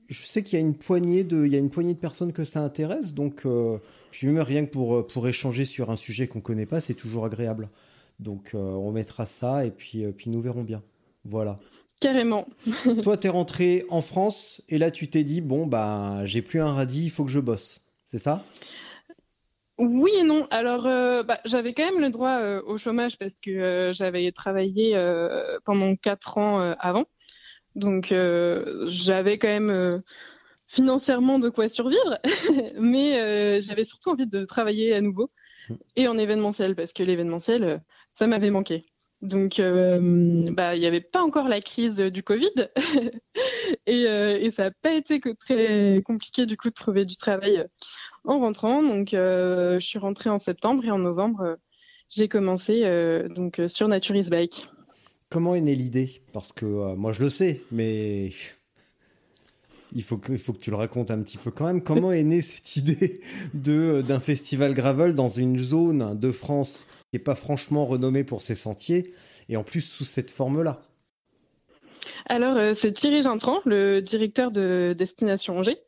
je 0.07 0.21
sais 0.21 0.43
qu'il 0.43 0.59
y 0.59 0.61
a 0.61 0.65
une 0.65 0.75
poignée 0.75 1.23
de, 1.23 1.45
il 1.45 1.53
y 1.53 1.55
a 1.55 1.59
une 1.59 1.69
poignée 1.69 1.93
de 1.93 1.99
personnes 1.99 2.33
que 2.33 2.43
ça 2.43 2.61
intéresse, 2.61 3.13
donc 3.13 3.45
puis 4.11 4.27
même 4.27 4.39
rien 4.39 4.65
que 4.65 4.71
pour, 4.71 4.95
euh, 4.95 5.07
pour 5.07 5.27
échanger 5.27 5.63
sur 5.63 5.91
un 5.91 5.95
sujet 5.95 6.27
qu'on 6.27 6.41
connaît 6.41 6.65
pas, 6.65 6.81
c'est 6.81 6.93
toujours 6.93 7.25
agréable. 7.25 7.69
Donc 8.19 8.51
euh, 8.53 8.57
on 8.57 8.91
mettra 8.91 9.25
ça 9.25 9.65
et 9.65 9.71
puis, 9.71 10.05
euh, 10.05 10.11
puis 10.11 10.29
nous 10.29 10.41
verrons 10.41 10.63
bien. 10.63 10.83
Voilà. 11.23 11.57
Carrément. 11.99 12.47
Toi, 13.03 13.17
tu 13.17 13.27
es 13.27 13.29
rentré 13.29 13.85
en 13.89 14.01
France 14.01 14.61
et 14.69 14.77
là, 14.77 14.91
tu 14.91 15.09
t'es 15.09 15.23
dit, 15.23 15.41
bon, 15.41 15.65
bah, 15.65 16.25
j'ai 16.25 16.41
plus 16.41 16.61
un 16.61 16.71
radis, 16.71 17.05
il 17.05 17.09
faut 17.09 17.25
que 17.25 17.31
je 17.31 17.39
bosse. 17.39 17.81
C'est 18.05 18.19
ça? 18.19 18.43
Oui 19.79 20.11
et 20.19 20.23
non. 20.23 20.47
Alors, 20.49 20.83
bah, 21.23 21.39
j'avais 21.45 21.73
quand 21.73 21.85
même 21.85 22.01
le 22.01 22.09
droit 22.09 22.39
au 22.65 22.77
chômage 22.77 23.17
parce 23.17 23.33
que 23.43 23.91
j'avais 23.93 24.31
travaillé 24.31 24.95
pendant 25.65 25.95
quatre 25.95 26.37
ans 26.37 26.59
avant. 26.79 27.05
Donc, 27.75 28.13
j'avais 28.87 29.37
quand 29.37 29.47
même 29.47 30.01
financièrement 30.67 31.39
de 31.39 31.49
quoi 31.49 31.69
survivre, 31.69 32.19
mais 32.79 33.19
euh, 33.19 33.61
j'avais 33.61 33.85
surtout 33.85 34.09
envie 34.09 34.27
de 34.27 34.45
travailler 34.45 34.93
à 34.93 35.01
nouveau 35.01 35.31
et 35.95 36.07
en 36.07 36.17
événementiel 36.17 36.75
parce 36.75 36.93
que 36.93 37.03
l'événementiel, 37.03 37.63
euh, 37.63 37.77
ça 38.17 38.27
m'avait 38.27 38.49
manqué. 38.49 38.85
Donc, 39.21 39.59
euh, 39.59 40.51
bah, 40.51 40.75
il 40.75 40.79
n'y 40.79 40.85
avait 40.85 41.01
pas 41.01 41.23
encore 41.23 41.47
la 41.47 41.59
crise 41.59 41.95
du 41.95 42.21
Covid 42.21 42.51
et, 43.87 44.01
et, 44.03 44.51
ça 44.51 44.65
n'a 44.65 44.71
pas 44.81 44.93
été 44.93 45.19
très 45.39 46.01
compliqué 46.05 46.45
du 46.45 46.55
coup 46.55 46.69
de 46.69 46.75
trouver 46.75 47.03
du 47.03 47.17
travail 47.17 47.65
en 48.25 48.39
rentrant. 48.39 48.83
Donc, 48.83 49.09
je 49.13 49.79
suis 49.79 49.97
rentrée 49.97 50.29
en 50.29 50.37
septembre 50.37 50.85
et 50.85 50.91
en 50.91 50.99
novembre, 50.99 51.57
j'ai 52.09 52.27
commencé 52.27 52.83
donc 53.35 53.59
sur 53.67 53.87
Naturis 53.87 54.29
Bike. 54.29 54.67
Comment 55.29 55.55
est 55.55 55.61
née 55.61 55.75
l'idée? 55.75 56.21
Parce 56.31 56.51
que 56.51 56.95
moi 56.95 57.11
je 57.11 57.23
le 57.23 57.31
sais, 57.31 57.63
mais 57.71 58.29
il 59.93 60.03
faut 60.03 60.17
que, 60.17 60.37
faut 60.37 60.53
que 60.53 60.59
tu 60.59 60.69
le 60.69 60.75
racontes 60.75 61.11
un 61.11 61.21
petit 61.21 61.37
peu 61.37 61.51
quand 61.51 61.65
même. 61.65 61.81
Comment 61.81 62.11
est 62.11 62.23
née 62.23 62.41
cette 62.41 62.75
idée 62.77 63.21
d'un 63.53 64.19
festival 64.19 64.73
gravel 64.73 65.15
dans 65.15 65.29
une 65.29 65.57
zone 65.57 66.17
de 66.19 66.31
France? 66.31 66.85
Qui 67.17 67.21
n'est 67.21 67.23
pas 67.23 67.35
franchement 67.35 67.85
renommée 67.85 68.23
pour 68.23 68.41
ses 68.41 68.55
sentiers 68.55 69.13
et 69.49 69.57
en 69.57 69.63
plus 69.63 69.81
sous 69.81 70.05
cette 70.05 70.29
forme-là 70.29 70.81
Alors, 72.27 72.57
euh, 72.57 72.73
c'est 72.75 72.91
Thierry 72.91 73.23
Gintran, 73.23 73.59
le 73.65 74.01
directeur 74.01 74.51
de 74.51 74.93
Destination 74.95 75.57
Angers, 75.57 75.79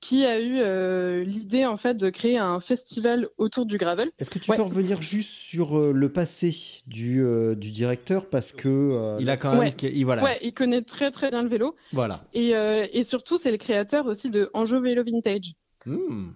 qui 0.00 0.26
a 0.26 0.38
eu 0.38 0.58
euh, 0.58 1.24
l'idée 1.24 1.64
en 1.64 1.78
fait 1.78 1.94
de 1.94 2.10
créer 2.10 2.36
un 2.36 2.60
festival 2.60 3.28
autour 3.38 3.64
du 3.64 3.78
gravel. 3.78 4.10
Est-ce 4.18 4.28
que 4.28 4.38
tu 4.38 4.52
peux 4.52 4.60
revenir 4.60 5.00
juste 5.00 5.30
sur 5.30 5.78
euh, 5.78 5.92
le 5.92 6.12
passé 6.12 6.54
du, 6.86 7.24
euh, 7.24 7.54
du 7.54 7.70
directeur? 7.70 8.28
Parce 8.28 8.52
que 8.52 9.16
il 9.20 9.30
a 9.30 9.38
quand 9.38 9.54
même 9.54 9.72
il, 9.82 10.04
voilà. 10.04 10.22
Ouais, 10.22 10.38
il 10.42 10.52
connaît 10.52 10.82
très 10.82 11.10
très 11.10 11.30
bien 11.30 11.42
le 11.42 11.48
vélo. 11.48 11.74
Voilà. 11.92 12.22
Et, 12.34 12.50
et 12.50 13.04
surtout 13.04 13.38
c'est 13.38 13.50
le 13.50 13.56
créateur 13.56 14.06
aussi 14.06 14.28
de 14.28 14.50
Anjou 14.52 14.80
Vélo 14.80 15.02
Vintage. 15.04 15.54
Hmm. 15.86 16.32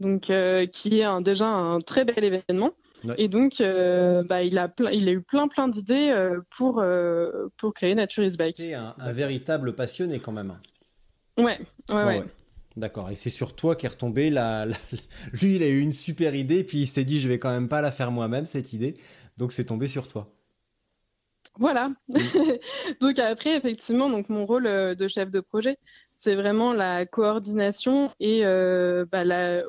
Donc 0.00 0.30
qui 0.72 0.98
est 0.98 1.04
un, 1.04 1.22
déjà 1.22 1.46
un 1.46 1.80
très 1.80 2.04
bel 2.04 2.22
événement. 2.22 2.72
Et 3.18 3.28
donc, 3.28 3.56
bah, 3.58 4.42
il, 4.42 4.58
a 4.58 4.72
il 4.92 5.08
a 5.08 5.12
eu 5.12 5.20
plein 5.20 5.48
plein 5.48 5.68
d'idées 5.68 6.14
pour, 6.56 6.82
pour 7.56 7.74
créer 7.74 7.94
Nature's 7.94 8.36
Bike. 8.36 8.56
C'est 8.56 8.74
un, 8.74 8.94
un, 8.98 9.12
véritable 9.12 9.74
passionné 9.74 10.20
quand 10.20 10.32
même. 10.32 10.56
Ouais, 11.36 11.58
ouais, 11.90 12.04
ouais. 12.04 12.24
D'accord. 12.76 13.10
Et 13.10 13.16
c'est 13.16 13.30
sur 13.30 13.54
toi 13.54 13.76
qu'est 13.76 13.88
retombé 13.88 14.30
la, 14.30 14.66
Lui, 15.32 15.56
il 15.56 15.62
a 15.62 15.68
eu 15.68 15.80
une 15.80 15.92
super 15.92 16.34
idée, 16.34 16.64
puis 16.64 16.78
il 16.78 16.86
s'est 16.86 17.04
dit, 17.04 17.20
je 17.20 17.28
vais 17.28 17.38
quand 17.38 17.52
même 17.52 17.68
pas 17.68 17.80
la 17.80 17.92
faire 17.92 18.10
moi-même, 18.10 18.46
cette 18.46 18.72
idée. 18.72 18.96
Donc 19.38 19.52
c'est 19.52 19.64
tombé 19.64 19.86
sur 19.86 20.08
toi. 20.08 20.32
Voilà. 21.58 21.90
Donc 23.00 23.18
après, 23.20 23.56
effectivement, 23.56 24.10
donc 24.10 24.28
mon 24.28 24.44
rôle 24.44 24.66
euh, 24.66 24.96
de 24.96 25.06
chef 25.06 25.30
de 25.30 25.38
projet, 25.38 25.76
c'est 26.16 26.34
vraiment 26.34 26.72
la 26.72 27.06
coordination 27.06 28.10
et 28.18 28.44
euh, 28.44 29.04
bah, 29.10 29.24
la, 29.24 29.62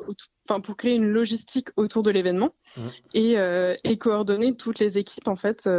enfin, 0.47 0.59
pour 0.59 0.77
créer 0.77 0.95
une 0.95 1.09
logistique 1.09 1.69
autour 1.75 2.03
de 2.03 2.11
l'événement 2.11 2.53
mm. 2.77 2.81
et, 3.13 3.37
euh, 3.37 3.75
et, 3.83 3.97
coordonner 3.97 4.55
toutes 4.55 4.79
les 4.79 4.97
équipes 4.97 5.27
en 5.27 5.35
fait 5.35 5.69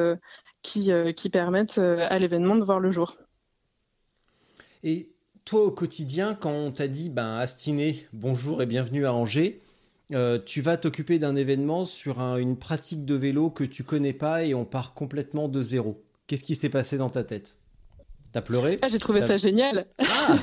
qui, 0.62 0.90
qui 1.14 1.30
permettent 1.30 1.78
à 1.78 2.18
l'événement 2.18 2.56
de 2.56 2.64
voir 2.64 2.80
le 2.80 2.90
jour. 2.90 3.16
Et 4.82 5.10
toi, 5.44 5.62
au 5.62 5.70
quotidien, 5.70 6.34
quand 6.34 6.50
on 6.50 6.72
t'a 6.72 6.88
dit, 6.88 7.08
ben, 7.08 7.36
Astiné, 7.36 8.06
bonjour 8.12 8.62
et 8.62 8.66
bienvenue 8.66 9.06
à 9.06 9.14
Angers, 9.14 9.60
euh, 10.12 10.38
tu 10.44 10.60
vas 10.60 10.76
t'occuper 10.76 11.18
d'un 11.18 11.36
événement 11.36 11.84
sur 11.84 12.20
une 12.20 12.56
pratique 12.56 13.04
de 13.04 13.14
vélo 13.14 13.50
que 13.50 13.64
tu 13.64 13.82
connais 13.82 14.12
pas 14.12 14.44
et 14.44 14.54
on 14.54 14.64
part 14.64 14.94
complètement 14.94 15.48
de 15.48 15.62
zéro. 15.62 16.02
Qu'est-ce 16.26 16.44
qui 16.44 16.54
s'est 16.54 16.68
passé 16.68 16.96
dans 16.96 17.10
ta 17.10 17.24
tête? 17.24 17.58
T'as 18.36 18.42
pleuré 18.42 18.78
ah, 18.82 18.88
J'ai 18.90 18.98
trouvé 18.98 19.26
ça 19.26 19.38
génial. 19.38 19.86
Ah, 19.98 20.36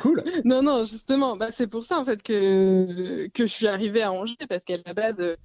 cool. 0.00 0.24
non, 0.44 0.60
non, 0.60 0.82
justement, 0.82 1.36
bah, 1.36 1.52
c'est 1.52 1.68
pour 1.68 1.84
ça 1.84 1.96
en 1.96 2.04
fait 2.04 2.20
que 2.20 3.28
que 3.32 3.46
je 3.46 3.52
suis 3.52 3.68
arrivée 3.68 4.02
à 4.02 4.10
Angers 4.10 4.34
parce 4.48 4.64
qu'à 4.64 4.74
la 4.84 4.92
base, 4.92 5.36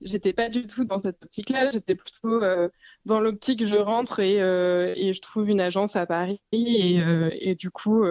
j'étais 0.00 0.32
pas 0.32 0.48
du 0.48 0.64
tout 0.64 0.84
dans 0.84 1.02
cette 1.02 1.20
optique-là. 1.24 1.72
J'étais 1.72 1.96
plutôt 1.96 2.40
euh, 2.40 2.68
dans 3.04 3.18
l'optique 3.18 3.66
je 3.66 3.74
rentre 3.74 4.20
et, 4.20 4.40
euh, 4.40 4.92
et, 4.94 5.12
je 5.12 5.20
trouve 5.20 5.50
une 5.50 5.60
agence 5.60 5.96
à 5.96 6.06
Paris 6.06 6.40
et, 6.52 7.00
euh, 7.00 7.30
et 7.40 7.56
du 7.56 7.72
coup, 7.72 8.04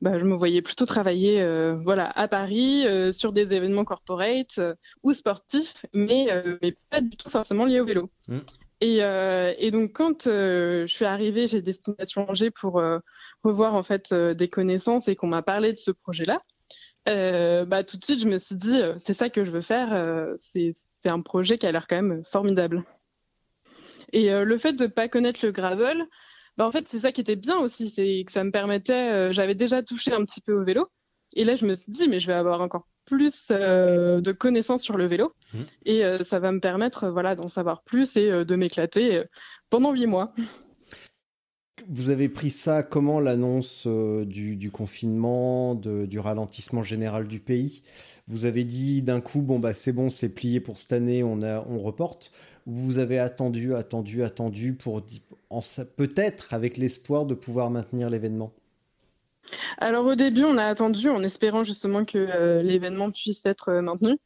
bah, 0.00 0.18
je 0.18 0.24
me 0.24 0.34
voyais 0.34 0.60
plutôt 0.60 0.86
travailler 0.86 1.46
voilà 1.76 2.10
à 2.18 2.26
Paris 2.26 2.84
sur 3.12 3.32
des 3.32 3.54
événements 3.54 3.84
corporate 3.84 4.58
ou 5.04 5.12
sportifs, 5.12 5.86
mais 5.94 6.26
mais 6.62 6.76
pas 6.90 7.00
du 7.00 7.16
tout 7.16 7.30
forcément 7.30 7.64
liés 7.64 7.78
au 7.78 7.84
vélo. 7.84 8.10
Mmh. 8.26 8.38
Et, 8.80 8.98
et, 8.98 9.70
donc 9.70 9.92
quand 9.92 10.24
je 10.24 10.86
suis 10.86 11.06
arrivée 11.06 11.46
chez 11.46 11.62
Destination 11.62 12.28
Angers 12.28 12.50
pour 12.50 12.82
revoir 13.42 13.74
en 13.74 13.82
fait 13.82 14.12
des 14.12 14.48
connaissances 14.48 15.08
et 15.08 15.16
qu'on 15.16 15.28
m'a 15.28 15.42
parlé 15.42 15.72
de 15.72 15.78
ce 15.78 15.90
projet-là, 15.90 16.42
euh, 17.08 17.64
bah, 17.64 17.84
tout 17.84 17.96
de 17.96 18.04
suite, 18.04 18.20
je 18.20 18.28
me 18.28 18.38
suis 18.38 18.56
dit, 18.56 18.78
c'est 19.04 19.14
ça 19.14 19.30
que 19.30 19.44
je 19.44 19.50
veux 19.50 19.60
faire. 19.60 19.92
Euh, 19.94 20.34
c'est 20.38 20.74
un 21.04 21.20
projet 21.20 21.58
qui 21.58 21.66
a 21.66 21.72
l'air 21.72 21.86
quand 21.86 22.02
même 22.02 22.24
formidable. 22.24 22.84
Et 24.12 24.32
euh, 24.32 24.44
le 24.44 24.56
fait 24.56 24.72
de 24.72 24.86
pas 24.86 25.08
connaître 25.08 25.44
le 25.44 25.52
gravel, 25.52 26.04
bah 26.56 26.66
en 26.66 26.72
fait 26.72 26.88
c'est 26.88 27.00
ça 27.00 27.12
qui 27.12 27.20
était 27.20 27.36
bien 27.36 27.58
aussi, 27.58 27.90
c'est 27.90 28.24
que 28.26 28.32
ça 28.32 28.44
me 28.44 28.50
permettait, 28.50 29.12
euh, 29.12 29.32
j'avais 29.32 29.54
déjà 29.54 29.82
touché 29.82 30.12
un 30.12 30.22
petit 30.22 30.40
peu 30.40 30.52
au 30.52 30.64
vélo, 30.64 30.88
et 31.34 31.44
là 31.44 31.54
je 31.54 31.66
me 31.66 31.74
suis 31.74 31.90
dit 31.90 32.08
mais 32.08 32.20
je 32.20 32.26
vais 32.28 32.32
avoir 32.34 32.60
encore 32.60 32.86
plus 33.06 33.46
euh, 33.50 34.20
de 34.20 34.32
connaissances 34.32 34.82
sur 34.82 34.96
le 34.98 35.06
vélo, 35.06 35.32
mmh. 35.54 35.58
et 35.86 36.02
ça 36.24 36.38
va 36.38 36.52
me 36.52 36.60
permettre 36.60 37.08
voilà 37.08 37.34
d'en 37.34 37.48
savoir 37.48 37.82
plus 37.82 38.16
et 38.16 38.44
de 38.44 38.56
m'éclater 38.56 39.22
pendant 39.70 39.92
huit 39.92 40.06
mois. 40.06 40.34
vous 41.88 42.10
avez 42.10 42.28
pris 42.28 42.50
ça 42.50 42.82
comment 42.82 43.20
l'annonce 43.20 43.84
euh, 43.86 44.24
du, 44.24 44.56
du, 44.56 44.70
confinement, 44.70 45.74
de, 45.74 46.06
du 46.06 46.18
ralentissement 46.18 46.82
général 46.82 47.28
du 47.28 47.40
pays? 47.40 47.82
Vous 48.28 48.44
avez 48.44 48.64
dit 48.64 49.02
d'un 49.02 49.20
coup, 49.20 49.42
bon 49.42 49.58
bah 49.58 49.74
c'est 49.74 49.92
bon, 49.92 50.10
c'est 50.10 50.28
plié 50.28 50.60
pour 50.60 50.78
cette 50.78 50.92
année, 50.92 51.22
on, 51.22 51.42
a, 51.42 51.64
on 51.68 51.78
reporte. 51.78 52.32
Ou 52.66 52.74
vous 52.74 52.98
avez 52.98 53.18
attendu, 53.18 53.74
attendu, 53.74 54.24
attendu 54.24 54.74
pour 54.74 55.00
peut-être 55.96 56.52
avec 56.52 56.76
l'espoir 56.76 57.24
de 57.24 57.34
pouvoir 57.34 57.70
maintenir 57.70 58.10
l'événement? 58.10 58.52
Alors 59.78 60.06
au 60.06 60.14
début, 60.14 60.44
on 60.44 60.56
a 60.56 60.64
attendu 60.64 61.08
en 61.08 61.22
espérant 61.22 61.64
justement 61.64 62.04
que 62.04 62.18
euh, 62.18 62.62
l'événement 62.62 63.10
puisse 63.10 63.44
être 63.46 63.70
euh, 63.70 63.82
maintenu. 63.82 64.16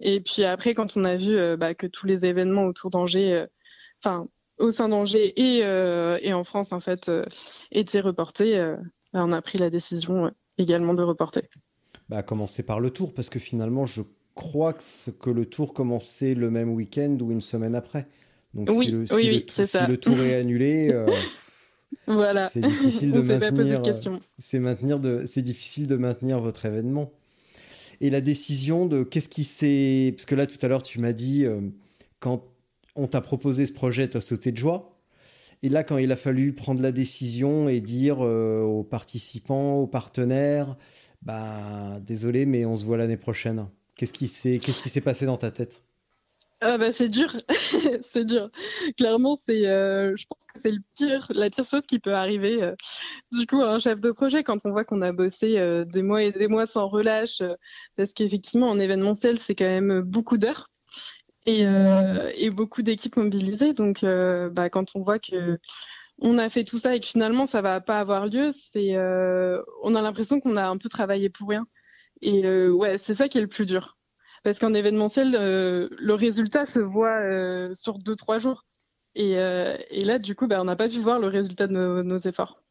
Et 0.00 0.20
puis 0.20 0.44
après, 0.44 0.74
quand 0.74 0.96
on 0.96 1.04
a 1.04 1.16
vu 1.16 1.56
bah, 1.56 1.74
que 1.74 1.88
tous 1.88 2.06
les 2.06 2.24
événements 2.24 2.66
autour 2.66 2.88
d'Angers, 2.90 3.46
enfin 4.00 4.28
au 4.58 4.70
sein 4.70 4.88
d'Angers 4.88 5.32
et, 5.36 5.64
euh, 5.64 6.18
et, 6.20 6.32
en 6.32 6.44
France 6.44 6.72
en 6.72 6.80
fait 6.80 7.08
euh, 7.08 7.24
étaient 7.72 8.00
reportés, 8.00 8.56
euh, 8.56 8.76
bah, 9.12 9.24
on 9.24 9.32
a 9.32 9.40
pris 9.40 9.58
la 9.58 9.70
décision 9.70 10.30
également 10.58 10.94
de 10.94 11.02
reporter. 11.02 11.48
Bah, 12.08 12.22
commencer 12.22 12.62
par 12.62 12.80
le 12.80 12.90
tour 12.90 13.14
parce 13.14 13.30
que 13.30 13.38
finalement 13.38 13.86
je 13.86 14.02
crois 14.34 14.72
que, 14.72 15.10
que 15.10 15.30
le 15.30 15.46
tour 15.46 15.74
commençait 15.74 16.34
le 16.34 16.50
même 16.50 16.70
week-end 16.70 17.16
ou 17.20 17.30
une 17.30 17.40
semaine 17.40 17.74
après. 17.74 18.06
Donc 18.54 18.70
oui, 18.70 18.86
si, 18.86 18.92
le, 18.92 18.98
oui, 19.14 19.28
oui, 19.30 19.42
tour, 19.42 19.66
si 19.66 19.86
le, 19.86 19.98
tour, 19.98 20.18
est 20.20 20.36
annulé, 20.36 20.90
voilà. 22.06 22.48
c'est 22.48 22.60
difficile 22.60 23.12
de 23.12 23.20
maintenir. 23.20 23.82
C'est 24.38 24.58
maintenir 24.58 25.00
de, 25.00 25.24
c'est 25.26 25.42
difficile 25.42 25.86
de 25.86 25.96
maintenir 25.96 26.40
votre 26.40 26.66
événement. 26.66 27.12
Et 28.00 28.10
la 28.10 28.20
décision 28.20 28.86
de 28.86 29.02
qu'est-ce 29.02 29.28
qui 29.28 29.44
s'est, 29.44 30.14
parce 30.16 30.24
que 30.26 30.34
là 30.34 30.46
tout 30.46 30.58
à 30.62 30.68
l'heure 30.68 30.82
tu 30.82 31.00
m'as 31.00 31.12
dit 31.12 31.46
quand 32.20 32.44
on 32.98 33.06
t'a 33.06 33.20
proposé 33.20 33.64
ce 33.66 33.72
projet, 33.72 34.08
t'as 34.08 34.20
sauté 34.20 34.52
de 34.52 34.56
joie. 34.56 34.98
Et 35.62 35.68
là, 35.68 35.82
quand 35.82 35.98
il 35.98 36.12
a 36.12 36.16
fallu 36.16 36.52
prendre 36.52 36.82
la 36.82 36.92
décision 36.92 37.68
et 37.68 37.80
dire 37.80 38.18
euh, 38.20 38.62
aux 38.62 38.84
participants, 38.84 39.74
aux 39.76 39.86
partenaires, 39.86 40.76
bah 41.22 41.98
désolé, 42.00 42.46
mais 42.46 42.64
on 42.64 42.76
se 42.76 42.84
voit 42.84 42.96
l'année 42.96 43.16
prochaine. 43.16 43.66
Qu'est-ce 43.96 44.12
qui 44.12 44.28
s'est, 44.28 44.58
qu'est-ce 44.58 44.80
qui 44.80 44.88
s'est 44.88 45.00
passé 45.00 45.26
dans 45.26 45.36
ta 45.36 45.50
tête? 45.50 45.84
Ah 46.60 46.76
bah 46.78 46.92
c'est 46.92 47.08
dur, 47.08 47.30
c'est 48.12 48.24
dur. 48.24 48.50
Clairement, 48.96 49.36
c'est, 49.36 49.66
euh, 49.68 50.12
je 50.16 50.26
pense 50.26 50.44
que 50.52 50.60
c'est 50.60 50.72
le 50.72 50.80
pire, 50.96 51.26
la 51.34 51.50
pire 51.50 51.64
chose 51.64 51.86
qui 51.86 51.98
peut 52.00 52.14
arriver. 52.14 52.62
Euh, 52.62 52.74
du 53.32 53.46
coup, 53.46 53.62
un 53.62 53.78
chef 53.78 54.00
de 54.00 54.10
projet, 54.12 54.44
quand 54.44 54.58
on 54.64 54.70
voit 54.70 54.84
qu'on 54.84 55.02
a 55.02 55.12
bossé 55.12 55.84
des 55.86 56.02
mois 56.02 56.22
et 56.24 56.32
des 56.32 56.48
mois 56.48 56.66
sans 56.66 56.88
relâche, 56.88 57.42
parce 57.96 58.14
qu'effectivement, 58.14 58.68
en 58.70 58.78
événementiel, 58.78 59.38
c'est 59.38 59.54
quand 59.54 59.64
même 59.66 60.00
beaucoup 60.02 60.38
d'heures 60.38 60.68
et, 61.46 61.66
euh, 61.66 62.30
et 62.36 62.50
beaucoup 62.50 62.82
d'équipes 62.82 63.16
mobilisées. 63.16 63.72
Donc, 63.74 64.04
euh, 64.04 64.50
bah, 64.50 64.70
quand 64.70 64.94
on 64.94 65.02
voit 65.02 65.18
que 65.18 65.58
on 66.20 66.38
a 66.38 66.48
fait 66.50 66.64
tout 66.64 66.78
ça 66.78 66.96
et 66.96 67.00
que 67.00 67.06
finalement 67.06 67.46
ça 67.46 67.62
va 67.62 67.80
pas 67.80 68.00
avoir 68.00 68.26
lieu, 68.26 68.52
c'est, 68.72 68.96
euh, 68.96 69.62
on 69.82 69.94
a 69.96 70.02
l'impression 70.02 70.40
qu'on 70.40 70.56
a 70.56 70.68
un 70.68 70.78
peu 70.78 70.88
travaillé 70.90 71.30
pour 71.30 71.48
rien. 71.50 71.66
Et 72.22 72.46
euh, 72.46 72.70
ouais, 72.72 72.98
c'est 72.98 73.14
ça 73.14 73.28
qui 73.28 73.38
est 73.38 73.42
le 73.42 73.48
plus 73.48 73.66
dur. 73.66 73.97
Parce 74.44 74.58
qu'en 74.58 74.74
événementiel, 74.74 75.34
euh, 75.34 75.88
le 75.98 76.14
résultat 76.14 76.66
se 76.66 76.80
voit 76.80 77.20
euh, 77.20 77.74
sur 77.74 77.98
deux 77.98 78.16
trois 78.16 78.38
jours. 78.38 78.64
Et, 79.14 79.32
et 79.32 80.04
là, 80.04 80.20
du 80.20 80.36
coup, 80.36 80.46
bah, 80.46 80.60
on 80.60 80.64
n'a 80.64 80.76
pas 80.76 80.88
pu 80.88 81.00
voir 81.00 81.18
le 81.18 81.26
résultat 81.26 81.66
de 81.66 81.72
nos, 81.72 82.04
nos 82.04 82.18
efforts. 82.18 82.62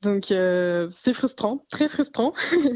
Donc 0.00 0.26
c'est 0.28 1.12
frustrant, 1.12 1.62
très 1.70 1.88
frustrant. 1.88 2.32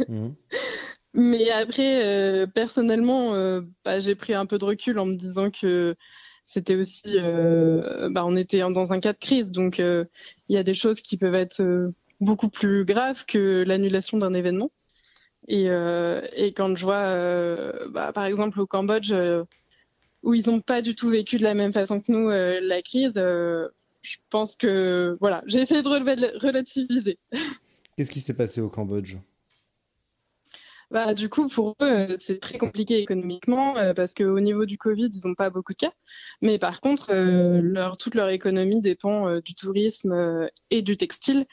Mmh. 0.09 0.28
Mais 1.14 1.51
après, 1.51 2.05
euh, 2.05 2.47
personnellement, 2.47 3.34
euh, 3.34 3.62
bah, 3.84 3.99
j'ai 3.99 4.14
pris 4.14 4.34
un 4.34 4.47
peu 4.47 4.59
de 4.59 4.64
recul 4.64 4.99
en 4.99 5.07
me 5.07 5.14
disant 5.14 5.51
que 5.51 5.97
c'était 6.45 6.76
aussi, 6.76 7.14
euh, 7.16 8.09
bah, 8.11 8.24
on 8.24 8.36
était 8.36 8.61
dans 8.61 8.93
un 8.93 9.01
cas 9.01 9.12
de 9.12 9.18
crise, 9.18 9.51
donc 9.51 9.78
il 9.78 10.07
y 10.49 10.57
a 10.57 10.62
des 10.62 10.74
choses 10.74 11.01
qui 11.01 11.16
peuvent 11.16 11.34
être 11.34 11.93
beaucoup 12.20 12.49
plus 12.49 12.84
graves 12.84 13.24
que 13.26 13.64
l'annulation 13.66 14.18
d'un 14.18 14.32
événement. 14.32 14.70
Et, 15.49 15.68
et, 16.36 16.53
quand 16.53 16.76
je 16.76 16.84
vois, 16.84 17.88
bah, 17.90 18.12
par 18.12 18.24
exemple, 18.26 18.61
au 18.61 18.66
Cambodge, 18.66 19.14
où 20.22 20.34
ils 20.34 20.46
n'ont 20.46 20.61
pas 20.61 20.82
du 20.82 20.94
tout 20.94 21.09
vécu 21.09 21.38
de 21.38 21.42
la 21.42 21.55
même 21.55 21.72
façon 21.72 22.01
que 22.01 22.12
nous 22.12 22.28
la 22.28 22.82
crise, 22.82 23.14
je 23.14 24.16
pense 24.30 24.57
que 24.57 25.16
voilà, 25.20 25.42
j'ai 25.46 25.61
essayé 25.61 25.82
de 25.82 25.88
relativiser. 25.88 27.18
Qu'est-ce 27.96 28.11
qui 28.11 28.20
s'est 28.20 28.34
passé 28.34 28.61
au 28.61 28.68
Cambodge? 28.68 29.16
Bah, 30.91 31.12
du 31.12 31.28
coup, 31.28 31.49
pour 31.49 31.76
eux, 31.82 31.86
euh, 31.86 32.16
c'est 32.18 32.41
très 32.41 32.57
compliqué 32.57 32.99
économiquement 32.99 33.76
euh, 33.76 33.93
parce 33.93 34.14
qu'au 34.14 34.41
niveau 34.41 34.64
du 34.64 34.78
Covid, 34.78 35.11
ils 35.12 35.26
n'ont 35.26 35.34
pas 35.34 35.51
beaucoup 35.51 35.72
de 35.72 35.78
cas. 35.78 35.93
Mais 36.41 36.59
par 36.59 36.80
contre, 36.80 37.11
euh, 37.11 37.61
leur, 37.62 37.99
toute 37.99 38.14
leur 38.14 38.30
économie 38.30 38.80
dépend 38.80 39.39
du 39.41 39.55
tourisme 39.55 40.49
et 40.70 40.80
du 40.80 40.97
textile. 40.97 41.45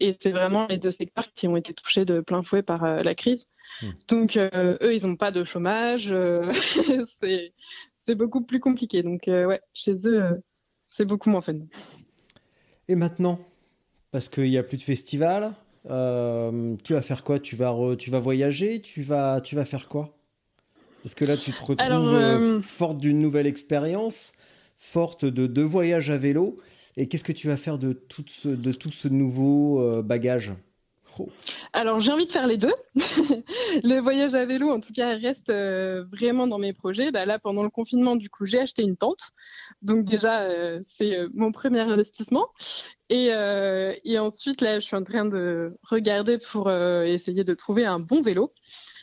Et 0.00 0.16
c'est 0.20 0.30
vraiment 0.30 0.66
les 0.68 0.76
deux 0.76 0.90
secteurs 0.90 1.32
qui 1.32 1.48
ont 1.48 1.56
été 1.56 1.72
touchés 1.72 2.04
de 2.04 2.20
plein 2.20 2.42
fouet 2.42 2.62
par 2.62 3.02
la 3.02 3.14
crise. 3.14 3.48
Mmh. 3.80 3.86
Donc, 4.08 4.36
eux, 4.36 4.94
ils 4.94 5.06
n'ont 5.06 5.16
pas 5.16 5.30
de 5.30 5.44
chômage. 5.44 6.14
c'est 8.00 8.14
beaucoup 8.14 8.42
plus 8.42 8.60
compliqué. 8.60 9.02
Donc, 9.02 9.22
ouais, 9.26 9.60
chez 9.72 9.96
eux, 10.06 10.42
c'est 10.86 11.04
beaucoup 11.04 11.30
moins 11.30 11.40
fun. 11.40 11.54
Et 12.88 12.94
maintenant 12.94 13.38
Parce 14.10 14.28
qu'il 14.28 14.50
n'y 14.50 14.58
a 14.58 14.62
plus 14.62 14.76
de 14.76 14.82
festival 14.82 15.54
euh, 15.90 16.76
tu 16.84 16.94
vas 16.94 17.02
faire 17.02 17.24
quoi? 17.24 17.38
Tu 17.38 17.56
vas, 17.56 17.74
tu 17.98 18.10
vas 18.10 18.18
voyager? 18.18 18.80
Tu 18.80 19.02
vas, 19.02 19.40
tu 19.40 19.54
vas 19.54 19.64
faire 19.64 19.88
quoi? 19.88 20.16
Parce 21.02 21.14
que 21.14 21.24
là, 21.24 21.36
tu 21.36 21.52
te 21.52 21.62
retrouves 21.62 22.14
euh, 22.14 22.38
euh, 22.58 22.62
forte 22.62 22.98
d'une 22.98 23.20
nouvelle 23.20 23.46
expérience, 23.46 24.32
forte 24.78 25.24
de 25.24 25.46
deux 25.46 25.64
voyages 25.64 26.10
à 26.10 26.16
vélo. 26.16 26.56
Et 26.96 27.08
qu'est-ce 27.08 27.24
que 27.24 27.32
tu 27.32 27.48
vas 27.48 27.56
faire 27.56 27.78
de 27.78 27.92
tout 27.92 28.24
ce, 28.28 28.48
de 28.48 28.72
tout 28.72 28.92
ce 28.92 29.08
nouveau 29.08 30.02
bagage? 30.02 30.52
Oh. 31.18 31.28
Alors 31.72 32.00
j'ai 32.00 32.12
envie 32.12 32.26
de 32.26 32.32
faire 32.32 32.46
les 32.46 32.56
deux. 32.56 32.74
le 32.94 34.00
voyage 34.00 34.34
à 34.34 34.44
vélo, 34.44 34.70
en 34.70 34.80
tout 34.80 34.92
cas, 34.92 35.16
reste 35.16 35.50
vraiment 35.50 36.46
dans 36.46 36.58
mes 36.58 36.72
projets. 36.72 37.10
Bah, 37.10 37.24
là, 37.26 37.38
pendant 37.38 37.62
le 37.62 37.70
confinement, 37.70 38.16
du 38.16 38.28
coup, 38.30 38.46
j'ai 38.46 38.60
acheté 38.60 38.82
une 38.82 38.96
tente. 38.96 39.30
Donc 39.80 40.04
déjà, 40.04 40.48
c'est 40.86 41.18
mon 41.34 41.52
premier 41.52 41.80
investissement. 41.80 42.48
Euh, 43.12 43.94
et, 44.04 44.18
ensuite, 44.18 44.60
là, 44.60 44.78
je 44.78 44.84
suis 44.84 44.96
en 44.96 45.04
train 45.04 45.24
de 45.24 45.76
regarder 45.82 46.38
pour 46.38 46.68
euh, 46.68 47.02
essayer 47.04 47.44
de 47.44 47.54
trouver 47.54 47.84
un 47.84 48.00
bon 48.00 48.22
vélo. 48.22 48.52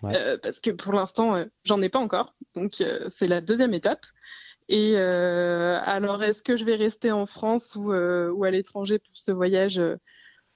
Euh, 0.03 0.38
parce 0.41 0.60
que 0.62 0.72
pour 0.72 0.93
l'instant, 0.93 1.43
j'en 1.64 1.82
ai 1.82 1.89
pas 1.89 1.99
encore. 1.99 2.36
Donc, 2.55 2.84
c'est 3.10 3.28
la 3.28 3.41
deuxième 3.41 3.74
étape. 3.74 4.05
Et 4.68 4.97
alors, 4.97 6.24
est-ce 6.24 6.43
que 6.43 6.55
je 6.55 6.66
vais 6.66 6.76
rester 6.76 7.12
en 7.12 7.26
France 7.26 7.76
ou, 7.76 7.91
ou 7.91 8.43
à 8.43 8.51
l'étranger 8.51 8.99
pour 8.99 9.16
ce 9.16 9.32
voyage 9.32 9.82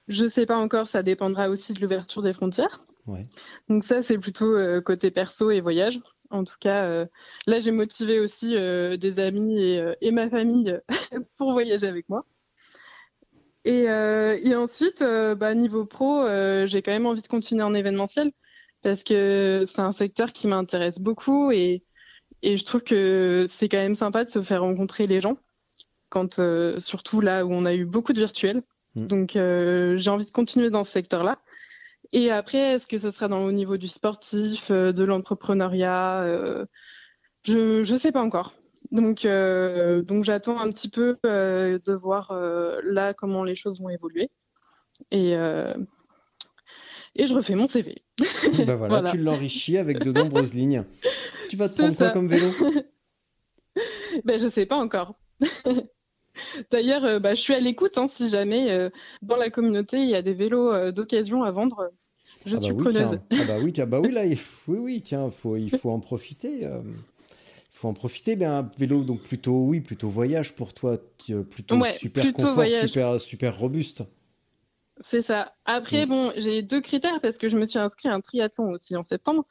Je 0.08 0.26
sais 0.26 0.46
pas 0.46 0.56
encore. 0.56 0.86
Ça 0.86 1.02
dépendra 1.02 1.48
aussi 1.48 1.72
de 1.72 1.80
l'ouverture 1.80 2.22
des 2.22 2.32
frontières. 2.32 2.84
Ouais. 3.06 3.22
Donc 3.68 3.84
ça, 3.84 4.02
c'est 4.02 4.18
plutôt 4.18 4.56
côté 4.82 5.10
perso 5.10 5.50
et 5.50 5.60
voyage. 5.60 5.98
En 6.30 6.44
tout 6.44 6.56
cas, 6.58 7.06
là, 7.46 7.60
j'ai 7.60 7.70
motivé 7.70 8.20
aussi 8.20 8.50
des 8.50 9.18
amis 9.18 9.60
et, 9.62 9.94
et 10.00 10.10
ma 10.10 10.28
famille 10.28 10.78
pour 11.36 11.52
voyager 11.52 11.86
avec 11.86 12.08
moi. 12.08 12.26
Et, 13.64 13.88
euh, 13.88 14.38
et 14.42 14.54
ensuite, 14.54 15.02
euh, 15.02 15.34
bah, 15.34 15.54
niveau 15.54 15.86
pro, 15.86 16.22
euh, 16.22 16.66
j'ai 16.66 16.82
quand 16.82 16.92
même 16.92 17.06
envie 17.06 17.22
de 17.22 17.26
continuer 17.26 17.62
en 17.62 17.74
événementiel 17.74 18.30
parce 18.82 19.02
que 19.04 19.64
c'est 19.66 19.80
un 19.80 19.92
secteur 19.92 20.32
qui 20.32 20.48
m'intéresse 20.48 20.98
beaucoup 21.00 21.50
et, 21.50 21.82
et 22.42 22.58
je 22.58 22.64
trouve 22.66 22.82
que 22.82 23.46
c'est 23.48 23.68
quand 23.70 23.78
même 23.78 23.94
sympa 23.94 24.24
de 24.24 24.28
se 24.28 24.42
faire 24.42 24.60
rencontrer 24.62 25.06
les 25.06 25.22
gens, 25.22 25.38
quand 26.10 26.38
euh, 26.38 26.78
surtout 26.78 27.20
là 27.22 27.46
où 27.46 27.52
on 27.52 27.64
a 27.64 27.74
eu 27.74 27.86
beaucoup 27.86 28.12
de 28.12 28.18
virtuels. 28.18 28.62
Mm. 28.94 29.06
Donc 29.06 29.36
euh, 29.36 29.96
j'ai 29.96 30.10
envie 30.10 30.24
de 30.24 30.30
continuer 30.30 30.70
dans 30.70 30.84
ce 30.84 30.92
secteur-là. 30.92 31.40
Et 32.12 32.30
après, 32.30 32.74
est-ce 32.74 32.86
que 32.86 32.98
ce 32.98 33.10
sera 33.10 33.28
dans 33.28 33.44
au 33.44 33.52
niveau 33.52 33.76
du 33.76 33.88
sportif, 33.88 34.70
de 34.70 35.04
l'entrepreneuriat 35.04 36.66
Je 37.44 37.82
je 37.82 37.96
sais 37.96 38.12
pas 38.12 38.22
encore. 38.22 38.54
Donc, 38.90 39.24
euh, 39.24 40.02
donc 40.02 40.24
j'attends 40.24 40.58
un 40.60 40.70
petit 40.70 40.88
peu 40.88 41.16
euh, 41.24 41.78
de 41.84 41.92
voir 41.92 42.30
euh, 42.30 42.80
là 42.84 43.14
comment 43.14 43.44
les 43.44 43.54
choses 43.54 43.80
vont 43.80 43.88
évoluer. 43.88 44.30
Et, 45.10 45.32
et 47.16 47.26
je 47.26 47.34
refais 47.34 47.54
mon 47.54 47.66
CV. 47.66 47.96
bah 48.66 48.76
voilà, 48.76 49.02
tu 49.10 49.18
l'enrichis 49.18 49.76
avec 49.78 50.02
de 50.02 50.12
nombreuses 50.12 50.54
lignes. 50.54 50.84
Tu 51.50 51.56
vas 51.56 51.68
te 51.68 51.76
prendre 51.76 51.96
quoi 51.96 52.10
comme 52.10 52.28
vélo? 52.28 52.48
Ben, 54.24 54.38
Je 54.38 54.46
sais 54.46 54.64
pas 54.64 54.76
encore. 54.76 55.18
D'ailleurs, 56.70 57.20
bah, 57.20 57.34
je 57.34 57.40
suis 57.40 57.54
à 57.54 57.60
l'écoute. 57.60 57.98
Hein, 57.98 58.06
si 58.10 58.28
jamais 58.28 58.90
dans 59.22 59.36
la 59.36 59.50
communauté 59.50 59.98
il 59.98 60.08
y 60.08 60.14
a 60.14 60.22
des 60.22 60.34
vélos 60.34 60.92
d'occasion 60.92 61.42
à 61.42 61.50
vendre, 61.50 61.90
je 62.46 62.56
ah 62.56 62.60
suis 62.60 62.72
bah 62.72 62.82
preneuse. 62.82 63.18
ah 63.32 63.44
bah 63.46 63.56
oui, 63.62 63.72
tiens, 63.72 63.86
bah 63.86 64.00
oui, 64.00 64.12
là, 64.12 64.22
oui, 64.68 64.78
oui, 64.78 65.02
tiens, 65.02 65.30
faut, 65.30 65.56
il 65.56 65.70
faut 65.70 65.90
en 65.90 66.00
profiter 66.00 66.68
faut 67.74 67.88
en 67.88 67.94
profiter. 67.94 68.36
Ben, 68.36 68.50
un 68.50 68.70
vélo, 68.78 69.02
donc 69.02 69.22
plutôt, 69.22 69.66
oui, 69.66 69.80
plutôt 69.80 70.08
voyage 70.08 70.54
pour 70.54 70.72
toi, 70.72 70.96
euh, 71.30 71.42
plutôt 71.42 71.84
super 71.96 72.32
confort, 72.32 72.64
super, 72.66 73.20
super 73.20 73.58
robuste. 73.58 74.04
C'est 75.00 75.22
ça. 75.22 75.54
Après, 75.64 76.06
mm. 76.06 76.08
bon, 76.08 76.32
j'ai 76.36 76.62
deux 76.62 76.80
critères 76.80 77.20
parce 77.20 77.36
que 77.36 77.48
je 77.48 77.58
me 77.58 77.66
suis 77.66 77.80
inscrit 77.80 78.08
à 78.08 78.14
un 78.14 78.20
triathlon 78.20 78.70
aussi 78.70 78.96
en 78.96 79.02
septembre. 79.02 79.44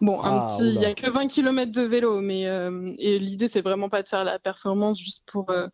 Bon, 0.00 0.18
ah, 0.22 0.56
il 0.60 0.80
y 0.80 0.86
a 0.86 0.94
que 0.94 1.10
20 1.10 1.28
km 1.28 1.70
de 1.70 1.82
vélo, 1.82 2.20
mais 2.20 2.46
euh, 2.46 2.94
et 2.98 3.18
l'idée 3.18 3.48
c'est 3.48 3.60
vraiment 3.60 3.90
pas 3.90 4.02
de 4.02 4.08
faire 4.08 4.24
la 4.24 4.38
performance 4.38 4.98
juste 4.98 5.24
pour 5.26 5.50
euh, 5.50 5.68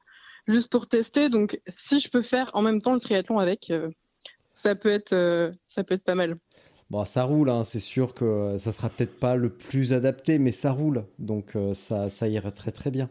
juste 0.46 0.70
pour 0.70 0.86
tester. 0.86 1.28
Donc, 1.28 1.60
si 1.68 2.00
je 2.00 2.10
peux 2.10 2.22
faire 2.22 2.50
en 2.54 2.62
même 2.62 2.80
temps 2.80 2.94
le 2.94 3.00
triathlon 3.00 3.38
avec, 3.38 3.72
ça 4.54 4.74
peut 4.74 4.90
être, 4.90 5.50
ça 5.66 5.84
peut 5.84 5.94
être 5.94 6.04
pas 6.04 6.14
mal. 6.14 6.36
Bon, 6.90 7.04
ça 7.04 7.24
roule, 7.24 7.48
hein. 7.50 7.64
c'est 7.64 7.80
sûr 7.80 8.14
que 8.14 8.56
ça 8.58 8.70
sera 8.70 8.88
peut-être 8.90 9.18
pas 9.18 9.36
le 9.36 9.48
plus 9.48 9.92
adapté, 9.92 10.38
mais 10.38 10.52
ça 10.52 10.70
roule, 10.70 11.04
donc 11.18 11.56
ça, 11.74 12.10
ça 12.10 12.28
irait 12.28 12.52
très 12.52 12.72
très 12.72 12.90
bien. 12.90 13.08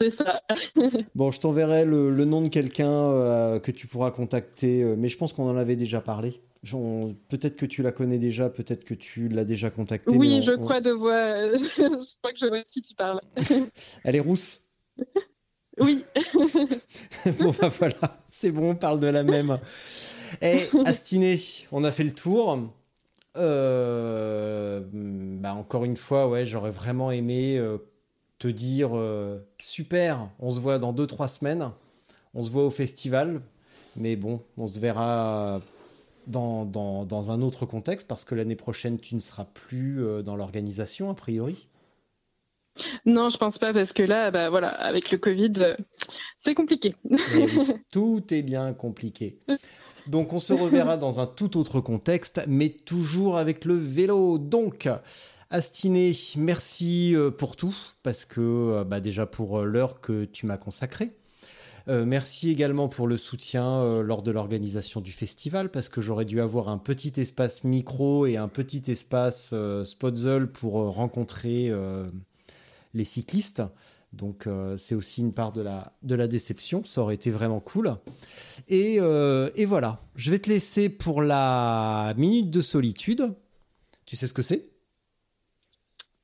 C'est 0.00 0.10
ça. 0.10 0.42
bon, 1.14 1.30
je 1.30 1.40
t'enverrai 1.40 1.86
le, 1.86 2.24
nom 2.24 2.42
de 2.42 2.48
quelqu'un 2.48 3.58
que 3.60 3.70
tu 3.70 3.86
pourras 3.86 4.10
contacter, 4.10 4.84
mais 4.96 5.08
je 5.08 5.16
pense 5.16 5.32
qu'on 5.32 5.48
en 5.48 5.56
avait 5.56 5.76
déjà 5.76 6.00
parlé. 6.00 6.42
Peut-être 6.62 7.56
que 7.56 7.64
tu 7.64 7.82
la 7.82 7.90
connais 7.90 8.18
déjà, 8.18 8.50
peut-être 8.50 8.84
que 8.84 8.94
tu 8.94 9.28
l'as 9.28 9.44
déjà 9.44 9.70
contactée. 9.70 10.14
Oui, 10.14 10.42
je 10.42 10.52
crois 10.52 10.80
de 10.80 10.90
voir. 10.90 11.16
je 11.56 12.16
crois 12.18 12.32
que 12.32 12.38
je 12.38 12.46
vois 12.46 12.58
de 12.58 12.66
qui 12.70 12.82
tu 12.82 12.94
parles. 12.94 13.20
Elle 14.04 14.16
est 14.16 14.20
rousse. 14.20 14.60
Oui. 15.80 16.04
bon 17.38 17.54
bah 17.60 17.68
voilà, 17.68 18.18
c'est 18.30 18.50
bon, 18.50 18.70
on 18.70 18.74
parle 18.74 19.00
de 19.00 19.06
la 19.06 19.22
même. 19.22 19.58
Et 20.42 20.68
eh, 20.72 20.78
Astiné, 20.86 21.36
on 21.72 21.84
a 21.84 21.90
fait 21.90 22.04
le 22.04 22.12
tour. 22.12 22.70
Euh, 23.36 24.82
bah 24.92 25.54
encore 25.54 25.84
une 25.84 25.96
fois, 25.96 26.44
j'aurais 26.44 26.70
vraiment 26.70 27.10
aimé 27.10 27.56
euh, 27.56 27.78
te 28.38 28.48
dire 28.48 28.90
euh, 28.94 29.38
super, 29.62 30.28
on 30.38 30.50
se 30.50 30.60
voit 30.60 30.78
dans 30.78 30.92
2-3 30.92 31.28
semaines. 31.28 31.70
On 32.34 32.42
se 32.42 32.50
voit 32.50 32.64
au 32.64 32.70
festival. 32.70 33.40
Mais 33.96 34.14
bon, 34.14 34.40
on 34.56 34.68
se 34.68 34.78
verra 34.78 35.60
dans, 36.28 37.30
un 37.30 37.42
autre 37.42 37.66
contexte 37.66 38.06
parce 38.06 38.24
que 38.24 38.36
l'année 38.36 38.54
prochaine, 38.54 39.00
tu 39.00 39.16
ne 39.16 39.20
seras 39.20 39.44
plus 39.44 40.22
dans 40.22 40.36
l'organisation, 40.36 41.10
a 41.10 41.14
priori 41.14 41.66
Non, 43.06 43.30
je 43.30 43.38
pense 43.38 43.58
pas 43.58 43.72
parce 43.72 43.92
que 43.92 44.02
là, 44.02 44.30
bah, 44.30 44.50
voilà, 44.50 44.68
avec 44.68 45.10
le 45.10 45.18
Covid, 45.18 45.52
euh, 45.58 45.76
c'est 46.38 46.54
compliqué. 46.54 46.94
Tout 47.90 48.22
est 48.30 48.42
bien 48.42 48.72
compliqué. 48.72 49.38
Donc 50.06 50.32
on 50.32 50.38
se 50.38 50.52
reverra 50.52 50.96
dans 50.96 51.20
un 51.20 51.26
tout 51.26 51.58
autre 51.58 51.80
contexte, 51.80 52.42
mais 52.48 52.70
toujours 52.70 53.36
avec 53.36 53.64
le 53.64 53.74
vélo. 53.74 54.38
Donc, 54.38 54.88
Astiné, 55.50 56.12
merci 56.36 57.14
euh, 57.14 57.30
pour 57.30 57.56
tout, 57.56 57.76
parce 58.02 58.24
que 58.24 58.84
bah, 58.84 59.00
déjà 59.00 59.26
pour 59.26 59.62
l'heure 59.62 60.00
que 60.00 60.24
tu 60.24 60.46
m'as 60.46 60.56
consacrée. 60.56 61.12
Euh, 61.88 62.04
merci 62.04 62.50
également 62.50 62.88
pour 62.88 63.06
le 63.06 63.16
soutien 63.16 63.66
euh, 63.66 64.02
lors 64.02 64.22
de 64.22 64.30
l'organisation 64.30 65.00
du 65.00 65.12
festival 65.12 65.70
parce 65.70 65.88
que 65.88 66.00
j'aurais 66.00 66.24
dû 66.24 66.40
avoir 66.40 66.68
un 66.68 66.78
petit 66.78 67.12
espace 67.20 67.64
micro 67.64 68.26
et 68.26 68.36
un 68.36 68.48
petit 68.48 68.90
espace 68.90 69.50
euh, 69.52 69.84
pour 70.52 70.80
euh, 70.80 70.90
rencontrer 70.90 71.72
les 72.94 73.04
cyclistes. 73.04 73.62
Donc 74.12 74.48
c'est 74.76 74.96
aussi 74.96 75.20
une 75.20 75.32
part 75.32 75.52
de 75.52 75.62
la, 75.62 75.92
de 76.02 76.16
la 76.16 76.26
déception, 76.26 76.82
ça 76.84 77.00
aurait 77.00 77.14
été 77.14 77.30
vraiment 77.30 77.60
cool. 77.60 77.94
Et, 78.68 78.96
et 78.96 79.64
voilà, 79.64 80.02
je 80.16 80.32
vais 80.32 80.40
te 80.40 80.50
laisser 80.50 80.88
pour 80.88 81.22
la 81.22 82.12
minute 82.16 82.50
de 82.50 82.60
solitude. 82.60 83.32
Tu 84.06 84.16
sais 84.16 84.26
ce 84.26 84.32
que 84.32 84.42
c'est? 84.42 84.68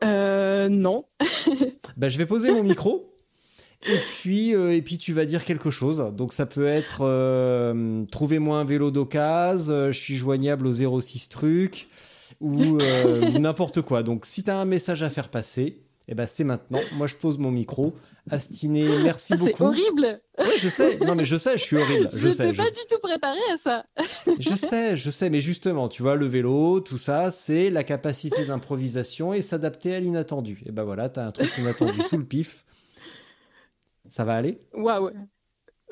Euh 0.02 0.46
non. 0.68 1.04
ben, 1.96 2.08
je 2.08 2.18
vais 2.18 2.26
poser 2.26 2.52
mon 2.52 2.62
micro 2.62 3.12
et 3.88 3.98
puis, 3.98 4.54
euh, 4.54 4.74
et 4.74 4.82
puis 4.82 4.98
tu 4.98 5.12
vas 5.12 5.24
dire 5.24 5.44
quelque 5.44 5.70
chose. 5.70 6.12
Donc 6.16 6.32
ça 6.32 6.46
peut 6.46 6.66
être 6.66 7.02
euh, 7.02 8.04
trouvez-moi 8.10 8.58
un 8.58 8.64
vélo 8.64 8.90
d'occasion, 8.90 9.72
euh, 9.72 9.92
je 9.92 9.98
suis 9.98 10.16
joignable 10.16 10.66
au 10.66 11.00
06 11.00 11.28
truc 11.28 11.88
ou 12.40 12.78
n'importe 13.38 13.82
quoi. 13.82 14.02
Donc 14.02 14.26
si 14.26 14.42
tu 14.42 14.50
as 14.50 14.58
un 14.58 14.64
message 14.64 15.02
à 15.02 15.10
faire 15.10 15.28
passer, 15.28 15.82
eh 16.08 16.14
ben 16.14 16.26
c'est 16.26 16.44
maintenant. 16.44 16.80
Moi 16.92 17.06
je 17.06 17.16
pose 17.16 17.38
mon 17.38 17.50
micro. 17.50 17.94
Astiné, 18.30 18.86
merci 19.02 19.34
ah, 19.34 19.36
beaucoup. 19.36 19.52
C'est 19.56 19.64
horrible. 19.64 20.20
Oui, 20.38 20.52
je 20.58 20.68
sais. 20.68 20.98
Non 20.98 21.14
mais 21.14 21.24
je 21.24 21.36
sais, 21.36 21.58
je 21.58 21.62
suis 21.62 21.76
horrible. 21.76 22.08
Je, 22.12 22.18
je 22.18 22.28
sais. 22.28 22.52
pas 22.52 22.70
du 22.70 22.80
tout 22.90 22.98
préparé 23.02 23.38
à 23.52 23.56
ça. 23.56 23.84
je 24.38 24.54
sais, 24.54 24.96
je 24.96 25.10
sais, 25.10 25.30
mais 25.30 25.40
justement, 25.40 25.88
tu 25.88 26.02
vois, 26.02 26.16
le 26.16 26.26
vélo, 26.26 26.80
tout 26.80 26.98
ça, 26.98 27.30
c'est 27.30 27.70
la 27.70 27.84
capacité 27.84 28.44
d'improvisation 28.44 29.34
et 29.34 29.42
s'adapter 29.42 29.94
à 29.94 30.00
l'inattendu. 30.00 30.62
Et 30.66 30.72
ben 30.72 30.84
voilà, 30.84 31.08
tu 31.08 31.20
as 31.20 31.26
un 31.26 31.32
truc 31.32 31.50
inattendu 31.58 32.00
sous 32.02 32.18
le 32.18 32.24
pif. 32.24 32.64
Ça 34.08 34.24
va 34.24 34.34
aller? 34.34 34.60
Waouh 34.72 35.10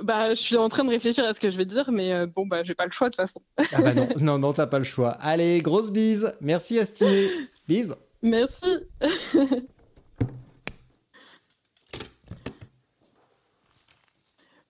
bah, 0.03 0.31
je 0.31 0.41
suis 0.41 0.57
en 0.57 0.69
train 0.69 0.85
de 0.85 0.91
réfléchir 0.91 1.25
à 1.25 1.35
ce 1.35 1.41
que 1.41 1.51
je 1.51 1.57
vais 1.57 1.65
dire, 1.65 1.91
mais 1.93 2.13
euh, 2.13 2.27
bon, 2.27 2.47
bah, 2.47 2.65
j'ai 2.65 2.75
pas 2.75 2.85
le 2.85 2.91
choix 2.91 3.11
de 3.11 3.15
toute 3.15 3.27
façon. 3.27 3.41
ah 3.73 3.81
bah 3.81 3.95
non, 3.95 4.09
non, 4.21 4.39
non, 4.39 4.53
t'as 4.53 4.67
pas 4.67 4.79
le 4.79 4.85
choix. 4.85 5.11
Allez, 5.21 5.61
grosse 5.61 5.93
bise. 5.93 6.35
Merci 6.41 6.79
Astiné. 6.79 7.31
Bise. 7.69 7.95
Merci. 8.23 8.67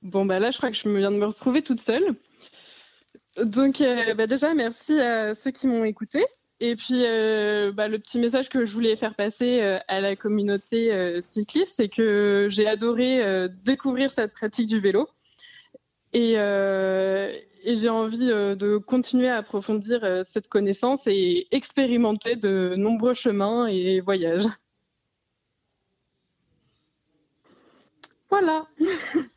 bon, 0.04 0.24
bah 0.24 0.38
là, 0.38 0.50
je 0.50 0.58
crois 0.58 0.70
que 0.70 0.76
je 0.76 0.88
viens 0.88 1.10
de 1.10 1.16
me 1.16 1.26
retrouver 1.26 1.62
toute 1.62 1.80
seule. 1.80 2.14
Donc, 3.42 3.80
euh, 3.80 4.14
bah, 4.14 4.26
déjà, 4.26 4.54
merci 4.54 4.98
à 5.00 5.34
ceux 5.34 5.50
qui 5.50 5.66
m'ont 5.66 5.84
écouté. 5.84 6.24
Et 6.60 6.76
puis, 6.76 7.04
euh, 7.04 7.72
bah, 7.72 7.88
le 7.88 7.98
petit 7.98 8.20
message 8.20 8.48
que 8.48 8.64
je 8.64 8.72
voulais 8.72 8.94
faire 8.96 9.14
passer 9.14 9.60
euh, 9.60 9.78
à 9.88 10.00
la 10.00 10.14
communauté 10.14 11.20
cycliste, 11.26 11.74
c'est 11.76 11.88
que 11.88 12.46
j'ai 12.50 12.68
adoré 12.68 13.48
découvrir 13.64 14.12
cette 14.12 14.32
pratique 14.32 14.68
du 14.68 14.78
vélo. 14.78 15.08
Et 16.12 16.34
j'ai 17.66 17.88
envie 17.88 18.26
de 18.28 18.76
continuer 18.78 19.28
à 19.28 19.38
approfondir 19.38 20.24
cette 20.28 20.48
connaissance 20.48 21.06
et 21.06 21.48
expérimenter 21.50 22.36
de 22.36 22.74
nombreux 22.76 23.14
chemins 23.14 23.66
et 23.66 24.00
voyages. 24.00 24.46
Voilà. 28.30 28.66